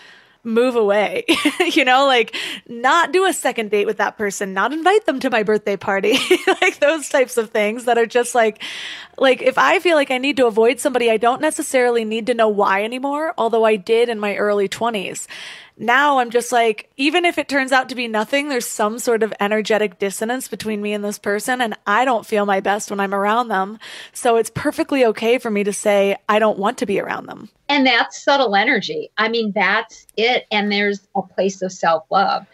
move 0.48 0.76
away. 0.76 1.26
you 1.74 1.86
know, 1.86 2.08
like 2.08 2.36
not 2.68 3.12
do 3.12 3.26
a 3.26 3.34
second 3.34 3.70
date 3.70 3.86
with 3.86 3.98
that 3.98 4.18
person, 4.18 4.54
not 4.54 4.74
invite 4.74 5.06
them 5.06 5.20
to 5.20 5.30
my 5.30 5.44
birthday 5.44 5.78
party. 5.78 6.18
like 6.62 6.80
those 6.80 7.10
types 7.10 7.38
of 7.38 7.52
things 7.52 7.86
that 7.86 7.98
are 7.98 8.06
just 8.06 8.34
like 8.34 8.64
like 9.18 9.42
if 9.42 9.58
I 9.58 9.80
feel 9.80 9.96
like 9.96 10.10
I 10.10 10.18
need 10.18 10.38
to 10.38 10.48
avoid 10.48 10.80
somebody, 10.80 11.12
I 11.12 11.18
don't 11.18 11.42
necessarily 11.42 12.06
need 12.06 12.26
to 12.28 12.34
know 12.34 12.48
why 12.48 12.84
anymore, 12.84 13.34
although 13.38 13.66
I 13.66 13.76
did 13.76 14.10
in 14.10 14.20
my 14.20 14.36
early 14.36 14.70
20s 14.70 15.28
now 15.78 16.18
I'm 16.18 16.32
just 16.32 16.52
like, 16.52 16.90
even 16.98 17.24
if 17.24 17.38
it 17.38 17.48
turns 17.48 17.72
out 17.72 17.90
to 17.90 17.96
be 17.96 18.08
nothing, 18.08 18.50
there's 18.50 18.66
some 18.66 18.98
sort 18.98 19.22
of 19.22 19.34
energetic 19.40 20.00
dissonance 20.00 20.48
between 20.48 20.82
me 20.82 20.94
and 20.94 21.04
this 21.04 21.20
person, 21.20 21.62
and 21.62 21.76
I 21.86 22.04
don't 22.04 22.26
feel 22.26 22.46
my 22.46 22.60
best 22.60 22.90
when 22.90 23.00
I'm 23.00 23.13
around 23.13 23.50
them. 23.50 23.78
So 24.12 24.38
it's 24.38 24.50
perfectly 24.50 25.06
okay 25.06 25.38
for 25.38 25.52
me 25.52 25.63
to 25.63 25.74
say, 25.74 26.18
I 26.28 26.40
don't 26.40 26.58
want 26.58 26.80
to 26.80 26.86
be 26.86 27.00
around 27.00 27.28
them. 27.28 27.50
And 27.70 27.86
that's 27.86 28.24
subtle 28.24 28.56
energy. 28.56 29.12
I 29.18 29.30
mean, 29.30 29.52
that's 29.54 30.08
it. 30.18 30.48
And 30.52 30.72
there's 30.72 31.08
a 31.16 31.22
place 31.22 31.62
of 31.62 31.72
self 31.72 32.06
love. 32.10 32.48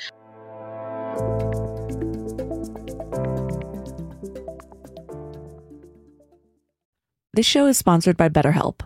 This 7.36 7.46
show 7.46 7.66
is 7.68 7.78
sponsored 7.78 8.18
by 8.18 8.30
BetterHelp. 8.30 8.82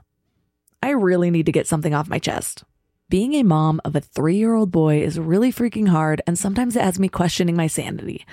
I 0.81 0.91
really 0.91 1.31
need 1.31 1.47
to 1.47 1.51
get 1.51 1.67
something 1.67 1.93
off 1.93 2.07
my 2.07 2.19
chest. 2.19 2.63
Being 3.09 3.35
a 3.35 3.43
mom 3.43 3.79
of 3.85 3.95
a 3.95 4.01
three 4.01 4.35
year 4.35 4.53
old 4.53 4.69
boy 4.69 5.01
is 5.01 5.17
really 5.17 5.49
freaking 5.49 5.87
hard, 5.87 6.21
and 6.27 6.37
sometimes 6.37 6.75
it 6.75 6.81
has 6.81 6.99
me 6.99 7.07
questioning 7.07 7.55
my 7.55 7.67
sanity. 7.67 8.25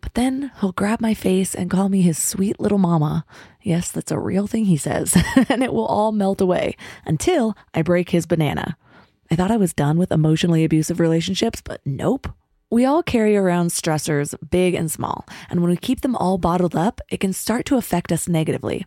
But 0.00 0.14
then 0.14 0.52
he'll 0.58 0.72
grab 0.72 1.02
my 1.02 1.12
face 1.12 1.54
and 1.54 1.70
call 1.70 1.90
me 1.90 2.00
his 2.00 2.16
sweet 2.16 2.58
little 2.58 2.78
mama. 2.78 3.26
Yes, 3.60 3.90
that's 3.90 4.10
a 4.10 4.18
real 4.18 4.46
thing 4.46 4.64
he 4.64 4.78
says, 4.78 5.14
and 5.50 5.62
it 5.62 5.74
will 5.74 5.84
all 5.84 6.12
melt 6.12 6.40
away 6.40 6.76
until 7.04 7.54
I 7.74 7.82
break 7.82 8.08
his 8.08 8.24
banana. 8.24 8.78
I 9.30 9.36
thought 9.36 9.50
I 9.50 9.58
was 9.58 9.74
done 9.74 9.98
with 9.98 10.10
emotionally 10.10 10.64
abusive 10.64 10.98
relationships, 10.98 11.60
but 11.60 11.82
nope. 11.84 12.26
We 12.70 12.86
all 12.86 13.02
carry 13.02 13.36
around 13.36 13.68
stressors, 13.68 14.34
big 14.48 14.72
and 14.72 14.90
small, 14.90 15.26
and 15.50 15.60
when 15.60 15.70
we 15.70 15.76
keep 15.76 16.00
them 16.00 16.16
all 16.16 16.38
bottled 16.38 16.74
up, 16.74 17.02
it 17.10 17.20
can 17.20 17.34
start 17.34 17.66
to 17.66 17.76
affect 17.76 18.10
us 18.10 18.28
negatively. 18.28 18.86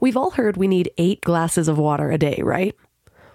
We've 0.00 0.16
all 0.16 0.30
heard 0.32 0.56
we 0.56 0.68
need 0.68 0.90
eight 0.98 1.20
glasses 1.20 1.68
of 1.68 1.78
water 1.78 2.10
a 2.10 2.18
day, 2.18 2.40
right? 2.42 2.74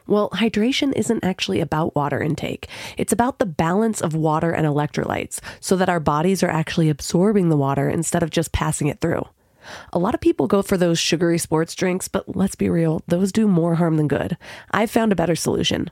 Well, 0.08 0.32
hydration 0.32 0.92
isn't 0.94 1.24
actually 1.24 1.60
about 1.60 1.96
water 1.96 2.22
intake. 2.22 2.68
It's 2.98 3.14
about 3.14 3.38
the 3.38 3.46
balance 3.46 4.02
of 4.02 4.16
water 4.16 4.52
and 4.52 4.66
electrolytes 4.66 5.40
so 5.60 5.76
that 5.76 5.90
our 5.90 6.00
bodies 6.00 6.42
are 6.42 6.50
actually 6.50 6.90
absorbing 6.90 7.50
the 7.50 7.58
water 7.58 7.88
instead 7.88 8.24
of 8.24 8.32
just 8.32 8.52
passing 8.52 8.88
it 8.88 9.02
through. 9.02 9.24
A 9.94 10.00
lot 10.00 10.16
of 10.16 10.22
people 10.22 10.48
go 10.48 10.64
for 10.64 10.78
those 10.78 10.98
sugary 10.98 11.38
sports 11.38 11.76
drinks, 11.76 12.08
but 12.08 12.36
let's 12.36 12.56
be 12.56 12.70
real, 12.70 13.04
those 13.08 13.32
do 13.32 13.48
more 13.48 13.76
harm 13.76 13.98
than 13.98 14.08
good. 14.08 14.36
I've 14.72 14.90
found 14.90 15.12
a 15.12 15.16
better 15.16 15.36
solution 15.36 15.92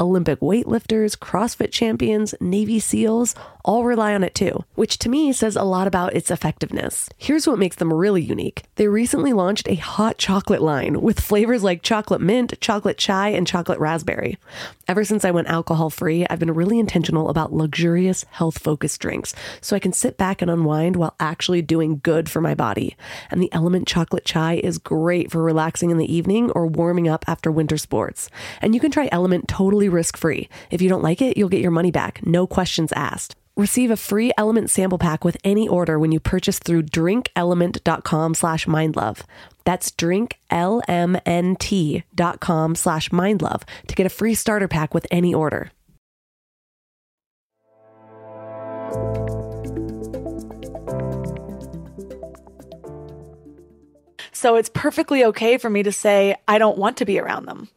Olympic 0.00 0.40
weightlifters, 0.40 1.16
CrossFit 1.16 1.70
champions, 1.70 2.34
Navy 2.40 2.80
SEALs 2.80 3.34
all 3.64 3.84
rely 3.84 4.14
on 4.14 4.22
it 4.22 4.34
too, 4.34 4.64
which 4.74 4.98
to 4.98 5.08
me 5.08 5.32
says 5.32 5.56
a 5.56 5.62
lot 5.62 5.86
about 5.86 6.14
its 6.14 6.30
effectiveness. 6.30 7.08
Here's 7.16 7.46
what 7.46 7.58
makes 7.58 7.76
them 7.76 7.92
really 7.92 8.22
unique. 8.22 8.64
They 8.74 8.88
recently 8.88 9.32
launched 9.32 9.68
a 9.68 9.76
hot 9.76 10.18
chocolate 10.18 10.62
line 10.62 11.00
with 11.00 11.20
flavors 11.20 11.62
like 11.62 11.82
chocolate 11.82 12.20
mint, 12.20 12.54
chocolate 12.60 12.98
chai, 12.98 13.28
and 13.28 13.46
chocolate 13.46 13.78
raspberry. 13.78 14.36
Ever 14.86 15.02
since 15.02 15.24
I 15.24 15.30
went 15.30 15.48
alcohol 15.48 15.88
free, 15.88 16.26
I've 16.28 16.38
been 16.38 16.52
really 16.52 16.78
intentional 16.78 17.30
about 17.30 17.54
luxurious, 17.54 18.26
health 18.30 18.58
focused 18.58 19.00
drinks 19.00 19.34
so 19.62 19.74
I 19.74 19.78
can 19.78 19.94
sit 19.94 20.18
back 20.18 20.42
and 20.42 20.50
unwind 20.50 20.96
while 20.96 21.16
actually 21.18 21.62
doing 21.62 22.00
good 22.02 22.28
for 22.28 22.42
my 22.42 22.54
body. 22.54 22.94
And 23.30 23.42
the 23.42 23.52
Element 23.52 23.88
Chocolate 23.88 24.26
Chai 24.26 24.54
is 24.54 24.76
great 24.76 25.30
for 25.30 25.42
relaxing 25.42 25.90
in 25.90 25.96
the 25.96 26.12
evening 26.12 26.50
or 26.50 26.66
warming 26.66 27.08
up 27.08 27.24
after 27.26 27.50
winter 27.50 27.78
sports. 27.78 28.28
And 28.60 28.74
you 28.74 28.80
can 28.80 28.90
try 28.90 29.08
Element 29.10 29.48
totally 29.48 29.88
risk 29.88 30.18
free. 30.18 30.50
If 30.70 30.82
you 30.82 30.90
don't 30.90 31.02
like 31.02 31.22
it, 31.22 31.38
you'll 31.38 31.48
get 31.48 31.62
your 31.62 31.70
money 31.70 31.90
back, 31.90 32.24
no 32.26 32.46
questions 32.46 32.92
asked. 32.92 33.36
Receive 33.56 33.90
a 33.90 33.96
free 33.96 34.32
Element 34.36 34.68
sample 34.68 34.98
pack 34.98 35.24
with 35.24 35.36
any 35.44 35.68
order 35.68 35.96
when 35.98 36.10
you 36.10 36.18
purchase 36.18 36.58
through 36.58 36.82
drinklmnt.com 36.82 38.34
slash 38.34 38.66
mindlove. 38.66 39.20
That's 39.64 39.90
drinklmnt.com 39.90 42.74
slash 42.74 43.08
mindlove 43.10 43.62
to 43.86 43.94
get 43.94 44.06
a 44.06 44.10
free 44.10 44.34
starter 44.34 44.68
pack 44.68 44.94
with 44.94 45.06
any 45.10 45.34
order. 45.34 45.70
So 54.32 54.56
it's 54.56 54.68
perfectly 54.68 55.24
okay 55.24 55.56
for 55.56 55.70
me 55.70 55.82
to 55.84 55.92
say, 55.92 56.36
I 56.46 56.58
don't 56.58 56.76
want 56.76 56.98
to 56.98 57.06
be 57.06 57.18
around 57.18 57.46
them. 57.46 57.70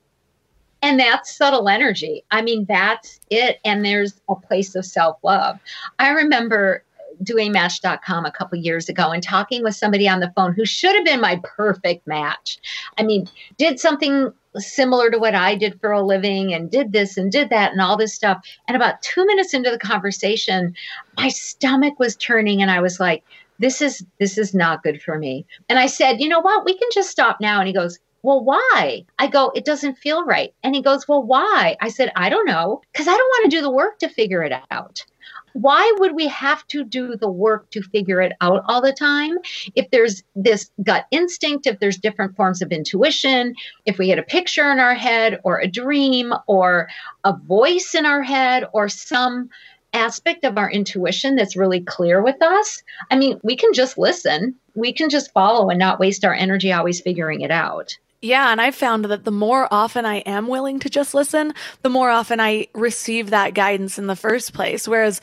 And 0.82 1.00
that's 1.00 1.34
subtle 1.36 1.70
energy. 1.70 2.24
I 2.30 2.42
mean, 2.42 2.66
that's 2.68 3.22
it. 3.30 3.60
And 3.64 3.86
there's 3.86 4.20
a 4.28 4.36
place 4.36 4.76
of 4.76 4.86
self 4.86 5.18
love. 5.24 5.60
I 5.98 6.10
remember 6.10 6.84
doing 7.24 7.52
match.com 7.52 8.26
a 8.26 8.32
couple 8.32 8.58
years 8.58 8.90
ago 8.90 9.12
and 9.12 9.24
talking 9.24 9.64
with 9.64 9.76
somebody 9.76 10.08
on 10.08 10.20
the 10.20 10.32
phone 10.36 10.54
who 10.54 10.66
should 10.66 10.96
have 10.96 11.06
been 11.06 11.22
my 11.22 11.40
perfect 11.44 12.06
match. 12.08 12.60
I 12.98 13.04
mean, 13.04 13.28
did 13.58 13.80
something 13.80 14.32
similar 14.56 15.10
to 15.12 15.20
what 15.20 15.36
I 15.36 15.56
did 15.56 15.80
for 15.80 15.92
a 15.92 16.02
living 16.02 16.54
and 16.54 16.72
did 16.72 16.92
this 16.92 17.18
and 17.18 17.32
did 17.32 17.50
that 17.50 17.72
and 17.72 17.82
all 17.82 17.98
this 17.98 18.14
stuff. 18.14 18.44
And 18.68 18.76
about 18.76 19.02
two 19.02 19.26
minutes 19.26 19.54
into 19.54 19.70
the 19.70 19.78
conversation, 19.78 20.76
my 21.18 21.30
stomach 21.30 22.00
was 22.00 22.16
turning 22.16 22.62
and 22.62 22.72
I 22.72 22.82
was 22.82 23.00
like, 23.00 23.24
this 23.60 23.82
is 23.82 24.06
this 24.20 24.38
is 24.38 24.54
not 24.54 24.84
good 24.84 25.02
for 25.02 25.18
me. 25.18 25.46
And 25.70 25.80
I 25.80 25.88
said, 25.88 26.22
you 26.22 26.30
know 26.30 26.40
what? 26.40 26.66
We 26.66 26.78
can 26.78 26.90
just 26.94 27.10
stop 27.10 27.42
now. 27.42 27.60
And 27.60 27.68
he 27.68 27.74
goes, 27.74 28.00
well, 28.24 28.44
why? 28.44 29.06
I 29.20 29.28
go, 29.28 29.52
it 29.56 29.66
doesn't 29.66 29.98
feel 29.98 30.26
right. 30.26 30.54
And 30.64 30.76
he 30.76 30.82
goes, 30.82 31.08
well, 31.08 31.24
why? 31.24 31.78
I 31.82 31.90
said, 31.90 32.12
I 32.16 32.30
don't 32.30 32.48
know, 32.48 32.82
because 32.92 33.08
I 33.08 33.16
don't 33.16 33.20
want 33.20 33.52
to 33.52 33.58
do 33.58 33.62
the 33.62 33.72
work 33.72 34.00
to 34.00 34.10
figure 34.10 34.44
it 34.44 34.54
out. 34.72 35.06
Why 35.54 35.92
would 35.98 36.14
we 36.14 36.28
have 36.28 36.68
to 36.68 36.84
do 36.84 37.16
the 37.16 37.30
work 37.30 37.72
to 37.72 37.82
figure 37.82 38.22
it 38.22 38.34
out 38.42 38.64
all 38.68 38.82
the 38.82 38.94
time? 38.94 39.38
If 39.76 39.90
there's 39.90 40.24
this 40.36 40.70
gut 40.84 41.06
instinct, 41.10 41.66
if 41.66 41.80
there's 41.80 41.98
different 41.98 42.36
forms 42.36 42.62
of 42.62 42.72
intuition, 42.72 43.56
if 43.86 43.98
we 43.98 44.08
get 44.08 44.20
a 44.20 44.24
picture 44.24 44.72
in 44.72 44.80
our 44.80 44.94
head 44.94 45.40
or 45.44 45.60
a 45.60 45.68
dream 45.68 46.34
or 46.46 46.90
a 47.24 47.34
voice 47.34 47.96
in 47.96 48.06
our 48.06 48.22
head 48.22 48.66
or 48.74 48.88
some 48.88 49.50
aspect 49.94 50.44
of 50.44 50.58
our 50.58 50.70
intuition 50.70 51.36
that's 51.36 51.56
really 51.56 51.82
clear 51.82 52.22
with 52.22 52.42
us, 52.42 52.84
I 53.10 53.16
mean, 53.16 53.40
we 53.42 53.56
can 53.56 53.74
just 53.74 53.98
listen. 53.98 54.56
We 54.76 54.94
can 54.94 55.10
just 55.10 55.32
follow 55.32 55.70
and 55.70 55.80
not 55.80 56.00
waste 56.00 56.24
our 56.24 56.36
energy 56.36 56.72
always 56.72 57.02
figuring 57.02 57.42
it 57.42 57.52
out. 57.52 57.98
Yeah, 58.22 58.52
and 58.52 58.60
I've 58.60 58.76
found 58.76 59.06
that 59.06 59.26
the 59.26 59.32
more 59.32 59.68
often 59.70 60.04
I 60.04 60.18
am 60.18 60.48
willing 60.48 60.80
to 60.80 60.90
just 60.90 61.14
listen, 61.14 61.54
the 61.84 61.90
more 61.90 62.10
often 62.10 62.40
I 62.40 62.68
receive 62.74 63.30
that 63.30 63.54
guidance 63.54 64.00
in 64.00 64.08
the 64.08 64.16
first 64.16 64.54
place. 64.54 64.88
Whereas, 64.88 65.22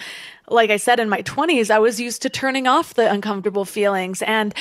like 0.49 0.71
I 0.71 0.77
said, 0.77 1.01
in 1.01 1.09
my 1.09 1.23
20s, 1.23 1.71
I 1.71 1.81
was 1.81 1.99
used 1.99 2.23
to 2.23 2.31
turning 2.31 2.69
off 2.69 2.95
the 2.95 3.11
uncomfortable 3.11 3.65
feelings 3.65 4.23
and 4.23 4.55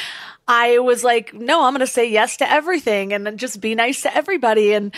I 0.47 0.79
was 0.79 1.03
like, 1.03 1.33
no, 1.35 1.63
I'm 1.63 1.73
going 1.73 1.81
to 1.81 1.87
say 1.87 2.09
yes 2.09 2.37
to 2.37 2.49
everything 2.49 3.13
and 3.13 3.37
just 3.37 3.61
be 3.61 3.75
nice 3.75 4.01
to 4.01 4.15
everybody. 4.15 4.73
And, 4.73 4.95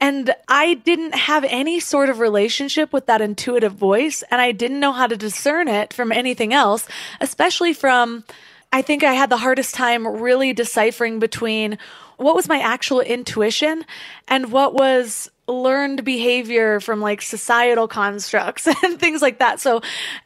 and 0.00 0.34
I 0.48 0.74
didn't 0.74 1.14
have 1.14 1.44
any 1.44 1.80
sort 1.80 2.08
of 2.08 2.20
relationship 2.20 2.90
with 2.90 3.04
that 3.06 3.20
intuitive 3.20 3.74
voice 3.74 4.24
and 4.30 4.40
I 4.40 4.52
didn't 4.52 4.80
know 4.80 4.92
how 4.92 5.06
to 5.06 5.16
discern 5.16 5.68
it 5.68 5.92
from 5.92 6.10
anything 6.10 6.54
else, 6.54 6.88
especially 7.20 7.74
from, 7.74 8.24
I 8.72 8.80
think 8.80 9.04
I 9.04 9.12
had 9.12 9.28
the 9.28 9.36
hardest 9.36 9.74
time 9.74 10.06
really 10.06 10.54
deciphering 10.54 11.18
between 11.18 11.76
what 12.18 12.34
was 12.34 12.48
my 12.48 12.58
actual 12.58 13.00
intuition 13.00 13.84
and 14.28 14.52
what 14.52 14.74
was 14.74 15.30
learned 15.46 16.04
behavior 16.04 16.78
from 16.78 17.00
like 17.00 17.22
societal 17.22 17.88
constructs 17.88 18.66
and 18.84 19.00
things 19.00 19.22
like 19.22 19.38
that. 19.38 19.60
So 19.60 19.80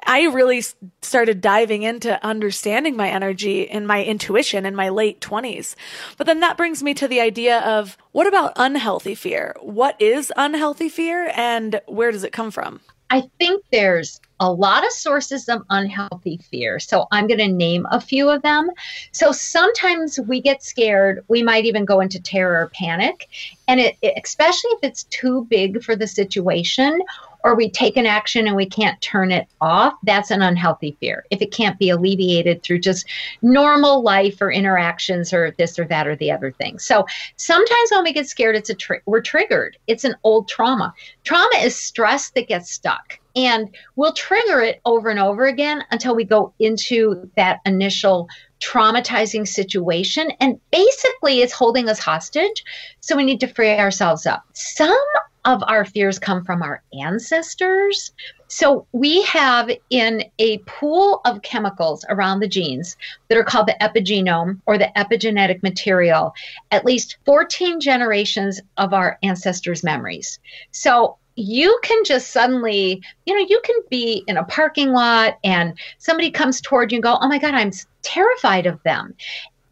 I 0.05 0.25
really 0.25 0.63
started 1.01 1.41
diving 1.41 1.85
into 1.85 2.23
understanding 2.25 2.97
my 2.97 3.09
energy 3.09 3.71
and 3.71 3.87
my 3.87 4.03
intuition 4.03 4.67
in 4.67 4.75
my 4.75 4.89
late 4.89 5.21
20s. 5.21 5.77
But 6.17 6.27
then 6.27 6.41
that 6.41 6.57
brings 6.57 6.83
me 6.83 6.95
to 6.95 7.07
the 7.07 7.21
idea 7.21 7.61
of 7.61 7.97
what 8.11 8.27
about 8.27 8.53
unhealthy 8.57 9.15
fear? 9.15 9.55
What 9.61 10.01
is 10.01 10.33
unhealthy 10.37 10.89
fear 10.89 11.31
and 11.37 11.81
where 11.87 12.11
does 12.11 12.25
it 12.25 12.33
come 12.33 12.51
from? 12.51 12.81
I 13.11 13.29
think 13.39 13.63
there's 13.71 14.21
a 14.43 14.53
lot 14.53 14.85
of 14.85 14.91
sources 14.91 15.49
of 15.49 15.63
unhealthy 15.71 16.37
fear. 16.51 16.81
So 16.81 17.07
I'm 17.13 17.29
going 17.29 17.39
to 17.39 17.47
name 17.47 17.87
a 17.93 18.01
few 18.01 18.29
of 18.29 18.43
them. 18.43 18.71
So 19.13 19.31
sometimes 19.31 20.19
we 20.19 20.41
get 20.41 20.65
scared. 20.65 21.25
We 21.29 21.45
might 21.45 21.65
even 21.65 21.85
go 21.85 22.01
into 22.01 22.21
terror 22.21 22.65
or 22.65 22.71
panic. 22.75 23.29
And 23.69 23.79
it, 23.79 23.97
especially 24.03 24.73
if 24.73 24.81
it's 24.83 25.05
too 25.05 25.47
big 25.49 25.85
for 25.85 25.95
the 25.95 26.09
situation 26.09 27.01
or 27.45 27.55
we 27.55 27.71
take 27.71 27.97
an 27.97 28.07
action 28.07 28.47
and 28.47 28.57
we 28.57 28.67
can't 28.67 29.01
turn 29.01 29.31
it 29.31 29.47
off, 29.61 29.95
that's 30.03 30.31
an 30.31 30.43
unhealthy 30.43 30.97
fear. 31.01 31.25
If 31.31 31.43
it 31.43 31.53
can't 31.53 31.79
be 31.79 31.91
alleviated 31.91 32.63
through 32.63 32.81
just 32.81 33.07
normal 33.43 34.03
life 34.03 34.41
or 34.41 34.51
interactions 34.51 35.33
or 35.33 35.53
this 35.59 35.79
or 35.79 35.85
that 35.87 36.07
or 36.07 36.17
the 36.17 36.31
other 36.31 36.53
thing. 36.53 36.79
So 36.79 37.07
sometimes 37.37 37.91
when 37.91 38.05
we 38.05 38.13
get 38.13 38.29
scared, 38.29 38.57
it's 38.57 38.71
a 38.71 38.77
we're 39.07 39.21
triggered. 39.21 39.77
It's 39.87 40.05
an 40.05 40.15
old 40.25 40.49
trauma. 40.49 40.95
Trauma 41.25 41.57
is 41.63 41.77
stress 41.77 42.31
that 42.31 42.49
gets 42.49 42.71
stuck. 42.71 43.19
And 43.35 43.71
we'll 43.97 44.13
trigger 44.13 44.61
it 44.61 44.81
over 44.85 45.09
and 45.09 45.19
over 45.19 45.47
again 45.47 45.85
until 45.91 46.15
we 46.15 46.25
go 46.25 46.53
into 46.59 47.31
that 47.37 47.61
initial 47.65 48.29
traumatizing 48.63 49.47
situation. 49.47 50.31
And 50.41 50.61
basically, 50.71 51.41
it's 51.41 51.53
holding 51.53 51.89
us 51.89 51.99
hostage. 51.99 52.65
So 53.01 53.17
we 53.17 53.25
need 53.25 53.41
to 53.41 53.47
free 53.47 53.79
ourselves 53.79 54.27
up. 54.27 54.45
Some 54.53 54.97
of 55.45 55.63
our 55.67 55.85
fears 55.85 56.19
come 56.19 56.45
from 56.45 56.63
our 56.63 56.83
ancestors. 57.01 58.13
So 58.47 58.87
we 58.93 59.23
have 59.23 59.71
in 59.91 60.25
a 60.39 60.59
pool 60.59 61.21
of 61.25 61.43
chemicals 61.43 62.05
around 62.09 62.41
the 62.41 62.49
genes 62.49 62.97
that 63.29 63.39
are 63.39 63.45
called 63.45 63.67
the 63.67 63.77
epigenome 63.81 64.61
or 64.67 64.79
the 64.79 64.93
epigenetic 64.97 65.63
material, 65.63 66.33
at 66.71 66.85
least 66.85 67.17
14 67.25 67.81
generations 67.81 68.61
of 68.77 68.95
our 68.95 69.19
ancestors' 69.23 69.83
memories. 69.83 70.39
So 70.71 71.17
you 71.35 71.79
can 71.83 72.05
just 72.05 72.31
suddenly, 72.31 73.03
you 73.27 73.35
know, 73.35 73.47
you 73.49 73.61
can 73.65 73.77
be 73.91 74.25
in 74.27 74.37
a 74.37 74.45
parking 74.45 74.93
lot 74.93 75.39
and 75.45 75.79
somebody 75.99 76.31
comes 76.31 76.61
toward 76.61 76.93
you 76.93 76.97
and 76.97 77.03
go, 77.03 77.19
Oh 77.21 77.29
my 77.29 77.39
God, 77.39 77.55
I'm 77.55 77.73
terrified 78.03 78.67
of 78.67 78.83
them. 78.83 79.15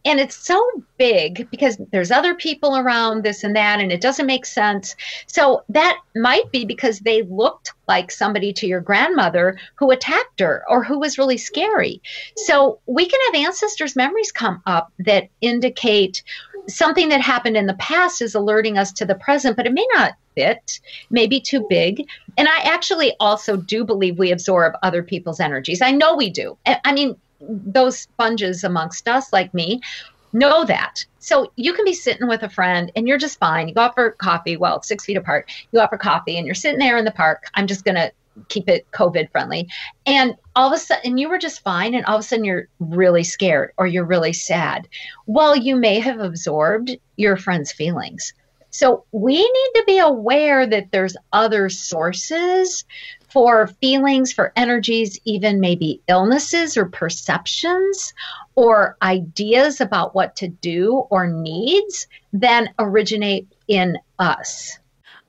And 0.05 0.19
it's 0.19 0.37
so 0.37 0.67
big 0.97 1.49
because 1.51 1.79
there's 1.93 2.11
other 2.11 2.35
people 2.35 2.77
around 2.77 3.23
this 3.23 3.45
and 3.45 3.55
that 3.55 3.81
and 3.81 3.93
it 3.93 4.01
doesn't 4.01 4.27
make 4.27 4.47
sense. 4.47 4.97
So 5.27 5.63
that 5.69 5.99
might 6.17 6.51
be 6.51 6.65
because 6.65 7.01
they 7.01 7.23
looked 7.23 7.75
like 7.87 8.11
somebody 8.11 8.53
to 8.55 8.67
your 8.67 8.81
grandmother 8.81 9.59
who 9.75 9.91
attacked 9.91 10.41
her 10.41 10.65
or 10.69 10.83
who 10.83 10.99
was 10.99 11.19
really 11.19 11.37
scary. 11.37 12.01
So 12.37 12.79
we 12.87 13.07
can 13.07 13.21
have 13.27 13.45
ancestors 13.45 13.95
memories 13.95 14.33
come 14.33 14.63
up 14.65 14.91
that 15.01 15.29
indicate 15.43 16.23
something 16.71 17.09
that 17.09 17.21
happened 17.21 17.57
in 17.57 17.67
the 17.67 17.75
past 17.75 18.23
is 18.23 18.35
alerting 18.35 18.79
us 18.79 18.93
to 18.93 19.05
the 19.05 19.15
present 19.15 19.57
but 19.57 19.67
it 19.67 19.73
may 19.73 19.87
not 19.95 20.15
fit 20.35 20.81
maybe 21.11 21.41
too 21.41 21.67
big 21.69 22.07
and 22.39 22.49
i 22.49 22.61
actually 22.63 23.15
also 23.21 23.57
do 23.57 23.85
believe 23.85 24.19
we 24.19 24.31
absorb 24.31 24.75
other 24.83 25.03
people's 25.03 25.41
energies 25.41 25.83
i 25.83 25.91
know 25.91 26.17
we 26.17 26.31
do 26.31 26.57
i 26.67 26.93
mean 26.93 27.17
those 27.41 27.99
sponges 27.99 28.65
amongst 28.65 29.09
us, 29.09 29.33
like 29.33 29.53
me, 29.55 29.81
know 30.33 30.65
that. 30.65 31.05
So 31.19 31.53
you 31.57 31.73
can 31.73 31.85
be 31.85 31.93
sitting 31.93 32.29
with 32.29 32.43
a 32.43 32.49
friend 32.49 32.93
and 32.95 33.09
you're 33.09 33.19
just 33.19 33.39
fine. 33.39 33.69
You 33.69 33.75
go 33.75 33.83
out 33.83 33.95
for 33.95 34.13
coffee, 34.13 34.57
well, 34.57 34.83
six 34.83 35.05
feet 35.05 35.17
apart. 35.17 35.51
You 35.73 35.79
go 35.79 35.83
out 35.83 35.91
for 35.91 35.99
coffee 35.99 36.37
and 36.37 36.47
you're 36.47 36.55
sitting 36.55 36.79
there 36.79 36.97
in 36.97 37.05
the 37.05 37.11
park. 37.11 37.45
I'm 37.55 37.67
just 37.67 37.85
going 37.85 37.97
to 37.97 38.13
keep 38.49 38.69
it 38.69 38.91
COVID 38.93 39.31
friendly. 39.31 39.69
And 40.07 40.35
all 40.57 40.69
of 40.69 40.75
a 40.75 40.79
sudden, 40.79 41.19
you 41.19 41.29
were 41.29 41.39
just 41.39 41.63
fine. 41.63 41.95
And 41.95 42.05
all 42.07 42.17
of 42.17 42.21
a 42.21 42.23
sudden, 42.23 42.45
you're 42.45 42.69
really 42.79 43.25
scared 43.25 43.73
or 43.77 43.87
you're 43.87 44.05
really 44.05 44.33
sad. 44.33 44.89
Well, 45.27 45.57
you 45.57 45.77
may 45.77 46.01
have 46.01 46.21
absorbed 46.21 46.91
your 47.17 47.37
friend's 47.37 47.73
feelings. 47.73 48.33
So 48.71 49.05
we 49.13 49.37
need 49.37 49.71
to 49.75 49.85
be 49.87 49.99
aware 49.99 50.67
that 50.67 50.93
there's 50.93 51.17
other 51.33 51.69
sources 51.69 52.85
for 53.31 53.69
feelings, 53.81 54.33
for 54.33 54.53
energies, 54.57 55.19
even 55.25 55.61
maybe 55.61 56.01
illnesses 56.09 56.77
or 56.77 56.87
perceptions 56.87 58.13
or 58.57 58.97
ideas 59.03 59.81
about 59.81 60.15
what 60.15 60.35
to 60.37 60.49
do 60.49 61.07
or 61.11 61.27
needs, 61.29 62.09
then 62.33 62.71
originate 62.79 63.47
in 63.69 63.97
us. 64.19 64.80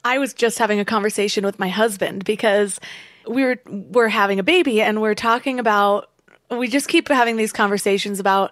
I 0.04 0.18
was 0.18 0.34
just 0.34 0.58
having 0.58 0.80
a 0.80 0.86
conversation 0.86 1.46
with 1.46 1.60
my 1.60 1.70
husband 1.70 2.26
because 2.26 2.80
we're 3.28 3.62
we're 3.68 4.10
having 4.10 4.40
a 4.40 4.44
baby 4.44 4.82
and 4.82 5.02
we're 5.02 5.16
talking 5.16 5.60
about 5.60 6.10
we 6.50 6.68
just 6.68 6.88
keep 6.88 7.08
having 7.08 7.38
these 7.38 7.54
conversations 7.54 8.20
about 8.20 8.52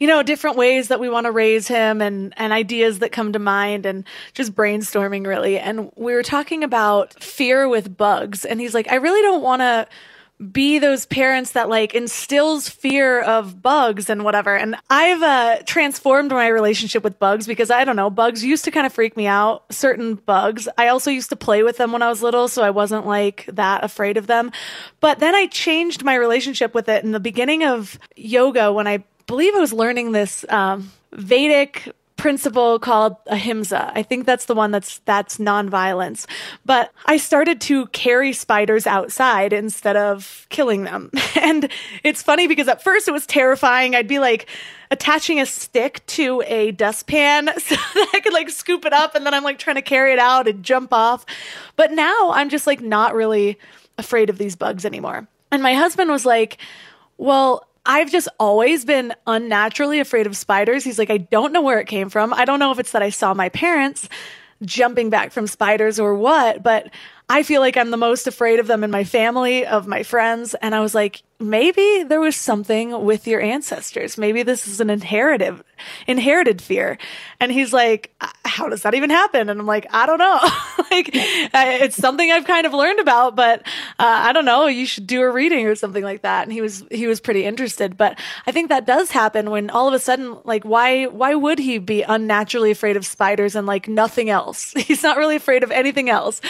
you 0.00 0.06
know, 0.06 0.22
different 0.22 0.56
ways 0.56 0.88
that 0.88 0.98
we 0.98 1.10
want 1.10 1.26
to 1.26 1.30
raise 1.30 1.68
him 1.68 2.00
and, 2.00 2.32
and 2.38 2.54
ideas 2.54 3.00
that 3.00 3.12
come 3.12 3.34
to 3.34 3.38
mind 3.38 3.84
and 3.84 4.04
just 4.32 4.54
brainstorming 4.54 5.26
really. 5.26 5.58
And 5.58 5.92
we 5.94 6.14
were 6.14 6.22
talking 6.22 6.64
about 6.64 7.22
fear 7.22 7.68
with 7.68 7.98
bugs. 7.98 8.46
And 8.46 8.60
he's 8.60 8.72
like, 8.72 8.90
I 8.90 8.94
really 8.94 9.20
don't 9.20 9.42
want 9.42 9.60
to 9.60 9.86
be 10.40 10.78
those 10.78 11.04
parents 11.06 11.52
that 11.52 11.68
like 11.68 11.94
instills 11.94 12.68
fear 12.68 13.20
of 13.20 13.60
bugs 13.60 14.08
and 14.08 14.24
whatever. 14.24 14.56
And 14.56 14.76
I've 14.88 15.22
uh, 15.22 15.62
transformed 15.66 16.30
my 16.30 16.48
relationship 16.48 17.04
with 17.04 17.18
bugs 17.18 17.46
because 17.46 17.70
I 17.70 17.84
don't 17.84 17.96
know, 17.96 18.08
bugs 18.08 18.42
used 18.42 18.64
to 18.64 18.70
kind 18.70 18.86
of 18.86 18.92
freak 18.92 19.16
me 19.16 19.26
out, 19.26 19.64
certain 19.72 20.14
bugs. 20.14 20.68
I 20.78 20.88
also 20.88 21.10
used 21.10 21.28
to 21.30 21.36
play 21.36 21.62
with 21.62 21.76
them 21.76 21.92
when 21.92 22.02
I 22.02 22.08
was 22.08 22.22
little, 22.22 22.48
so 22.48 22.62
I 22.62 22.70
wasn't 22.70 23.06
like 23.06 23.44
that 23.52 23.84
afraid 23.84 24.16
of 24.16 24.26
them. 24.26 24.50
But 25.00 25.18
then 25.18 25.34
I 25.34 25.46
changed 25.46 26.04
my 26.04 26.14
relationship 26.14 26.74
with 26.74 26.88
it 26.88 27.04
in 27.04 27.12
the 27.12 27.20
beginning 27.20 27.64
of 27.64 27.98
yoga 28.16 28.72
when 28.72 28.86
I 28.86 29.04
believe 29.26 29.54
I 29.54 29.60
was 29.60 29.72
learning 29.72 30.12
this 30.12 30.44
um, 30.48 30.90
Vedic 31.12 31.94
principle 32.20 32.78
called 32.78 33.16
ahimsa. 33.28 33.90
I 33.94 34.02
think 34.02 34.26
that's 34.26 34.44
the 34.44 34.54
one 34.54 34.70
that's 34.70 34.98
that's 35.06 35.38
nonviolence. 35.38 36.26
But 36.66 36.92
I 37.06 37.16
started 37.16 37.62
to 37.62 37.86
carry 37.86 38.34
spiders 38.34 38.86
outside 38.86 39.54
instead 39.54 39.96
of 39.96 40.46
killing 40.50 40.84
them. 40.84 41.10
And 41.40 41.70
it's 42.04 42.22
funny 42.22 42.46
because 42.48 42.68
at 42.68 42.82
first 42.84 43.08
it 43.08 43.12
was 43.12 43.26
terrifying. 43.26 43.94
I'd 43.94 44.06
be 44.06 44.18
like 44.18 44.46
attaching 44.90 45.40
a 45.40 45.46
stick 45.46 46.04
to 46.06 46.42
a 46.46 46.70
dustpan 46.72 47.46
so 47.58 47.74
that 47.76 48.10
I 48.12 48.20
could 48.20 48.34
like 48.34 48.50
scoop 48.50 48.84
it 48.84 48.92
up 48.92 49.14
and 49.14 49.24
then 49.24 49.32
I'm 49.32 49.42
like 49.42 49.58
trying 49.58 49.76
to 49.76 49.82
carry 49.82 50.12
it 50.12 50.18
out 50.18 50.46
and 50.46 50.62
jump 50.62 50.92
off. 50.92 51.24
But 51.76 51.92
now 51.92 52.32
I'm 52.32 52.50
just 52.50 52.66
like 52.66 52.82
not 52.82 53.14
really 53.14 53.58
afraid 53.96 54.28
of 54.28 54.36
these 54.36 54.54
bugs 54.54 54.84
anymore. 54.84 55.28
And 55.50 55.62
my 55.62 55.72
husband 55.72 56.10
was 56.10 56.26
like, 56.26 56.58
"Well, 57.16 57.66
I've 57.86 58.10
just 58.10 58.28
always 58.38 58.84
been 58.84 59.14
unnaturally 59.26 60.00
afraid 60.00 60.26
of 60.26 60.36
spiders. 60.36 60.84
He's 60.84 60.98
like, 60.98 61.10
I 61.10 61.18
don't 61.18 61.52
know 61.52 61.62
where 61.62 61.80
it 61.80 61.86
came 61.86 62.10
from. 62.10 62.34
I 62.34 62.44
don't 62.44 62.58
know 62.58 62.72
if 62.72 62.78
it's 62.78 62.92
that 62.92 63.02
I 63.02 63.10
saw 63.10 63.34
my 63.34 63.48
parents 63.48 64.08
jumping 64.62 65.08
back 65.08 65.32
from 65.32 65.46
spiders 65.46 65.98
or 65.98 66.14
what, 66.14 66.62
but 66.62 66.90
I 67.30 67.42
feel 67.44 67.60
like 67.60 67.76
I'm 67.76 67.90
the 67.90 67.96
most 67.96 68.26
afraid 68.26 68.58
of 68.58 68.66
them 68.66 68.84
in 68.84 68.90
my 68.90 69.04
family, 69.04 69.64
of 69.64 69.86
my 69.86 70.02
friends. 70.02 70.54
And 70.54 70.74
I 70.74 70.80
was 70.80 70.94
like, 70.94 71.22
maybe 71.38 72.02
there 72.02 72.20
was 72.20 72.36
something 72.36 73.04
with 73.04 73.26
your 73.26 73.40
ancestors. 73.40 74.18
Maybe 74.18 74.42
this 74.42 74.66
is 74.66 74.80
an 74.80 74.90
inherited, 74.90 75.62
inherited 76.06 76.60
fear. 76.60 76.98
And 77.38 77.52
he's 77.52 77.72
like, 77.72 78.14
how 78.50 78.68
does 78.68 78.82
that 78.82 78.94
even 78.94 79.10
happen? 79.10 79.48
And 79.48 79.60
I'm 79.60 79.66
like, 79.66 79.86
I 79.90 80.06
don't 80.06 80.18
know. 80.18 80.38
like, 80.90 81.10
it's 81.12 81.96
something 81.96 82.30
I've 82.30 82.44
kind 82.44 82.66
of 82.66 82.74
learned 82.74 83.00
about, 83.00 83.36
but 83.36 83.60
uh, 83.98 84.20
I 84.28 84.32
don't 84.32 84.44
know. 84.44 84.66
You 84.66 84.86
should 84.86 85.06
do 85.06 85.22
a 85.22 85.30
reading 85.30 85.66
or 85.66 85.74
something 85.74 86.02
like 86.02 86.22
that. 86.22 86.42
And 86.42 86.52
he 86.52 86.60
was, 86.60 86.84
he 86.90 87.06
was 87.06 87.20
pretty 87.20 87.44
interested. 87.44 87.96
But 87.96 88.18
I 88.46 88.52
think 88.52 88.68
that 88.68 88.86
does 88.86 89.10
happen 89.10 89.50
when 89.50 89.70
all 89.70 89.86
of 89.86 89.94
a 89.94 89.98
sudden, 89.98 90.36
like, 90.44 90.64
why, 90.64 91.06
why 91.06 91.34
would 91.34 91.58
he 91.58 91.78
be 91.78 92.02
unnaturally 92.02 92.70
afraid 92.70 92.96
of 92.96 93.06
spiders 93.06 93.54
and 93.54 93.66
like 93.66 93.88
nothing 93.88 94.30
else? 94.30 94.72
He's 94.76 95.02
not 95.02 95.16
really 95.16 95.36
afraid 95.36 95.62
of 95.62 95.70
anything 95.70 96.10
else. 96.10 96.40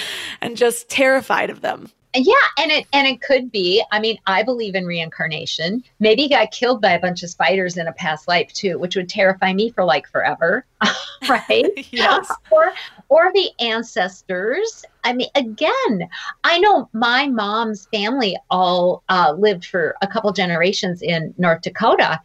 And 0.40 0.56
just 0.56 0.70
just 0.70 0.88
terrified 0.88 1.50
of 1.50 1.60
them. 1.60 1.90
Yeah, 2.14 2.34
and 2.58 2.72
it 2.72 2.86
and 2.92 3.06
it 3.06 3.20
could 3.20 3.52
be. 3.52 3.84
I 3.92 4.00
mean, 4.00 4.18
I 4.26 4.42
believe 4.42 4.74
in 4.74 4.84
reincarnation. 4.84 5.84
Maybe 6.00 6.22
he 6.22 6.28
got 6.28 6.50
killed 6.50 6.82
by 6.82 6.92
a 6.92 7.00
bunch 7.00 7.22
of 7.22 7.30
spiders 7.30 7.76
in 7.76 7.86
a 7.86 7.92
past 7.92 8.26
life 8.26 8.52
too, 8.52 8.78
which 8.78 8.96
would 8.96 9.08
terrify 9.08 9.52
me 9.52 9.70
for 9.70 9.84
like 9.84 10.08
forever, 10.08 10.64
right? 11.28 11.66
yes. 11.92 12.32
Or 12.50 12.72
or 13.08 13.32
the 13.32 13.50
ancestors. 13.60 14.84
I 15.04 15.12
mean, 15.12 15.28
again, 15.36 16.08
I 16.42 16.58
know 16.58 16.88
my 16.92 17.28
mom's 17.28 17.86
family 17.86 18.36
all 18.50 19.04
uh, 19.08 19.34
lived 19.38 19.66
for 19.66 19.94
a 20.02 20.08
couple 20.08 20.32
generations 20.32 21.02
in 21.02 21.32
North 21.38 21.62
Dakota, 21.62 22.20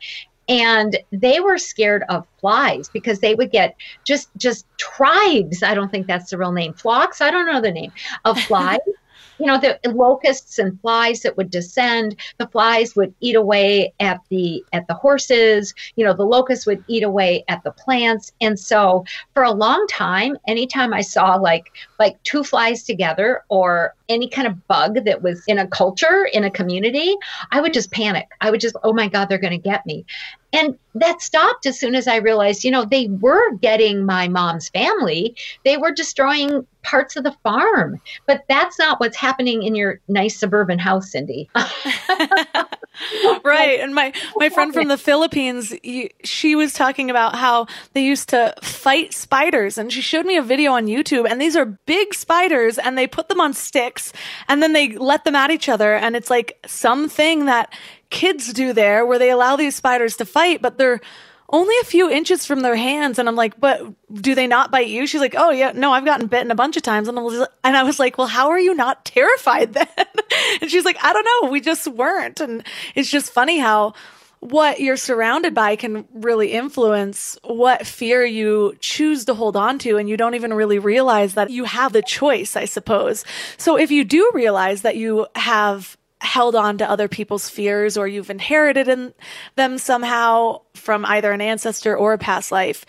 and 0.50 0.98
they 1.12 1.40
were 1.40 1.60
scared 1.60 2.04
of 2.10 2.26
flies 2.40 2.90
because 2.90 3.20
they 3.20 3.36
would 3.36 3.52
get 3.52 3.76
just 4.04 4.30
just 4.38 4.66
tribes 4.78 5.64
i 5.64 5.74
don't 5.74 5.90
think 5.90 6.06
that's 6.06 6.30
the 6.30 6.38
real 6.38 6.52
name 6.52 6.72
flocks 6.74 7.20
i 7.20 7.32
don't 7.32 7.48
know 7.48 7.60
the 7.60 7.72
name 7.72 7.92
of 8.26 8.40
flies 8.42 8.78
you 9.40 9.46
know 9.46 9.58
the 9.58 9.80
locusts 9.92 10.60
and 10.60 10.80
flies 10.82 11.22
that 11.22 11.38
would 11.38 11.50
descend 11.50 12.16
the 12.38 12.48
flies 12.48 12.96
would 12.96 13.14
eat 13.20 13.36
away 13.36 13.94
at 14.00 14.20
the 14.30 14.64
at 14.74 14.88
the 14.88 14.94
horses 14.94 15.74
you 15.96 16.06
know 16.06 16.14
the 16.14 16.26
locusts 16.26 16.66
would 16.66 16.84
eat 16.88 17.04
away 17.04 17.44
at 17.48 17.64
the 17.64 17.72
plants. 17.72 18.32
And 18.42 18.60
so 18.60 19.06
for 19.34 19.44
a 19.44 19.52
long 19.52 19.86
time 19.88 20.38
anytime 20.48 20.94
i 20.94 21.02
saw 21.02 21.36
like 21.36 21.72
like 22.00 22.22
two 22.24 22.44
flies 22.44 22.84
together 22.84 23.44
or 23.50 23.94
any 24.10 24.30
kind 24.30 24.48
of 24.48 24.68
bug 24.68 25.06
that 25.06 25.22
was 25.22 25.44
in 25.48 25.58
a 25.58 25.68
culture 25.68 26.28
in 26.34 26.44
a 26.44 26.52
community 26.52 27.16
i 27.52 27.62
would 27.62 27.74
just 27.74 27.92
panic 27.92 28.28
i 28.42 28.52
would 28.52 28.60
just 28.60 28.76
oh 28.84 28.94
my 28.94 29.08
god 29.08 29.30
they're 29.30 29.38
going 29.38 29.52
to 29.52 29.58
get 29.58 29.86
me 29.86 30.06
and 30.56 30.78
that 30.96 31.22
stopped 31.22 31.66
as 31.66 31.78
soon 31.78 31.96
as 31.96 32.08
I 32.08 32.16
realized, 32.18 32.64
you 32.64 32.72
know, 32.72 32.86
they 32.86 33.08
were 33.08 33.56
getting 33.58 34.06
my 34.06 34.30
mom's 34.30 34.70
family. 34.70 35.36
They 35.66 35.76
were 35.76 35.92
destroying 35.92 36.66
parts 36.82 37.18
of 37.18 37.26
the 37.26 37.36
farm. 37.44 38.00
But 38.26 38.46
that's 38.48 38.80
not 38.80 39.02
what's 39.02 39.18
happening 39.18 39.64
in 39.64 39.76
your 39.76 40.00
nice 40.08 40.40
suburban 40.40 40.80
house, 40.80 41.12
Cyndi. 41.12 41.50
right. 43.44 43.80
And 43.82 43.94
my 43.94 44.14
my 44.38 44.48
friend 44.48 44.74
from 44.74 44.88
the 44.88 44.98
Philippines, 44.98 45.74
she 46.24 46.56
was 46.56 46.72
talking 46.72 47.10
about 47.10 47.36
how 47.36 47.68
they 47.92 48.06
used 48.06 48.30
to 48.30 48.54
fight 48.62 49.14
spiders 49.14 49.78
and 49.78 49.92
she 49.92 50.02
showed 50.02 50.26
me 50.26 50.38
a 50.38 50.42
video 50.42 50.72
on 50.72 50.86
YouTube 50.86 51.30
and 51.30 51.42
these 51.42 51.58
are 51.58 51.66
big 51.66 52.14
spiders 52.14 52.78
and 52.78 52.98
they 52.98 53.08
put 53.08 53.28
them 53.28 53.42
on 53.42 53.54
sticks 53.54 53.95
and 54.48 54.62
then 54.62 54.74
they 54.74 54.90
let 54.90 55.24
them 55.24 55.36
at 55.36 55.52
each 55.52 55.70
other 55.70 55.94
and 55.96 56.16
it's 56.16 56.30
like 56.30 56.58
something 56.66 57.46
that 57.46 57.74
kids 58.10 58.54
do 58.54 58.74
there 58.74 59.06
where 59.06 59.20
they 59.20 59.30
allow 59.30 59.56
these 59.56 59.76
spiders 59.76 60.18
to 60.18 60.26
fight, 60.26 60.62
but 60.62 60.78
they're 60.78 61.02
only 61.50 61.76
a 61.82 61.86
few 61.86 62.10
inches 62.10 62.46
from 62.46 62.62
their 62.62 62.76
hands. 62.76 63.20
And 63.20 63.30
I'm 63.30 63.36
like, 63.36 63.60
but 63.60 63.82
do 64.12 64.36
they 64.36 64.48
not 64.48 64.72
bite 64.72 64.88
you? 64.88 65.06
She's 65.06 65.22
like, 65.22 65.36
oh 65.38 65.52
yeah, 65.52 65.72
no, 65.74 65.92
I've 65.92 66.06
gotten 66.06 66.28
bitten 66.28 66.52
a 66.52 66.56
bunch 66.56 66.76
of 66.76 66.84
times. 66.84 67.08
And 67.08 67.20
I 67.20 67.22
was, 67.22 67.48
and 67.64 67.78
I 67.78 67.84
was 67.84 68.00
like, 68.00 68.18
well, 68.18 68.28
how 68.28 68.50
are 68.50 68.60
you 68.60 68.74
not 68.74 69.06
terrified 69.06 69.74
then? 69.74 69.88
and 70.62 70.70
she's 70.70 70.86
like, 70.86 70.98
I 71.04 71.14
don't 71.14 71.28
know. 71.44 71.52
We 71.52 71.62
just 71.62 71.88
weren't. 71.88 72.40
And 72.40 72.66
it's 72.96 73.10
just 73.10 73.32
funny 73.32 73.60
how 73.60 73.94
what 74.52 74.80
you're 74.80 74.98
surrounded 74.98 75.54
by 75.54 75.76
can 75.76 76.06
really 76.14 76.52
influence 76.52 77.38
what 77.44 77.86
fear 77.86 78.24
you 78.26 78.76
choose 78.80 79.26
to 79.26 79.34
hold 79.34 79.56
on 79.56 79.80
to. 79.80 79.98
And 79.98 80.10
you 80.10 80.18
don't 80.18 80.36
even 80.36 80.54
really 80.54 80.80
realize 80.80 81.34
that 81.36 81.50
you 81.50 81.64
have 81.64 81.94
the 81.94 82.02
choice, 82.02 82.56
I 82.56 82.66
suppose. 82.66 83.26
So 83.58 83.78
if 83.78 83.92
you 83.92 84.04
do 84.04 84.32
realize 84.34 84.84
that 84.84 84.98
you 84.98 85.28
have 85.36 85.98
held 86.22 86.56
on 86.56 86.78
to 86.80 86.90
other 86.90 87.08
people's 87.08 87.50
fears 87.50 87.98
or 87.98 88.08
you've 88.08 88.30
inherited 88.30 88.88
in 88.88 89.14
them 89.56 89.78
somehow 89.78 90.62
from 90.74 91.06
either 91.06 91.32
an 91.32 91.42
ancestor 91.42 91.96
or 91.96 92.14
a 92.14 92.18
past 92.18 92.52
life, 92.52 92.86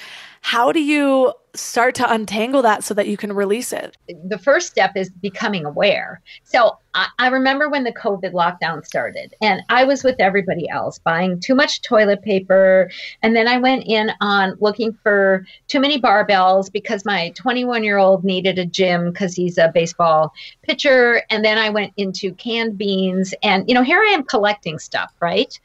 how 0.47 0.71
do 0.71 0.79
you 0.79 1.33
start 1.55 1.97
to 1.97 2.09
untangle 2.09 2.63
that 2.63 2.85
so 2.85 2.95
that 2.95 3.09
you 3.09 3.17
can 3.17 3.33
release 3.33 3.73
it? 3.73 3.97
The 4.29 4.39
first 4.39 4.69
step 4.69 4.93
is 4.97 5.11
becoming 5.11 5.65
aware. 5.65 6.21
So 6.45 6.79
I, 6.95 7.09
I, 7.19 7.29
remember 7.31 7.69
when 7.69 7.83
the 7.83 7.93
COVID 7.93 8.33
lockdown 8.33 8.87
started, 8.87 9.35
and 9.43 9.63
I 9.71 9.83
was 9.83 10.05
with 10.05 10.15
everybody 10.21 10.69
else 10.69 11.01
buying 11.01 11.41
too 11.41 11.57
much 11.57 11.83
toilet 11.83 12.23
paper. 12.23 12.93
And 13.25 13.35
then 13.35 13.49
I 13.49 13.59
went 13.59 13.87
in 13.89 14.13
on 14.21 14.57
looking 14.61 14.93
for 15.03 15.45
too 15.67 15.81
many 15.81 16.01
barbells 16.01 16.71
because 16.71 17.05
my 17.05 17.31
21 17.31 17.83
year 17.83 17.99
old 17.99 18.23
needed 18.23 18.57
a 18.57 18.67
gym 18.67 19.11
because 19.11 19.35
he's 19.35 19.59
a 19.59 19.73
baseball 19.75 20.33
pitcher. 20.63 21.23
And 21.29 21.45
then 21.45 21.59
I 21.59 21.71
went 21.71 21.93
into 21.97 22.33
canned 22.35 22.79
beans. 22.79 23.35
And, 23.43 23.69
you 23.69 23.75
know, 23.75 23.83
here 23.83 24.01
I 24.01 24.13
am 24.13 24.23
collecting 24.23 24.79
stuff, 24.79 25.13
right? 25.19 25.59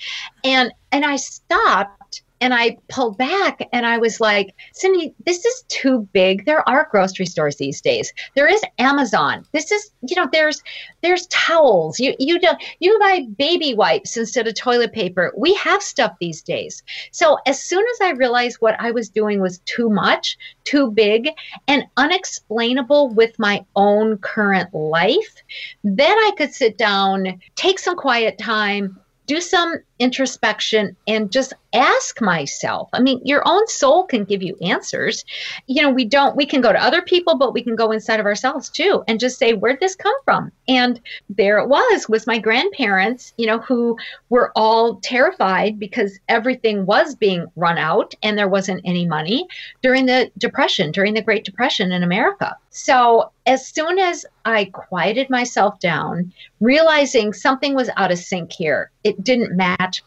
And 0.43 0.73
and 0.91 1.05
I 1.05 1.17
stopped 1.17 2.23
and 2.41 2.55
I 2.55 2.77
pulled 2.89 3.19
back 3.19 3.61
and 3.71 3.85
I 3.85 3.99
was 3.99 4.19
like, 4.19 4.55
Cyndi, 4.73 5.13
this 5.25 5.45
is 5.45 5.63
too 5.67 6.09
big. 6.11 6.45
There 6.45 6.67
are 6.67 6.87
grocery 6.89 7.27
stores 7.27 7.57
these 7.57 7.79
days. 7.79 8.11
There 8.35 8.47
is 8.47 8.61
Amazon. 8.79 9.45
This 9.51 9.71
is, 9.71 9.91
you 10.01 10.15
know, 10.15 10.27
there's 10.31 10.63
there's 11.01 11.27
towels. 11.27 11.99
You 11.99 12.15
you 12.17 12.39
don't 12.39 12.61
you 12.79 12.97
buy 12.99 13.27
baby 13.37 13.75
wipes 13.75 14.17
instead 14.17 14.47
of 14.47 14.55
toilet 14.55 14.91
paper. 14.91 15.31
We 15.37 15.53
have 15.53 15.83
stuff 15.83 16.13
these 16.19 16.41
days. 16.41 16.81
So 17.11 17.37
as 17.45 17.63
soon 17.63 17.85
as 17.93 18.07
I 18.07 18.11
realized 18.11 18.57
what 18.59 18.75
I 18.79 18.89
was 18.89 19.09
doing 19.09 19.39
was 19.39 19.59
too 19.59 19.89
much, 19.89 20.37
too 20.63 20.91
big, 20.91 21.29
and 21.67 21.85
unexplainable 21.95 23.09
with 23.09 23.37
my 23.37 23.63
own 23.75 24.17
current 24.17 24.73
life, 24.73 25.43
then 25.83 26.17
I 26.17 26.31
could 26.37 26.53
sit 26.53 26.77
down, 26.79 27.39
take 27.55 27.77
some 27.77 27.95
quiet 27.95 28.39
time, 28.39 28.99
do 29.27 29.39
some 29.39 29.75
introspection 30.02 30.95
and 31.08 31.32
just 31.32 31.54
ask 31.74 32.20
myself. 32.22 32.89
I 32.91 32.99
mean, 32.99 33.22
your 33.24 33.43
own 33.45 33.68
soul 33.68 34.04
can 34.04 34.26
give 34.26 34.41
you 34.43 34.58
answers. 34.62 35.24
You 35.68 35.84
know, 35.84 35.89
we 35.89 36.06
don't, 36.06 36.36
we 36.36 36.45
can 36.45 36.60
go 36.60 36.74
to 36.74 36.84
other 36.84 37.02
people, 37.02 37.38
but 37.38 37.54
we 37.54 37.64
can 37.64 37.76
go 37.76 37.91
inside 37.91 38.20
of 38.20 38.26
ourselves 38.26 38.70
too 38.70 39.04
and 39.08 39.20
just 39.20 39.38
say, 39.38 39.54
where'd 39.54 39.80
this 39.80 39.95
come 39.95 40.16
from? 40.26 40.52
And 40.68 40.99
there 41.30 41.60
it 41.60 41.70
was, 41.70 42.10
was 42.10 42.28
my 42.28 42.39
grandparents, 42.39 43.34
you 43.38 43.45
know, 43.45 43.60
who 43.60 43.97
were 44.30 44.52
all 44.56 44.95
terrified 44.97 45.80
because 45.80 46.20
everything 46.28 46.86
was 46.86 47.16
being 47.16 47.45
run 47.56 47.78
out 47.78 48.14
and 48.24 48.38
there 48.38 48.49
wasn't 48.49 48.82
any 48.84 49.06
money 49.06 49.47
during 49.82 50.08
the 50.08 50.32
Depression, 50.38 50.91
during 50.91 51.14
the 51.14 51.22
Great 51.22 51.45
Depression 51.45 51.91
in 51.91 52.04
America. 52.04 52.56
So 52.72 53.32
as 53.45 53.68
soon 53.68 53.99
as 53.99 54.26
I 54.45 54.66
quieted 54.66 55.30
myself 55.30 55.80
down, 55.80 56.32
realizing 56.60 57.34
something 57.34 57.76
was 57.76 57.89
out 57.97 58.12
of 58.12 58.18
sync 58.18 58.52
here, 58.52 58.91
it 59.04 59.24
didn't 59.24 59.56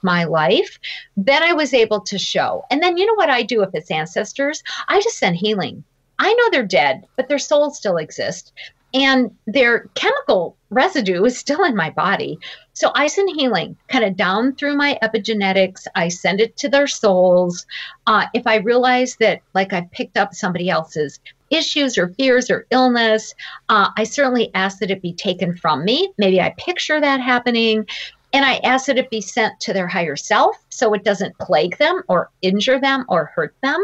my 0.02 0.24
life, 0.24 0.78
then 1.16 1.42
I 1.42 1.52
was 1.52 1.74
able 1.74 2.00
to 2.02 2.18
show. 2.18 2.64
And 2.70 2.82
then 2.82 2.96
you 2.96 3.06
know 3.06 3.14
what 3.14 3.30
I 3.30 3.42
do 3.42 3.62
if 3.62 3.70
it's 3.74 3.90
ancestors? 3.90 4.62
I 4.88 5.00
just 5.00 5.18
send 5.18 5.36
healing. 5.36 5.84
I 6.18 6.32
know 6.32 6.50
they're 6.50 6.64
dead, 6.64 7.06
but 7.16 7.28
their 7.28 7.38
souls 7.38 7.76
still 7.76 7.96
exist. 7.96 8.52
And 8.94 9.34
their 9.48 9.88
chemical 9.94 10.56
residue 10.70 11.24
is 11.24 11.36
still 11.36 11.64
in 11.64 11.74
my 11.74 11.90
body. 11.90 12.38
So 12.74 12.92
I 12.94 13.08
send 13.08 13.28
healing 13.34 13.76
kind 13.88 14.04
of 14.04 14.16
down 14.16 14.54
through 14.54 14.76
my 14.76 14.96
epigenetics. 15.02 15.86
I 15.96 16.08
send 16.08 16.40
it 16.40 16.56
to 16.58 16.68
their 16.68 16.86
souls. 16.86 17.66
Uh, 18.06 18.26
if 18.34 18.46
I 18.46 18.56
realize 18.56 19.16
that, 19.16 19.42
like, 19.52 19.72
I've 19.72 19.90
picked 19.90 20.16
up 20.16 20.32
somebody 20.32 20.70
else's 20.70 21.18
issues 21.50 21.98
or 21.98 22.08
fears 22.08 22.50
or 22.50 22.66
illness, 22.70 23.34
uh, 23.68 23.90
I 23.96 24.04
certainly 24.04 24.52
ask 24.54 24.78
that 24.78 24.92
it 24.92 25.02
be 25.02 25.12
taken 25.12 25.56
from 25.56 25.84
me. 25.84 26.12
Maybe 26.16 26.40
I 26.40 26.54
picture 26.56 27.00
that 27.00 27.20
happening. 27.20 27.86
And 28.34 28.44
I 28.44 28.56
ask 28.64 28.86
that 28.86 28.98
it 28.98 29.10
be 29.10 29.20
sent 29.20 29.60
to 29.60 29.72
their 29.72 29.86
higher 29.86 30.16
self 30.16 30.56
so 30.68 30.92
it 30.92 31.04
doesn't 31.04 31.38
plague 31.38 31.78
them 31.78 32.02
or 32.08 32.30
injure 32.42 32.80
them 32.80 33.04
or 33.08 33.26
hurt 33.26 33.54
them. 33.62 33.80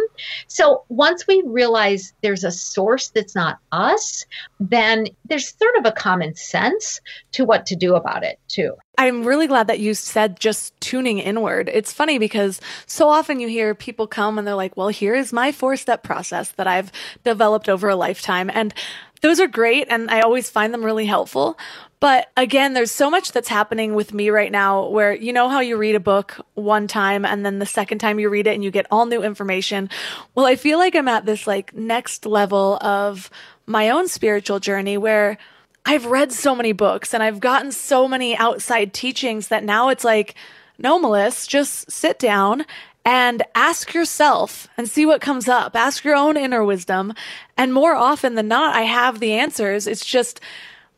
So 0.49 0.83
once 0.89 1.25
we 1.29 1.41
realize 1.47 2.13
there's 2.23 2.43
a 2.43 2.51
source 2.51 3.11
that's 3.11 3.37
not 3.37 3.59
us, 3.71 4.27
then 4.59 5.07
there's 5.25 5.57
sort 5.57 5.77
of 5.77 5.87
a 5.87 5.93
common 5.93 6.35
sense 6.35 7.01
to 7.31 7.45
what 7.45 7.65
to 7.67 7.77
do 7.77 7.95
about 7.95 8.25
it, 8.25 8.41
too. 8.49 8.75
I'm 8.99 9.23
really 9.23 9.47
glad 9.47 9.69
that 9.69 9.79
you 9.79 9.95
said 9.95 10.41
just 10.41 10.79
tuning 10.81 11.21
inward. 11.21 11.71
It's 11.73 11.93
funny 11.93 12.19
because 12.19 12.61
so 12.87 13.09
often 13.09 13.39
you 13.39 13.47
hear 13.47 13.73
people 13.77 14.09
come 14.09 14.37
and 14.37 14.45
they're 14.45 14.57
like, 14.57 14.77
well, 14.77 14.89
here 14.89 15.15
is 15.15 15.33
my 15.33 15.53
four 15.53 15.77
step 15.77 16.03
process 16.03 16.51
that 16.53 16.67
I've 16.67 16.91
developed 17.23 17.69
over 17.69 17.89
a 17.89 17.95
lifetime. 17.95 18.51
And 18.53 18.75
those 19.21 19.39
are 19.39 19.47
great. 19.47 19.87
And 19.89 20.11
I 20.11 20.21
always 20.21 20.51
find 20.51 20.75
them 20.75 20.85
really 20.85 21.07
helpful. 21.07 21.57
But 22.01 22.31
again, 22.35 22.73
there's 22.73 22.91
so 22.91 23.11
much 23.11 23.33
that's 23.33 23.49
happening 23.49 23.95
with 23.95 24.15
me 24.15 24.31
right 24.31 24.51
now 24.51 24.89
where 24.89 25.15
you 25.15 25.35
know 25.35 25.51
how 25.51 25.61
you 25.61 25.77
read 25.77 25.95
a 25.95 26.01
book 26.01 26.41
one 26.55 26.87
time 26.87 27.27
and 27.27 27.45
then 27.45 27.59
the 27.59 27.67
second 27.67 27.99
time 27.99 28.19
you 28.19 28.31
read 28.31 28.47
it 28.47 28.55
and 28.55 28.65
you 28.65 28.71
get 28.71 28.87
all 28.91 29.05
new 29.05 29.23
information. 29.23 29.91
Well, 30.35 30.47
I 30.47 30.57
feel 30.57 30.79
like 30.79 30.97
I'm 30.97 31.09
at 31.09 31.27
this 31.27 31.47
like 31.47 31.75
next 31.75 32.25
level 32.25 32.79
of 32.81 33.29
my 33.67 33.91
own 33.91 34.09
spiritual 34.09 34.61
journey 34.61 34.97
where 34.97 35.37
I've 35.85 36.07
read 36.07 36.33
so 36.33 36.55
many 36.55 36.73
books 36.73 37.13
and 37.13 37.23
I've 37.23 37.39
gotten 37.39 37.71
so 37.71 38.09
many 38.09 38.35
outside 38.35 38.95
teachings 38.95 39.49
that 39.49 39.63
now 39.63 39.91
it's 39.91 40.05
like, 40.05 40.35
no, 40.79 40.99
Melissa, 40.99 41.47
just 41.47 41.91
sit 41.91 42.19
down 42.19 42.65
and 43.05 43.43
ask 43.55 43.93
yourself 43.93 44.69
and 44.79 44.89
see 44.89 45.05
what 45.05 45.21
comes 45.21 45.49
up. 45.49 45.77
Ask 45.77 46.05
your 46.05 46.17
own 46.17 46.39
inner 46.39 46.65
wisdom. 46.65 47.13
And 47.59 47.75
more 47.75 47.95
often 47.95 48.37
than 48.37 48.49
not, 48.49 48.75
I 48.75 48.83
have 48.83 49.21
the 49.21 49.33
answers. 49.33 49.87
It's 49.87 50.05
just, 50.05 50.41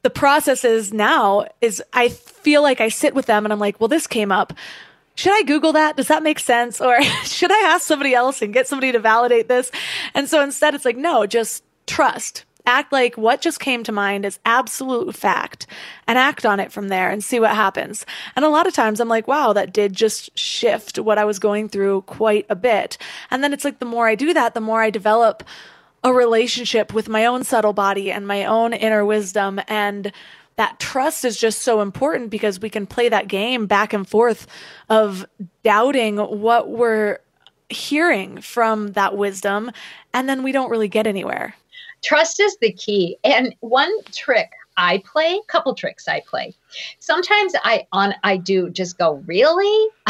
the 0.03 0.11
process 0.11 0.65
is 0.65 0.93
now 0.93 1.47
is 1.61 1.83
I 1.93 2.09
feel 2.09 2.63
like 2.63 2.81
I 2.81 2.89
sit 2.89 3.15
with 3.15 3.27
them 3.27 3.47
and 3.47 3.53
I'm 3.53 3.61
like, 3.61 3.81
well, 3.81 3.89
this 3.89 4.07
came 4.07 4.33
up. 4.33 4.53
Should 5.15 5.33
I 5.33 5.43
Google 5.43 5.73
that? 5.73 5.97
Does 5.97 6.09
that 6.09 6.23
make 6.23 6.39
sense? 6.39 6.81
Or 6.81 7.01
should 7.25 7.53
I 7.53 7.61
ask 7.67 7.87
somebody 7.87 8.15
else 8.15 8.43
and 8.43 8.53
get 8.53 8.67
somebody 8.67 8.93
to 8.93 8.99
validate 8.99 9.49
this? 9.49 9.71
And 10.15 10.29
so 10.29 10.43
instead 10.43 10.75
it's 10.75 10.85
like, 10.85 10.97
no, 10.97 11.27
just 11.27 11.65
trust. 11.87 12.45
Act 12.65 12.93
like 12.93 13.17
what 13.17 13.41
just 13.41 13.59
came 13.59 13.83
to 13.83 13.93
mind 13.93 14.25
is 14.25 14.39
absolute 14.45 15.17
fact 15.17 15.67
and 16.07 16.17
act 16.17 16.47
on 16.47 16.61
it 16.61 16.71
from 16.71 16.89
there 16.89 17.11
and 17.11 17.23
see 17.23 17.41
what 17.41 17.51
happens. 17.51 18.07
And 18.37 18.45
a 18.45 18.49
lot 18.49 18.69
of 18.69 18.73
times 18.73 19.01
I'm 19.01 19.09
like, 19.09 19.27
wow, 19.27 19.53
that 19.53 19.73
did 19.73 19.93
just 19.93 20.37
shift 20.39 20.99
what 20.99 21.19
I 21.19 21.25
was 21.25 21.41
going 21.41 21.69
through 21.69 22.03
quite 22.03 22.47
a 22.49 22.55
bit. 22.55 22.99
And 23.33 23.43
then 23.43 23.53
it's 23.53 23.65
like 23.65 23.81
the 23.81 23.85
more 23.85 24.07
I 24.07 24.15
do 24.15 24.33
that, 24.33 24.55
the 24.55 24.61
more 24.61 24.81
I 24.81 24.91
develop 24.91 25.43
a 26.05 26.13
relationship 26.13 26.93
with 26.93 27.09
my 27.09 27.27
own 27.27 27.45
subtle 27.45 27.73
body 27.73 28.11
and 28.11 28.27
my 28.27 28.45
own 28.45 28.73
inner 28.73 29.05
wisdom. 29.05 29.61
And 29.69 30.13
that 30.57 30.79
trust 30.79 31.25
is 31.25 31.39
just 31.39 31.63
so 31.63 31.81
important 31.81 32.31
because 32.31 32.61
we 32.61 32.71
can 32.71 32.87
play 32.87 33.09
that 33.09 33.29
game 33.29 33.67
back 33.67 33.93
and 33.93 34.07
forth 34.07 34.47
of 34.89 35.25
doubting 35.63 36.19
what 36.19 36.71
we're 36.71 37.19
hearing 37.69 38.41
from 38.41 38.89
that 38.89 39.17
wisdom. 39.17 39.71
And 40.13 40.29
then 40.29 40.43
we 40.43 40.53
don't 40.53 40.71
really 40.71 40.89
get 40.89 41.07
anywhere. 41.07 41.55
Trust 42.03 42.41
is 42.41 42.57
the 42.61 42.73
key. 42.73 43.17
And 43.25 43.55
one 43.61 43.93
trick 44.13 44.51
I 44.77 45.03
play, 45.11 45.41
couple 45.49 45.75
tricks 45.75 46.09
I 46.09 46.21
play. 46.27 46.55
Sometimes 46.99 47.55
I 47.63 47.87
on 47.93 48.15
I 48.25 48.37
do 48.37 48.71
just 48.71 48.99
go, 48.99 49.23
really? 49.27 49.89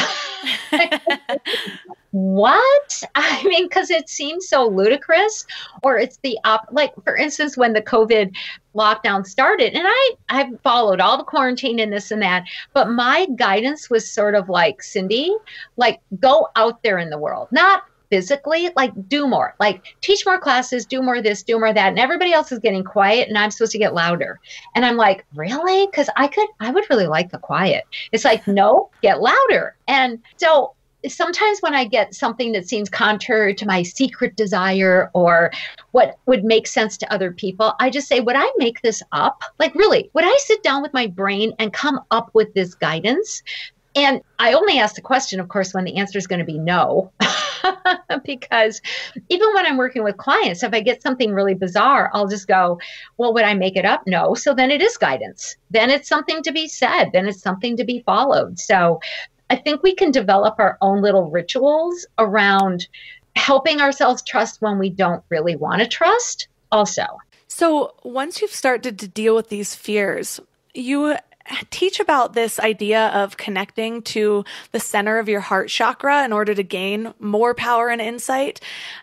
what? 2.13 3.03
I 3.15 3.43
mean, 3.45 3.67
because 3.69 3.91
it 3.91 4.09
seems 4.09 4.49
so 4.49 4.67
ludicrous, 4.69 5.47
or 5.83 5.99
it's 5.99 6.19
the 6.19 6.39
op. 6.45 6.69
Like 6.71 6.93
for 7.05 7.17
instance, 7.17 7.57
when 7.57 7.73
the 7.73 7.83
COVID 7.83 8.35
lockdown 8.75 9.27
started, 9.27 9.75
and 9.75 9.87
I 9.87 10.11
I 10.29 10.51
followed 10.63 11.01
all 11.01 11.19
the 11.19 11.25
quarantine 11.25 11.81
and 11.81 11.93
this 11.93 12.11
and 12.11 12.23
that, 12.23 12.45
but 12.73 12.91
my 12.91 13.27
guidance 13.37 13.91
was 13.91 14.11
sort 14.11 14.35
of 14.35 14.49
like 14.49 14.83
Cyndi, 14.83 15.31
like 15.77 16.01
go 16.21 16.49
out 16.57 16.83
there 16.83 16.99
in 16.99 17.11
the 17.11 17.19
world, 17.19 17.49
not 17.51 17.83
physically, 18.13 18.69
like 18.77 18.93
do 19.09 19.27
more, 19.27 19.55
like 19.59 19.83
teach 20.03 20.27
more 20.27 20.39
classes, 20.39 20.85
do 20.85 21.01
more 21.01 21.23
this, 21.23 21.43
do 21.43 21.59
more 21.59 21.73
that. 21.73 21.89
And 21.89 21.99
everybody 21.99 22.35
else 22.35 22.53
is 22.53 22.59
getting 22.59 22.85
quiet 22.85 23.27
and 23.27 23.39
I'm 23.39 23.51
supposed 23.51 23.73
to 23.73 23.79
get 23.79 23.95
louder. 23.95 24.39
And 24.75 24.85
I'm 24.85 24.99
like, 24.99 25.25
really? 25.35 25.87
Because 25.87 26.11
I 26.15 26.29
could, 26.29 26.47
I 26.61 26.73
would 26.73 26.85
really 26.91 27.07
like 27.07 27.31
the 27.31 27.39
quiet. 27.39 27.85
It's 28.13 28.27
like, 28.27 28.47
no, 28.47 28.91
get 29.01 29.23
louder. 29.23 29.77
And 29.89 30.19
so 30.37 30.75
sometimes 31.09 31.61
when 31.61 31.75
I 31.75 31.85
get 31.85 32.15
something 32.15 32.53
that 32.53 32.69
seems 32.69 32.89
contrary 32.89 33.55
to 33.55 33.67
my 33.67 33.83
secret 33.83 34.37
desire 34.37 35.11
or 35.15 35.51
what 35.91 36.19
would 36.27 36.45
make 36.45 36.67
sense 36.67 36.97
to 36.99 37.13
other 37.13 37.33
people, 37.33 37.75
I 37.81 37.91
just 37.91 38.09
say, 38.09 38.21
would 38.21 38.37
I 38.37 38.51
make 38.57 38.83
this 38.83 39.03
up? 39.13 39.43
Like, 39.59 39.75
really, 39.75 40.11
would 40.15 40.25
I 40.25 40.37
sit 40.41 40.63
down 40.63 40.83
with 40.83 40.93
my 40.93 41.07
brain 41.07 41.53
and 41.59 41.73
come 41.73 42.01
up 42.11 42.31
with 42.35 42.55
this 42.55 42.75
guidance? 42.75 43.43
And 43.95 44.23
I 44.39 44.55
only 44.55 44.79
ask 44.79 44.95
the 44.95 45.03
question, 45.03 45.39
of 45.39 45.49
course, 45.49 45.75
when 45.75 45.85
the 45.85 45.97
answer 45.97 46.19
is 46.19 46.27
going 46.27 46.39
to 46.39 46.47
be 46.47 46.59
no. 46.59 47.13
because 48.25 48.81
even 49.29 49.53
when 49.53 49.67
I'm 49.67 49.77
working 49.77 50.03
with 50.03 50.17
clients, 50.17 50.63
if 50.63 50.73
I 50.73 50.81
get 50.81 51.03
something 51.03 51.33
really 51.33 51.55
bizarre, 51.55 52.11
I'll 52.15 52.27
just 52.27 52.49
go, 52.49 52.81
Well, 53.19 53.35
would 53.35 53.45
I 53.45 53.53
make 53.55 53.77
it 53.77 53.85
up? 53.85 54.07
No. 54.07 54.35
So 54.35 54.55
then 54.55 54.71
it 54.71 54.81
is 54.81 54.97
guidance. 54.97 55.57
Then 55.71 55.91
it's 55.91 56.09
something 56.09 56.43
to 56.43 56.53
be 56.53 56.69
said. 56.69 57.11
Then 57.13 57.27
it's 57.27 57.43
something 57.43 57.77
to 57.77 57.85
be 57.85 58.01
followed. 58.01 58.59
So 58.59 59.01
I 59.53 59.57
think 59.57 59.83
we 59.83 59.95
can 59.95 60.11
develop 60.11 60.55
our 60.59 60.79
own 60.81 61.03
little 61.03 61.31
rituals 61.31 62.07
around 62.19 62.89
helping 63.37 63.83
ourselves 63.83 64.23
trust 64.23 64.63
when 64.63 64.79
we 64.79 64.89
don't 64.89 65.23
really 65.29 65.57
want 65.57 65.83
to 65.83 65.87
trust, 65.87 66.49
also. 66.73 67.05
So, 67.49 67.95
once 68.03 68.41
you've 68.41 68.51
started 68.51 68.99
to 69.01 69.09
deal 69.09 69.35
with 69.35 69.51
these 69.51 69.75
fears, 69.75 70.41
you 70.73 71.17
teach 71.69 72.01
about 72.01 72.33
this 72.33 72.59
idea 72.61 73.09
of 73.09 73.37
connecting 73.37 74.01
to 74.03 74.43
the 74.71 74.81
center 74.81 75.19
of 75.19 75.29
your 75.29 75.41
heart 75.41 75.69
chakra 75.69 76.25
in 76.25 76.33
order 76.33 76.55
to 76.55 76.63
gain 76.63 77.13
more 77.21 77.53
power 77.55 77.91
and 77.91 78.01
insight 78.01 78.59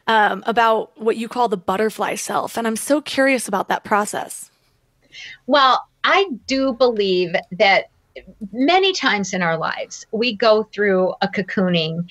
um, 0.07 0.43
about 0.47 0.99
what 0.99 1.15
you 1.15 1.27
call 1.27 1.47
the 1.47 1.57
butterfly 1.57 2.15
self. 2.15 2.57
And 2.57 2.65
I'm 2.65 2.75
so 2.75 3.01
curious 3.01 3.47
about 3.47 3.67
that 3.67 3.83
process. 3.83 4.49
Well, 5.45 5.87
I 6.03 6.27
do 6.47 6.73
believe 6.73 7.35
that 7.51 7.91
many 8.51 8.93
times 8.93 9.33
in 9.33 9.41
our 9.41 9.57
lives 9.57 10.05
we 10.11 10.35
go 10.35 10.63
through 10.63 11.13
a 11.21 11.27
cocooning 11.27 12.05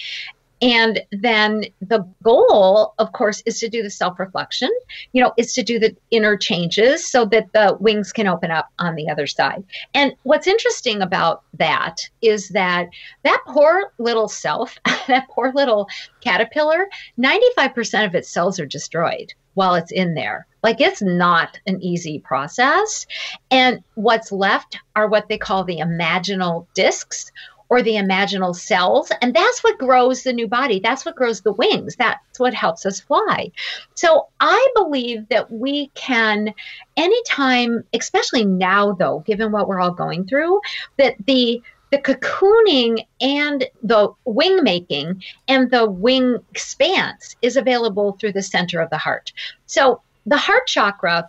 and 0.60 1.00
then 1.12 1.66
the 1.80 2.06
goal, 2.22 2.94
of 2.98 3.12
course, 3.12 3.42
is 3.46 3.60
to 3.60 3.68
do 3.68 3.82
the 3.82 3.90
self 3.90 4.18
reflection, 4.18 4.70
you 5.12 5.22
know, 5.22 5.32
is 5.36 5.52
to 5.54 5.62
do 5.62 5.78
the 5.78 5.96
inner 6.10 6.36
changes 6.36 7.08
so 7.08 7.24
that 7.26 7.52
the 7.52 7.76
wings 7.78 8.12
can 8.12 8.26
open 8.26 8.50
up 8.50 8.68
on 8.78 8.96
the 8.96 9.08
other 9.08 9.26
side. 9.26 9.62
And 9.94 10.14
what's 10.24 10.46
interesting 10.46 11.00
about 11.00 11.44
that 11.54 12.08
is 12.22 12.48
that 12.50 12.88
that 13.22 13.40
poor 13.46 13.92
little 13.98 14.28
self, 14.28 14.78
that 15.06 15.28
poor 15.28 15.52
little 15.54 15.88
caterpillar, 16.20 16.88
95% 17.18 18.06
of 18.06 18.14
its 18.14 18.28
cells 18.28 18.58
are 18.58 18.66
destroyed 18.66 19.32
while 19.54 19.74
it's 19.74 19.92
in 19.92 20.14
there. 20.14 20.47
Like 20.68 20.82
it's 20.82 21.00
not 21.00 21.58
an 21.66 21.82
easy 21.82 22.18
process. 22.18 23.06
And 23.50 23.82
what's 23.94 24.30
left 24.30 24.78
are 24.94 25.08
what 25.08 25.26
they 25.26 25.38
call 25.38 25.64
the 25.64 25.78
imaginal 25.78 26.66
discs 26.74 27.32
or 27.70 27.80
the 27.80 27.92
imaginal 27.94 28.54
cells. 28.54 29.10
And 29.22 29.32
that's 29.32 29.64
what 29.64 29.78
grows 29.78 30.24
the 30.24 30.34
new 30.34 30.46
body. 30.46 30.78
That's 30.78 31.06
what 31.06 31.16
grows 31.16 31.40
the 31.40 31.54
wings. 31.54 31.96
That's 31.96 32.38
what 32.38 32.52
helps 32.52 32.84
us 32.84 33.00
fly. 33.00 33.50
So 33.94 34.26
I 34.40 34.68
believe 34.74 35.26
that 35.30 35.50
we 35.50 35.86
can, 35.94 36.52
anytime, 36.98 37.84
especially 37.94 38.44
now, 38.44 38.92
though, 38.92 39.20
given 39.20 39.52
what 39.52 39.68
we're 39.68 39.80
all 39.80 39.92
going 39.92 40.26
through, 40.26 40.60
that 40.98 41.14
the 41.26 41.62
the 41.90 41.96
cocooning 41.96 43.06
and 43.22 43.64
the 43.82 44.12
wing 44.26 44.62
making 44.62 45.22
and 45.48 45.70
the 45.70 45.88
wing 45.88 46.36
expanse 46.50 47.34
is 47.40 47.56
available 47.56 48.18
through 48.20 48.32
the 48.32 48.42
center 48.42 48.82
of 48.82 48.90
the 48.90 48.98
heart. 48.98 49.32
So 49.64 50.02
the 50.28 50.36
heart 50.36 50.66
chakra 50.66 51.28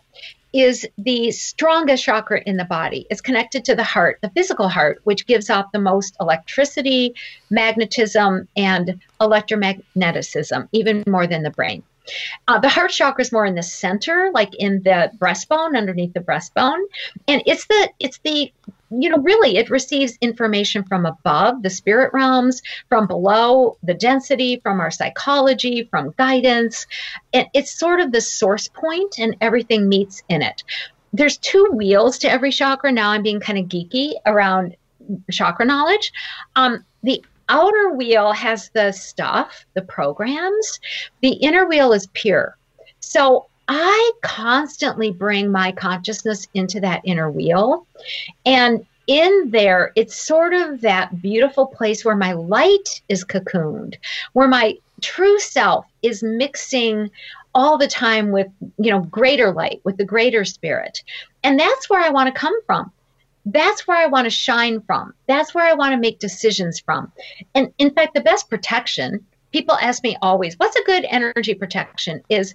is 0.52 0.88
the 0.98 1.32
strongest 1.32 2.04
chakra 2.04 2.42
in 2.46 2.58
the 2.58 2.66
body. 2.66 3.06
It's 3.10 3.22
connected 3.22 3.64
to 3.66 3.76
the 3.76 3.84
heart, 3.84 4.20
the 4.22 4.32
physical 4.32 4.68
heart, 4.68 5.00
which 5.04 5.28
gives 5.28 5.50
off 5.50 5.72
the 5.72 5.80
most 5.80 6.18
electricity, 6.20 7.14
magnetism, 7.50 8.48
and 8.58 9.00
electromagnetism, 9.22 10.68
even 10.72 11.04
more 11.08 11.28
than 11.28 11.44
the 11.44 11.52
brain. 11.52 11.84
Uh, 12.48 12.60
the 12.60 12.70
heart 12.70 12.90
chakra 12.90 13.22
is 13.22 13.32
more 13.32 13.46
in 13.46 13.56
the 13.56 13.64
center, 13.64 14.32
like 14.34 14.56
in 14.56 14.82
the 14.82 15.12
breastbone, 15.20 15.78
underneath 15.78 16.14
the 16.14 16.20
breastbone, 16.20 16.84
and 17.28 17.44
it's 17.46 17.68
the 17.68 17.90
it's 18.00 18.20
the 18.24 18.52
you 18.92 19.10
know, 19.10 19.18
really, 19.18 19.58
it 19.58 19.70
receives 19.70 20.18
information 20.22 20.84
from 20.84 21.06
above, 21.06 21.62
the 21.62 21.70
spirit 21.70 22.12
realms, 22.14 22.62
from 22.88 23.08
below, 23.08 23.78
the 23.84 23.94
density, 23.94 24.60
from 24.62 24.80
our 24.80 24.92
psychology, 24.92 25.88
from 25.92 26.14
guidance. 26.18 26.88
And 27.34 27.48
it's 27.54 27.72
sort 27.72 28.00
of 28.00 28.12
the 28.12 28.22
source 28.22 28.68
point, 28.68 29.20
and 29.20 29.36
everything 29.42 29.88
meets 29.88 30.24
in 30.30 30.42
it. 30.42 30.64
There's 31.14 31.38
two 31.38 31.70
wheels 31.74 32.18
to 32.20 32.32
every 32.32 32.52
chakra. 32.52 32.92
Now 32.92 33.12
I'm 33.12 33.24
being 33.24 33.40
kind 33.40 33.60
of 33.60 33.66
geeky 33.66 34.14
around 34.26 34.76
chakra 35.32 35.66
knowledge. 35.66 36.12
Um, 36.56 36.84
the 37.04 37.24
outer 37.48 37.92
wheel 37.94 38.32
has 38.32 38.70
the 38.70 38.92
stuff, 38.92 39.66
the 39.74 39.82
programs. 39.82 40.80
The 41.22 41.34
inner 41.34 41.68
wheel 41.68 41.94
is 41.94 42.08
pure. 42.14 42.58
So 43.00 43.48
I 43.72 44.12
constantly 44.24 45.12
bring 45.12 45.52
my 45.52 45.72
consciousness 45.72 46.48
into 46.56 46.80
that 46.80 47.02
inner 47.04 47.30
wheel. 47.30 47.86
And 48.44 48.84
in 49.06 49.52
there, 49.52 49.92
it's 49.96 50.16
sort 50.16 50.54
of 50.54 50.82
that 50.82 51.22
beautiful 51.22 51.68
place 51.68 52.04
where 52.04 52.16
my 52.16 52.34
light 52.34 53.02
is 53.10 53.24
cocooned, 53.24 53.96
where 54.34 54.48
my 54.48 54.78
true 55.02 55.40
self 55.40 55.86
is 56.02 56.24
mixing 56.24 57.12
all 57.54 57.78
the 57.78 57.88
time 57.88 58.32
with, 58.32 58.48
you 58.78 58.90
know, 58.90 59.02
greater 59.02 59.54
light, 59.54 59.82
with 59.84 59.98
the 59.98 60.06
greater 60.06 60.46
spirit. 60.46 61.04
And 61.44 61.60
that's 61.60 61.90
where 61.90 62.02
I 62.02 62.10
want 62.10 62.34
to 62.34 62.40
come 62.40 62.60
from. 62.66 62.92
That's 63.46 63.88
where 63.88 63.98
I 63.98 64.08
want 64.08 64.26
to 64.26 64.32
shine 64.32 64.82
from. 64.82 65.14
That's 65.28 65.54
where 65.54 65.66
I 65.66 65.74
want 65.74 65.94
to 65.94 66.00
make 66.00 66.20
decisions 66.20 66.80
from. 66.80 67.12
And 67.54 67.72
in 67.78 67.92
fact, 67.92 68.16
the 68.16 68.22
best 68.22 68.50
protection, 68.50 69.26
people 69.52 69.76
ask 69.76 70.04
me 70.04 70.18
always, 70.22 70.56
what's 70.56 70.76
a 70.76 70.84
good 70.84 71.06
energy 71.10 71.54
protection? 71.54 72.22
Is 72.30 72.54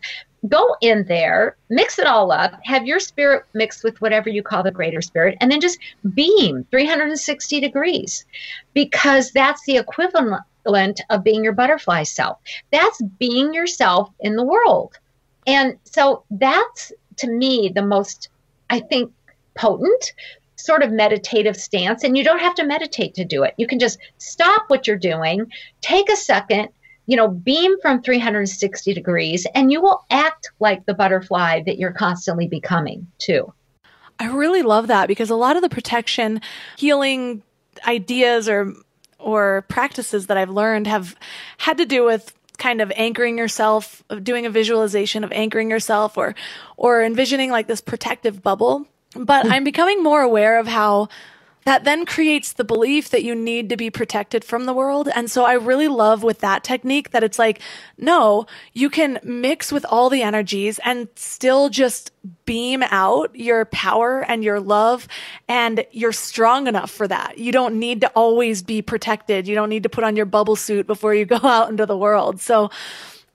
go 0.48 0.76
in 0.80 1.04
there, 1.04 1.56
mix 1.70 1.98
it 1.98 2.06
all 2.06 2.30
up, 2.30 2.58
have 2.64 2.86
your 2.86 3.00
spirit 3.00 3.44
mixed 3.54 3.84
with 3.84 4.00
whatever 4.00 4.28
you 4.28 4.42
call 4.42 4.62
the 4.62 4.70
greater 4.70 5.00
spirit, 5.00 5.36
and 5.40 5.50
then 5.50 5.60
just 5.60 5.78
beam 6.14 6.66
360 6.70 7.60
degrees 7.60 8.24
because 8.74 9.30
that's 9.32 9.64
the 9.64 9.76
equivalent 9.76 11.00
of 11.10 11.24
being 11.24 11.44
your 11.44 11.52
butterfly 11.52 12.02
self. 12.02 12.38
That's 12.72 13.00
being 13.18 13.54
yourself 13.54 14.10
in 14.20 14.36
the 14.36 14.44
world. 14.44 14.98
And 15.46 15.78
so 15.84 16.24
that's 16.30 16.92
to 17.18 17.28
me 17.28 17.70
the 17.74 17.82
most, 17.82 18.28
I 18.70 18.80
think, 18.80 19.12
potent 19.56 20.12
sort 20.56 20.82
of 20.82 20.90
meditative 20.90 21.56
stance. 21.56 22.04
And 22.04 22.16
you 22.16 22.24
don't 22.24 22.40
have 22.40 22.54
to 22.56 22.64
meditate 22.64 23.14
to 23.14 23.24
do 23.24 23.42
it. 23.42 23.54
You 23.56 23.66
can 23.66 23.78
just 23.78 23.98
stop 24.18 24.64
what 24.68 24.86
you're 24.86 24.96
doing, 24.96 25.46
take 25.80 26.10
a 26.10 26.16
second, 26.16 26.68
you 27.06 27.16
know, 27.16 27.28
beam 27.28 27.78
from 27.80 28.02
360 28.02 28.94
degrees 28.94 29.46
and 29.54 29.70
you 29.70 29.80
will 29.80 30.04
act 30.10 30.50
like 30.60 30.86
the 30.86 30.94
butterfly 30.94 31.62
that 31.66 31.78
you're 31.78 31.92
constantly 31.92 32.46
becoming 32.46 33.06
too. 33.18 33.52
I 34.18 34.28
really 34.28 34.62
love 34.62 34.86
that 34.86 35.08
because 35.08 35.30
a 35.30 35.34
lot 35.34 35.56
of 35.56 35.62
the 35.62 35.68
protection 35.68 36.40
healing 36.78 37.42
ideas 37.86 38.48
or 38.48 38.72
or 39.18 39.62
practices 39.68 40.26
that 40.26 40.36
I've 40.36 40.50
learned 40.50 40.86
have 40.86 41.16
had 41.58 41.78
to 41.78 41.86
do 41.86 42.04
with 42.04 42.32
kind 42.58 42.80
of 42.80 42.92
anchoring 42.94 43.38
yourself, 43.38 44.02
doing 44.22 44.46
a 44.46 44.50
visualization 44.50 45.24
of 45.24 45.32
anchoring 45.32 45.70
yourself 45.70 46.16
or 46.16 46.34
or 46.76 47.02
envisioning 47.02 47.50
like 47.50 47.66
this 47.66 47.80
protective 47.80 48.42
bubble. 48.42 48.86
But 49.16 49.46
I'm 49.50 49.64
becoming 49.64 50.02
more 50.02 50.22
aware 50.22 50.58
of 50.58 50.66
how 50.66 51.08
that 51.64 51.84
then 51.84 52.04
creates 52.04 52.52
the 52.52 52.64
belief 52.64 53.10
that 53.10 53.24
you 53.24 53.34
need 53.34 53.68
to 53.70 53.76
be 53.76 53.90
protected 53.90 54.44
from 54.44 54.64
the 54.64 54.72
world. 54.72 55.08
And 55.14 55.30
so 55.30 55.44
I 55.44 55.54
really 55.54 55.88
love 55.88 56.22
with 56.22 56.40
that 56.40 56.62
technique 56.62 57.10
that 57.10 57.24
it's 57.24 57.38
like, 57.38 57.60
no, 57.96 58.46
you 58.72 58.90
can 58.90 59.18
mix 59.22 59.72
with 59.72 59.86
all 59.88 60.10
the 60.10 60.22
energies 60.22 60.78
and 60.84 61.08
still 61.16 61.70
just 61.70 62.12
beam 62.44 62.82
out 62.90 63.34
your 63.34 63.64
power 63.66 64.20
and 64.20 64.44
your 64.44 64.60
love. 64.60 65.08
And 65.48 65.86
you're 65.90 66.12
strong 66.12 66.66
enough 66.66 66.90
for 66.90 67.08
that. 67.08 67.38
You 67.38 67.52
don't 67.52 67.78
need 67.78 68.02
to 68.02 68.08
always 68.08 68.62
be 68.62 68.82
protected. 68.82 69.48
You 69.48 69.54
don't 69.54 69.70
need 69.70 69.84
to 69.84 69.88
put 69.88 70.04
on 70.04 70.16
your 70.16 70.26
bubble 70.26 70.56
suit 70.56 70.86
before 70.86 71.14
you 71.14 71.24
go 71.24 71.36
out 71.42 71.70
into 71.70 71.86
the 71.86 71.96
world. 71.96 72.40
So 72.40 72.70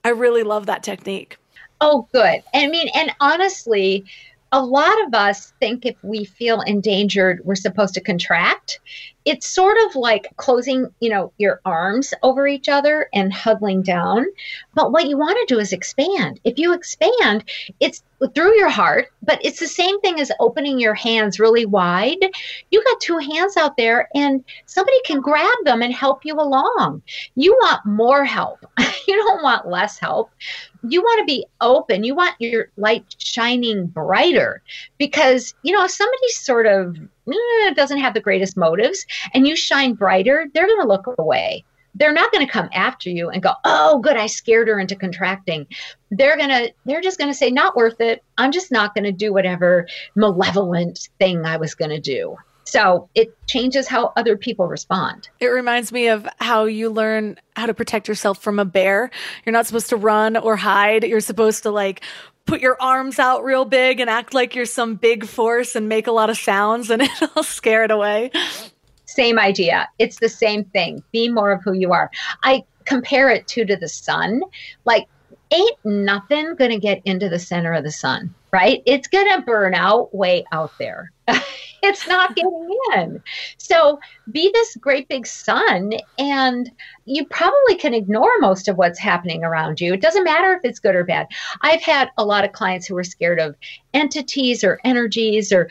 I 0.04 0.10
really 0.10 0.44
love 0.44 0.66
that 0.66 0.82
technique. 0.82 1.36
Oh, 1.80 2.06
good. 2.12 2.42
I 2.52 2.66
mean, 2.66 2.88
and 2.94 3.10
honestly, 3.20 4.04
a 4.52 4.64
lot 4.64 4.94
of 5.06 5.14
us 5.14 5.52
think 5.60 5.86
if 5.86 5.96
we 6.02 6.24
feel 6.24 6.60
endangered, 6.62 7.40
we're 7.44 7.54
supposed 7.54 7.94
to 7.94 8.00
contract. 8.00 8.80
It's 9.24 9.46
sort 9.46 9.76
of 9.86 9.94
like 9.94 10.28
closing, 10.36 10.92
you 10.98 11.10
know, 11.10 11.32
your 11.38 11.60
arms 11.64 12.12
over 12.22 12.46
each 12.48 12.68
other 12.68 13.08
and 13.14 13.32
huddling 13.32 13.82
down. 13.82 14.26
But 14.74 14.90
what 14.90 15.06
you 15.06 15.16
want 15.16 15.38
to 15.38 15.54
do 15.54 15.60
is 15.60 15.72
expand. 15.72 16.40
If 16.42 16.58
you 16.58 16.72
expand, 16.72 17.44
it's 17.78 18.02
through 18.34 18.56
your 18.58 18.68
heart, 18.68 19.08
but 19.22 19.44
it's 19.44 19.60
the 19.60 19.66
same 19.66 20.00
thing 20.00 20.20
as 20.20 20.30
opening 20.40 20.78
your 20.78 20.94
hands 20.94 21.40
really 21.40 21.66
wide. 21.66 22.18
You 22.70 22.84
got 22.84 23.00
two 23.00 23.18
hands 23.18 23.56
out 23.56 23.76
there 23.76 24.08
and 24.14 24.44
somebody 24.66 25.00
can 25.04 25.20
grab 25.20 25.56
them 25.64 25.82
and 25.82 25.92
help 25.92 26.24
you 26.24 26.34
along. 26.34 27.02
You 27.34 27.52
want 27.62 27.84
more 27.86 28.24
help. 28.24 28.64
you 29.08 29.16
don't 29.16 29.42
want 29.42 29.68
less 29.68 29.98
help 29.98 30.30
you 30.88 31.02
want 31.02 31.20
to 31.20 31.24
be 31.24 31.46
open. 31.60 32.04
You 32.04 32.14
want 32.14 32.36
your 32.38 32.70
light 32.76 33.04
shining 33.18 33.86
brighter 33.86 34.62
because, 34.98 35.54
you 35.62 35.72
know, 35.72 35.84
if 35.84 35.90
somebody 35.90 36.28
sort 36.28 36.66
of 36.66 36.96
eh, 37.28 37.74
doesn't 37.74 37.98
have 37.98 38.14
the 38.14 38.20
greatest 38.20 38.56
motives 38.56 39.04
and 39.34 39.46
you 39.46 39.56
shine 39.56 39.94
brighter, 39.94 40.46
they're 40.54 40.66
going 40.66 40.80
to 40.80 40.88
look 40.88 41.06
away. 41.18 41.64
They're 41.94 42.12
not 42.12 42.32
going 42.32 42.46
to 42.46 42.52
come 42.52 42.68
after 42.72 43.10
you 43.10 43.30
and 43.30 43.42
go, 43.42 43.52
"Oh, 43.64 43.98
good, 43.98 44.16
I 44.16 44.26
scared 44.26 44.68
her 44.68 44.78
into 44.78 44.96
contracting." 44.96 45.66
They're 46.10 46.36
going 46.36 46.50
to 46.50 46.72
they're 46.84 47.00
just 47.00 47.18
going 47.18 47.30
to 47.30 47.36
say, 47.36 47.50
"Not 47.50 47.76
worth 47.76 48.00
it. 48.00 48.22
I'm 48.38 48.52
just 48.52 48.70
not 48.70 48.94
going 48.94 49.04
to 49.04 49.12
do 49.12 49.32
whatever 49.32 49.86
malevolent 50.14 51.08
thing 51.18 51.44
I 51.44 51.56
was 51.56 51.74
going 51.74 51.90
to 51.90 52.00
do." 52.00 52.36
So 52.64 53.08
it 53.16 53.34
changes 53.48 53.88
how 53.88 54.12
other 54.16 54.36
people 54.36 54.68
respond. 54.68 55.28
It 55.40 55.46
reminds 55.46 55.90
me 55.90 56.08
of 56.08 56.28
how 56.38 56.66
you 56.66 56.88
learn 56.88 57.36
how 57.56 57.66
to 57.66 57.74
protect 57.74 58.06
yourself 58.06 58.38
from 58.38 58.60
a 58.60 58.64
bear. 58.64 59.10
You're 59.44 59.52
not 59.52 59.66
supposed 59.66 59.88
to 59.88 59.96
run 59.96 60.36
or 60.36 60.54
hide. 60.56 61.02
You're 61.02 61.20
supposed 61.20 61.64
to 61.64 61.70
like 61.70 62.04
put 62.46 62.60
your 62.60 62.80
arms 62.80 63.18
out 63.18 63.44
real 63.44 63.64
big 63.64 63.98
and 63.98 64.08
act 64.08 64.34
like 64.34 64.54
you're 64.54 64.66
some 64.66 64.94
big 64.94 65.26
force 65.26 65.74
and 65.74 65.88
make 65.88 66.06
a 66.06 66.12
lot 66.12 66.30
of 66.30 66.36
sounds 66.36 66.90
and 66.90 67.02
it'll 67.22 67.42
scare 67.42 67.84
it 67.84 67.90
away. 67.90 68.30
Same 69.10 69.38
idea. 69.38 69.88
It's 69.98 70.18
the 70.18 70.28
same 70.28 70.64
thing. 70.64 71.02
Be 71.12 71.28
more 71.28 71.50
of 71.52 71.62
who 71.62 71.72
you 71.72 71.92
are. 71.92 72.10
I 72.44 72.64
compare 72.84 73.30
it 73.30 73.46
to 73.48 73.64
to 73.64 73.76
the 73.76 73.88
sun. 73.88 74.42
Like 74.84 75.08
ain't 75.50 75.78
nothing 75.84 76.54
going 76.54 76.70
to 76.70 76.78
get 76.78 77.02
into 77.04 77.28
the 77.28 77.38
center 77.38 77.72
of 77.72 77.84
the 77.84 77.90
sun, 77.90 78.32
right? 78.52 78.82
It's 78.86 79.08
going 79.08 79.28
to 79.28 79.42
burn 79.42 79.74
out 79.74 80.14
way 80.14 80.44
out 80.52 80.72
there. 80.78 81.10
it's 81.82 82.06
not 82.06 82.36
getting 82.36 82.78
in. 82.94 83.22
So 83.58 83.98
be 84.30 84.50
this 84.54 84.76
great 84.76 85.08
big 85.08 85.26
sun, 85.26 85.92
and 86.18 86.70
you 87.04 87.24
probably 87.26 87.76
can 87.76 87.94
ignore 87.94 88.30
most 88.38 88.68
of 88.68 88.76
what's 88.76 88.98
happening 88.98 89.44
around 89.44 89.80
you. 89.80 89.92
It 89.92 90.02
doesn't 90.02 90.24
matter 90.24 90.52
if 90.52 90.60
it's 90.64 90.78
good 90.78 90.94
or 90.94 91.04
bad. 91.04 91.26
I've 91.62 91.82
had 91.82 92.10
a 92.16 92.24
lot 92.24 92.44
of 92.44 92.52
clients 92.52 92.86
who 92.86 92.96
are 92.96 93.04
scared 93.04 93.40
of 93.40 93.56
entities 93.92 94.62
or 94.62 94.80
energies 94.84 95.52
or 95.52 95.68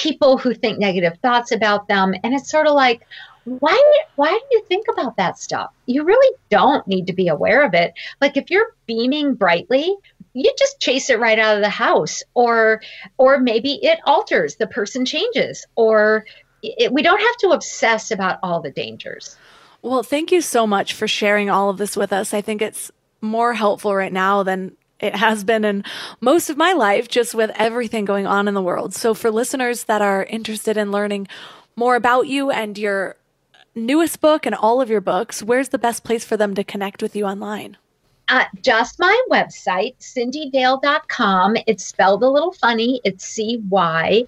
people 0.00 0.38
who 0.38 0.54
think 0.54 0.78
negative 0.78 1.18
thoughts 1.22 1.52
about 1.52 1.88
them. 1.88 2.14
And 2.24 2.34
it's 2.34 2.50
sort 2.50 2.66
of 2.66 2.74
like, 2.74 3.06
why 3.44 4.02
why 4.16 4.28
do 4.28 4.44
you 4.50 4.62
think 4.68 4.86
about 4.92 5.16
that 5.16 5.38
stuff? 5.38 5.70
You 5.86 6.04
really 6.04 6.36
don't 6.50 6.86
need 6.86 7.06
to 7.06 7.12
be 7.12 7.28
aware 7.28 7.64
of 7.64 7.74
it. 7.74 7.94
Like 8.20 8.36
if 8.36 8.50
you're 8.50 8.74
beaming 8.86 9.34
brightly 9.34 9.96
you 10.32 10.52
just 10.58 10.80
chase 10.80 11.10
it 11.10 11.18
right 11.18 11.38
out 11.38 11.56
of 11.56 11.62
the 11.62 11.68
house 11.68 12.22
or 12.34 12.80
or 13.18 13.38
maybe 13.38 13.84
it 13.84 13.98
alters 14.06 14.56
the 14.56 14.66
person 14.66 15.04
changes 15.04 15.66
or 15.74 16.24
it, 16.62 16.92
we 16.92 17.02
don't 17.02 17.20
have 17.20 17.36
to 17.38 17.48
obsess 17.48 18.10
about 18.10 18.38
all 18.42 18.60
the 18.60 18.70
dangers. 18.70 19.36
Well 19.82 20.02
thank 20.02 20.30
you 20.30 20.40
so 20.40 20.66
much 20.66 20.92
for 20.92 21.08
sharing 21.08 21.50
all 21.50 21.70
of 21.70 21.78
this 21.78 21.96
with 21.96 22.12
us. 22.12 22.32
I 22.34 22.40
think 22.40 22.62
it's 22.62 22.90
more 23.20 23.54
helpful 23.54 23.94
right 23.94 24.12
now 24.12 24.42
than 24.42 24.76
it 25.00 25.16
has 25.16 25.44
been 25.44 25.64
in 25.64 25.84
most 26.20 26.50
of 26.50 26.56
my 26.56 26.72
life 26.72 27.08
just 27.08 27.34
with 27.34 27.50
everything 27.56 28.04
going 28.04 28.26
on 28.26 28.46
in 28.46 28.54
the 28.54 28.62
world 28.62 28.94
so 28.94 29.14
for 29.14 29.30
listeners 29.30 29.84
that 29.84 30.02
are 30.02 30.24
interested 30.24 30.76
in 30.76 30.90
learning 30.90 31.26
more 31.76 31.96
about 31.96 32.26
you 32.26 32.50
and 32.50 32.76
your 32.76 33.16
newest 33.74 34.20
book 34.20 34.46
and 34.46 34.54
all 34.54 34.80
of 34.80 34.90
your 34.90 35.00
books, 35.00 35.42
where's 35.42 35.70
the 35.70 35.78
best 35.78 36.04
place 36.04 36.24
for 36.24 36.36
them 36.36 36.54
to 36.54 36.64
connect 36.64 37.02
with 37.02 37.14
you 37.16 37.24
online? 37.24 37.76
Uh, 38.28 38.44
just 38.62 38.98
my 39.00 39.26
website, 39.30 39.96
cyndidale.com. 39.98 41.56
It's 41.66 41.84
spelled 41.84 42.22
a 42.22 42.28
little 42.28 42.52
funny. 42.52 43.00
It's 43.02 43.24
C 43.24 43.60
Y 43.68 44.22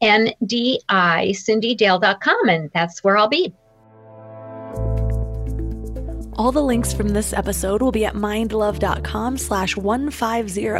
N 0.00 0.32
D 0.46 0.80
I, 0.88 1.28
cyndidale.com, 1.34 2.48
and 2.48 2.70
that's 2.72 3.04
where 3.04 3.18
I'll 3.18 3.28
be. 3.28 3.52
All 6.42 6.50
the 6.50 6.60
links 6.60 6.92
from 6.92 7.10
this 7.10 7.32
episode 7.32 7.82
will 7.82 7.92
be 7.92 8.04
at 8.04 8.14
mindlove.com 8.14 9.38
slash 9.38 9.76
150. 9.76 10.70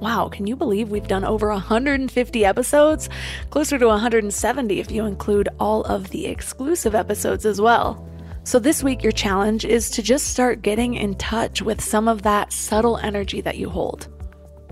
Wow, 0.00 0.28
can 0.28 0.46
you 0.46 0.54
believe 0.54 0.90
we've 0.90 1.08
done 1.08 1.24
over 1.24 1.48
150 1.48 2.44
episodes? 2.44 3.08
Closer 3.48 3.78
to 3.78 3.86
170 3.86 4.78
if 4.78 4.90
you 4.90 5.06
include 5.06 5.48
all 5.58 5.82
of 5.84 6.10
the 6.10 6.26
exclusive 6.26 6.94
episodes 6.94 7.46
as 7.46 7.58
well. 7.58 8.06
So, 8.44 8.58
this 8.58 8.82
week, 8.82 9.02
your 9.02 9.12
challenge 9.12 9.64
is 9.64 9.88
to 9.92 10.02
just 10.02 10.26
start 10.26 10.60
getting 10.60 10.92
in 10.92 11.14
touch 11.14 11.62
with 11.62 11.82
some 11.82 12.06
of 12.06 12.20
that 12.24 12.52
subtle 12.52 12.98
energy 12.98 13.40
that 13.40 13.56
you 13.56 13.70
hold. 13.70 14.08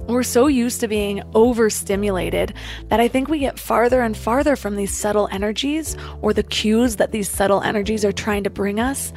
We're 0.07 0.23
so 0.23 0.49
used 0.49 0.81
to 0.81 0.89
being 0.89 1.23
overstimulated 1.35 2.53
that 2.89 3.01
I 3.01 3.09
think 3.09 3.31
we 3.31 3.39
get 3.39 3.59
farther 3.59 4.03
and 4.03 4.15
farther 4.15 4.55
from 4.55 4.77
these 4.77 4.95
subtle 4.95 5.31
energies 5.33 5.97
or 6.21 6.35
the 6.35 6.43
cues 6.43 6.97
that 6.97 7.11
these 7.11 7.31
subtle 7.31 7.63
energies 7.63 8.05
are 8.05 8.13
trying 8.13 8.45
to 8.45 8.51
bring 8.51 8.79
us 8.79 9.15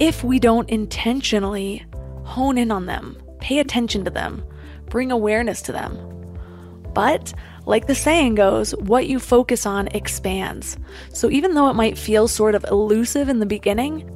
if 0.00 0.24
we 0.24 0.38
don't 0.38 0.68
intentionally 0.70 1.84
hone 2.24 2.58
in 2.58 2.70
on 2.70 2.86
them, 2.86 3.20
pay 3.40 3.58
attention 3.58 4.04
to 4.04 4.10
them, 4.10 4.44
bring 4.86 5.12
awareness 5.12 5.62
to 5.62 5.72
them. 5.72 5.96
But, 6.94 7.32
like 7.64 7.86
the 7.86 7.94
saying 7.94 8.34
goes, 8.34 8.74
what 8.76 9.06
you 9.06 9.18
focus 9.18 9.66
on 9.66 9.88
expands. 9.88 10.76
So 11.12 11.30
even 11.30 11.54
though 11.54 11.70
it 11.70 11.74
might 11.74 11.96
feel 11.96 12.28
sort 12.28 12.54
of 12.54 12.64
elusive 12.64 13.28
in 13.28 13.38
the 13.38 13.46
beginning, 13.46 14.08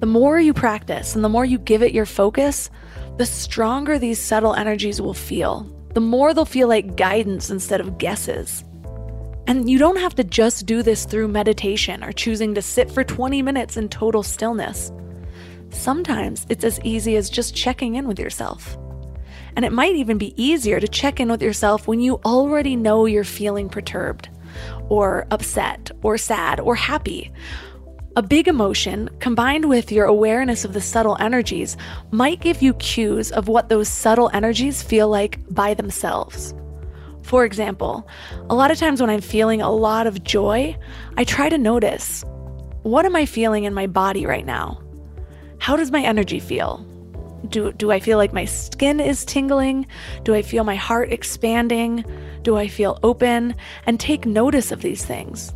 the 0.00 0.06
more 0.06 0.40
you 0.40 0.54
practice 0.54 1.14
and 1.14 1.24
the 1.24 1.28
more 1.28 1.44
you 1.44 1.58
give 1.58 1.82
it 1.82 1.92
your 1.92 2.06
focus, 2.06 2.70
the 3.16 3.26
stronger 3.26 3.98
these 3.98 4.20
subtle 4.20 4.54
energies 4.54 5.00
will 5.00 5.14
feel. 5.14 5.70
The 5.94 6.00
more 6.00 6.34
they'll 6.34 6.44
feel 6.44 6.68
like 6.68 6.96
guidance 6.96 7.50
instead 7.50 7.80
of 7.80 7.98
guesses. 7.98 8.64
And 9.46 9.68
you 9.68 9.78
don't 9.78 9.98
have 9.98 10.14
to 10.16 10.24
just 10.24 10.66
do 10.66 10.82
this 10.82 11.04
through 11.04 11.28
meditation 11.28 12.02
or 12.02 12.12
choosing 12.12 12.54
to 12.54 12.62
sit 12.62 12.90
for 12.90 13.04
20 13.04 13.42
minutes 13.42 13.76
in 13.76 13.88
total 13.88 14.22
stillness. 14.22 14.90
Sometimes 15.74 16.46
it's 16.48 16.64
as 16.64 16.80
easy 16.84 17.16
as 17.16 17.28
just 17.28 17.54
checking 17.54 17.96
in 17.96 18.06
with 18.06 18.18
yourself. 18.18 18.78
And 19.56 19.64
it 19.64 19.72
might 19.72 19.96
even 19.96 20.18
be 20.18 20.40
easier 20.42 20.80
to 20.80 20.88
check 20.88 21.20
in 21.20 21.28
with 21.28 21.42
yourself 21.42 21.86
when 21.86 22.00
you 22.00 22.20
already 22.24 22.76
know 22.76 23.06
you're 23.06 23.24
feeling 23.24 23.68
perturbed, 23.68 24.28
or 24.88 25.26
upset, 25.30 25.90
or 26.02 26.16
sad, 26.16 26.60
or 26.60 26.74
happy. 26.74 27.32
A 28.16 28.22
big 28.22 28.46
emotion, 28.46 29.10
combined 29.18 29.68
with 29.68 29.90
your 29.90 30.06
awareness 30.06 30.64
of 30.64 30.72
the 30.72 30.80
subtle 30.80 31.16
energies, 31.18 31.76
might 32.12 32.40
give 32.40 32.62
you 32.62 32.74
cues 32.74 33.32
of 33.32 33.48
what 33.48 33.68
those 33.68 33.88
subtle 33.88 34.30
energies 34.32 34.82
feel 34.82 35.08
like 35.08 35.40
by 35.52 35.74
themselves. 35.74 36.54
For 37.22 37.44
example, 37.44 38.08
a 38.48 38.54
lot 38.54 38.70
of 38.70 38.78
times 38.78 39.00
when 39.00 39.10
I'm 39.10 39.20
feeling 39.20 39.60
a 39.60 39.72
lot 39.72 40.06
of 40.06 40.22
joy, 40.22 40.76
I 41.16 41.24
try 41.24 41.48
to 41.48 41.58
notice 41.58 42.24
what 42.82 43.06
am 43.06 43.16
I 43.16 43.26
feeling 43.26 43.64
in 43.64 43.74
my 43.74 43.86
body 43.86 44.26
right 44.26 44.46
now? 44.46 44.83
How 45.64 45.76
does 45.76 45.90
my 45.90 46.02
energy 46.02 46.40
feel? 46.40 46.84
Do, 47.48 47.72
do 47.72 47.90
I 47.90 47.98
feel 47.98 48.18
like 48.18 48.34
my 48.34 48.44
skin 48.44 49.00
is 49.00 49.24
tingling? 49.24 49.86
Do 50.22 50.34
I 50.34 50.42
feel 50.42 50.62
my 50.62 50.74
heart 50.74 51.10
expanding? 51.10 52.04
Do 52.42 52.58
I 52.58 52.68
feel 52.68 52.98
open? 53.02 53.54
And 53.86 53.98
take 53.98 54.26
notice 54.26 54.72
of 54.72 54.82
these 54.82 55.06
things. 55.06 55.54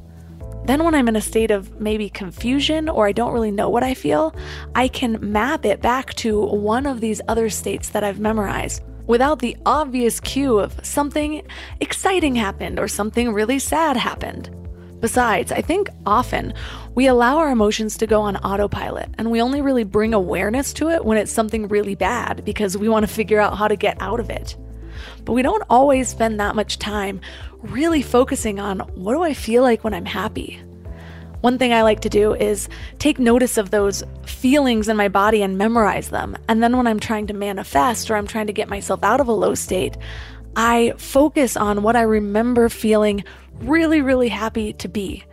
Then, 0.64 0.82
when 0.82 0.94
I'm 0.94 1.08
in 1.08 1.16
a 1.16 1.20
state 1.20 1.50
of 1.50 1.78
maybe 1.78 2.08
confusion 2.08 2.88
or 2.88 3.06
I 3.06 3.12
don't 3.12 3.34
really 3.34 3.50
know 3.50 3.68
what 3.68 3.82
I 3.82 3.92
feel, 3.92 4.34
I 4.74 4.88
can 4.88 5.18
map 5.20 5.66
it 5.66 5.82
back 5.82 6.14
to 6.14 6.40
one 6.40 6.86
of 6.86 7.02
these 7.02 7.20
other 7.28 7.50
states 7.50 7.90
that 7.90 8.02
I've 8.02 8.18
memorized 8.18 8.82
without 9.06 9.40
the 9.40 9.58
obvious 9.66 10.20
cue 10.20 10.58
of 10.58 10.80
something 10.82 11.46
exciting 11.80 12.34
happened 12.34 12.80
or 12.80 12.88
something 12.88 13.30
really 13.34 13.58
sad 13.58 13.98
happened. 13.98 14.57
Besides, 15.00 15.52
I 15.52 15.60
think 15.60 15.88
often 16.06 16.54
we 16.94 17.06
allow 17.06 17.38
our 17.38 17.50
emotions 17.50 17.96
to 17.98 18.06
go 18.06 18.20
on 18.20 18.36
autopilot 18.38 19.08
and 19.16 19.30
we 19.30 19.40
only 19.40 19.60
really 19.60 19.84
bring 19.84 20.12
awareness 20.12 20.72
to 20.74 20.90
it 20.90 21.04
when 21.04 21.18
it's 21.18 21.30
something 21.30 21.68
really 21.68 21.94
bad 21.94 22.44
because 22.44 22.76
we 22.76 22.88
want 22.88 23.06
to 23.06 23.12
figure 23.12 23.38
out 23.38 23.56
how 23.56 23.68
to 23.68 23.76
get 23.76 23.96
out 24.00 24.18
of 24.18 24.28
it. 24.28 24.56
But 25.24 25.34
we 25.34 25.42
don't 25.42 25.62
always 25.70 26.08
spend 26.08 26.40
that 26.40 26.56
much 26.56 26.78
time 26.78 27.20
really 27.62 28.02
focusing 28.02 28.58
on 28.58 28.80
what 28.80 29.14
do 29.14 29.22
I 29.22 29.34
feel 29.34 29.62
like 29.62 29.84
when 29.84 29.94
I'm 29.94 30.06
happy? 30.06 30.60
One 31.40 31.58
thing 31.58 31.72
I 31.72 31.82
like 31.82 32.00
to 32.00 32.08
do 32.08 32.34
is 32.34 32.68
take 32.98 33.20
notice 33.20 33.58
of 33.58 33.70
those 33.70 34.02
feelings 34.26 34.88
in 34.88 34.96
my 34.96 35.06
body 35.06 35.42
and 35.42 35.56
memorize 35.56 36.10
them. 36.10 36.36
And 36.48 36.60
then 36.60 36.76
when 36.76 36.88
I'm 36.88 36.98
trying 36.98 37.28
to 37.28 37.34
manifest 37.34 38.10
or 38.10 38.16
I'm 38.16 38.26
trying 38.26 38.48
to 38.48 38.52
get 38.52 38.68
myself 38.68 39.04
out 39.04 39.20
of 39.20 39.28
a 39.28 39.32
low 39.32 39.54
state, 39.54 39.96
I 40.56 40.94
focus 40.96 41.56
on 41.56 41.84
what 41.84 41.94
I 41.94 42.02
remember 42.02 42.68
feeling 42.68 43.22
really, 43.60 44.00
really 44.00 44.28
happy 44.28 44.72
to 44.74 44.88
be. 44.88 45.24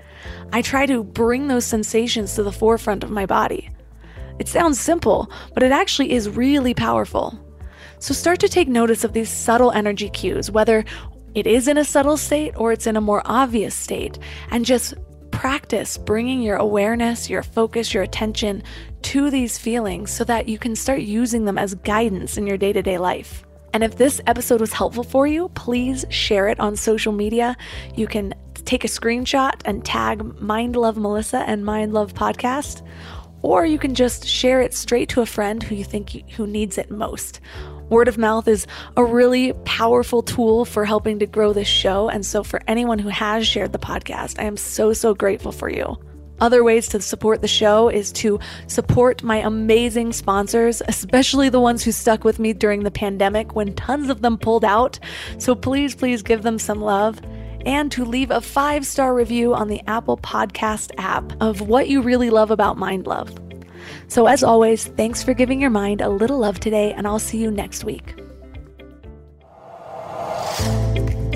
I 0.52 0.62
try 0.62 0.86
to 0.86 1.04
bring 1.04 1.48
those 1.48 1.66
sensations 1.66 2.36
to 2.36 2.44
the 2.44 2.52
forefront 2.52 3.04
of 3.04 3.12
my 3.12 3.26
body. 3.26 3.70
It 4.40 4.48
sounds 4.48 4.80
simple, 4.80 5.32
but 5.54 5.64
it 5.64 5.72
actually 5.72 6.12
is 6.12 6.30
really 6.30 6.74
powerful. 6.74 7.40
So 8.00 8.14
start 8.14 8.40
to 8.42 8.50
take 8.50 8.68
notice 8.68 9.04
of 9.04 9.14
these 9.14 9.30
subtle 9.30 9.72
energy 9.72 10.10
cues, 10.10 10.52
whether 10.52 10.84
it 11.34 11.48
is 11.48 11.68
in 11.68 11.78
a 11.78 11.86
subtle 11.86 12.18
state 12.18 12.54
or 12.56 12.72
it's 12.72 12.88
in 12.88 12.98
a 12.98 13.02
more 13.02 13.22
obvious 13.26 13.76
state, 13.76 14.20
and 14.52 14.66
just 14.66 14.94
practice 15.32 15.98
bringing 15.98 16.42
your 16.42 16.56
awareness, 16.56 17.30
your 17.30 17.44
focus, 17.44 17.94
your 17.94 18.04
attention 18.04 18.64
to 19.02 19.30
these 19.30 19.58
feelings 19.58 20.12
so 20.12 20.24
that 20.24 20.48
you 20.48 20.58
can 20.58 20.76
start 20.76 21.02
using 21.02 21.46
them 21.46 21.58
as 21.58 21.76
guidance 21.76 22.38
in 22.38 22.48
your 22.48 22.58
day 22.58 22.74
to 22.74 22.82
day 22.82 22.98
life. 22.98 23.45
And 23.76 23.84
if 23.84 23.98
this 23.98 24.22
episode 24.26 24.62
was 24.62 24.72
helpful 24.72 25.04
for 25.04 25.28
you, 25.28 25.50
please 25.50 26.06
share 26.10 26.48
it 26.48 26.62
on 26.62 26.78
social 26.78 27.12
media. 27.12 27.58
You 27.94 28.08
can 28.08 28.34
take 28.64 28.86
a 28.86 28.88
screenshot 28.88 29.52
and 29.66 29.84
tag 29.84 30.24
Mind 30.40 30.78
Love 30.78 30.96
Melissa 30.96 31.40
and 31.40 31.66
Mind 31.66 31.94
Love 31.94 32.14
Podcast, 32.14 32.88
or 33.42 33.66
you 33.66 33.78
can 33.78 33.94
just 33.94 34.26
share 34.26 34.62
it 34.62 34.74
straight 34.74 35.10
to 35.10 35.20
a 35.20 35.26
friend 35.26 35.62
who 35.62 35.76
you 35.76 35.84
think 35.84 36.12
who 36.38 36.48
needs 36.48 36.78
it 36.78 36.90
most. 36.90 37.42
Word 37.90 38.08
of 38.08 38.18
mouth 38.18 38.48
is 38.48 38.66
a 38.96 39.04
really 39.04 39.52
powerful 39.66 40.24
tool 40.24 40.64
for 40.64 40.86
helping 40.86 41.20
to 41.20 41.26
grow 41.26 41.52
this 41.52 41.68
show. 41.68 42.08
And 42.08 42.26
so, 42.26 42.46
for 42.46 42.62
anyone 42.70 42.98
who 42.98 43.10
has 43.10 43.46
shared 43.46 43.74
the 43.74 43.78
podcast, 43.78 44.40
I 44.40 44.46
am 44.46 44.56
so, 44.56 44.94
so 44.94 45.14
grateful 45.14 45.52
for 45.52 45.70
you. 45.70 45.98
Other 46.42 46.64
ways 46.64 46.88
to 46.90 47.02
support 47.02 47.42
the 47.42 47.48
show 47.48 47.90
is 47.90 48.12
to 48.14 48.40
support 48.68 49.24
my 49.24 49.38
amazing 49.38 50.14
sponsors, 50.14 50.82
especially 50.88 51.50
the 51.50 51.62
ones 51.62 51.84
who 51.84 51.92
stuck 51.92 52.24
with 52.24 52.40
me 52.40 52.54
during 52.54 52.84
the 52.84 52.92
pandemic 52.92 53.56
when 53.56 53.74
tons 53.76 54.10
of 54.10 54.22
them 54.22 54.38
pulled 54.38 54.66
out. 54.66 55.00
So 55.38 55.56
please, 55.56 55.96
please 55.96 56.22
give 56.22 56.44
them 56.44 56.60
some 56.60 56.82
love. 56.82 57.22
And 57.66 57.92
to 57.94 58.06
leave 58.06 58.30
a 58.30 58.42
five 58.42 58.86
star 58.86 59.16
review 59.16 59.56
on 59.56 59.70
the 59.70 59.82
Apple 59.88 60.18
Podcast 60.18 60.92
app 60.98 61.34
of 61.42 61.62
what 61.62 61.88
you 61.88 62.02
really 62.02 62.30
love 62.30 62.52
about 62.52 62.78
Mind 62.78 63.08
Love. 63.08 63.34
So, 64.08 64.28
as 64.28 64.44
always, 64.44 64.86
thanks 64.86 65.24
for 65.24 65.34
giving 65.34 65.60
your 65.60 65.72
mind 65.72 66.02
a 66.02 66.10
little 66.10 66.38
love 66.38 66.60
today, 66.60 66.94
and 66.94 67.08
I'll 67.08 67.20
see 67.20 67.40
you 67.40 67.50
next 67.50 67.84
week. 67.84 68.16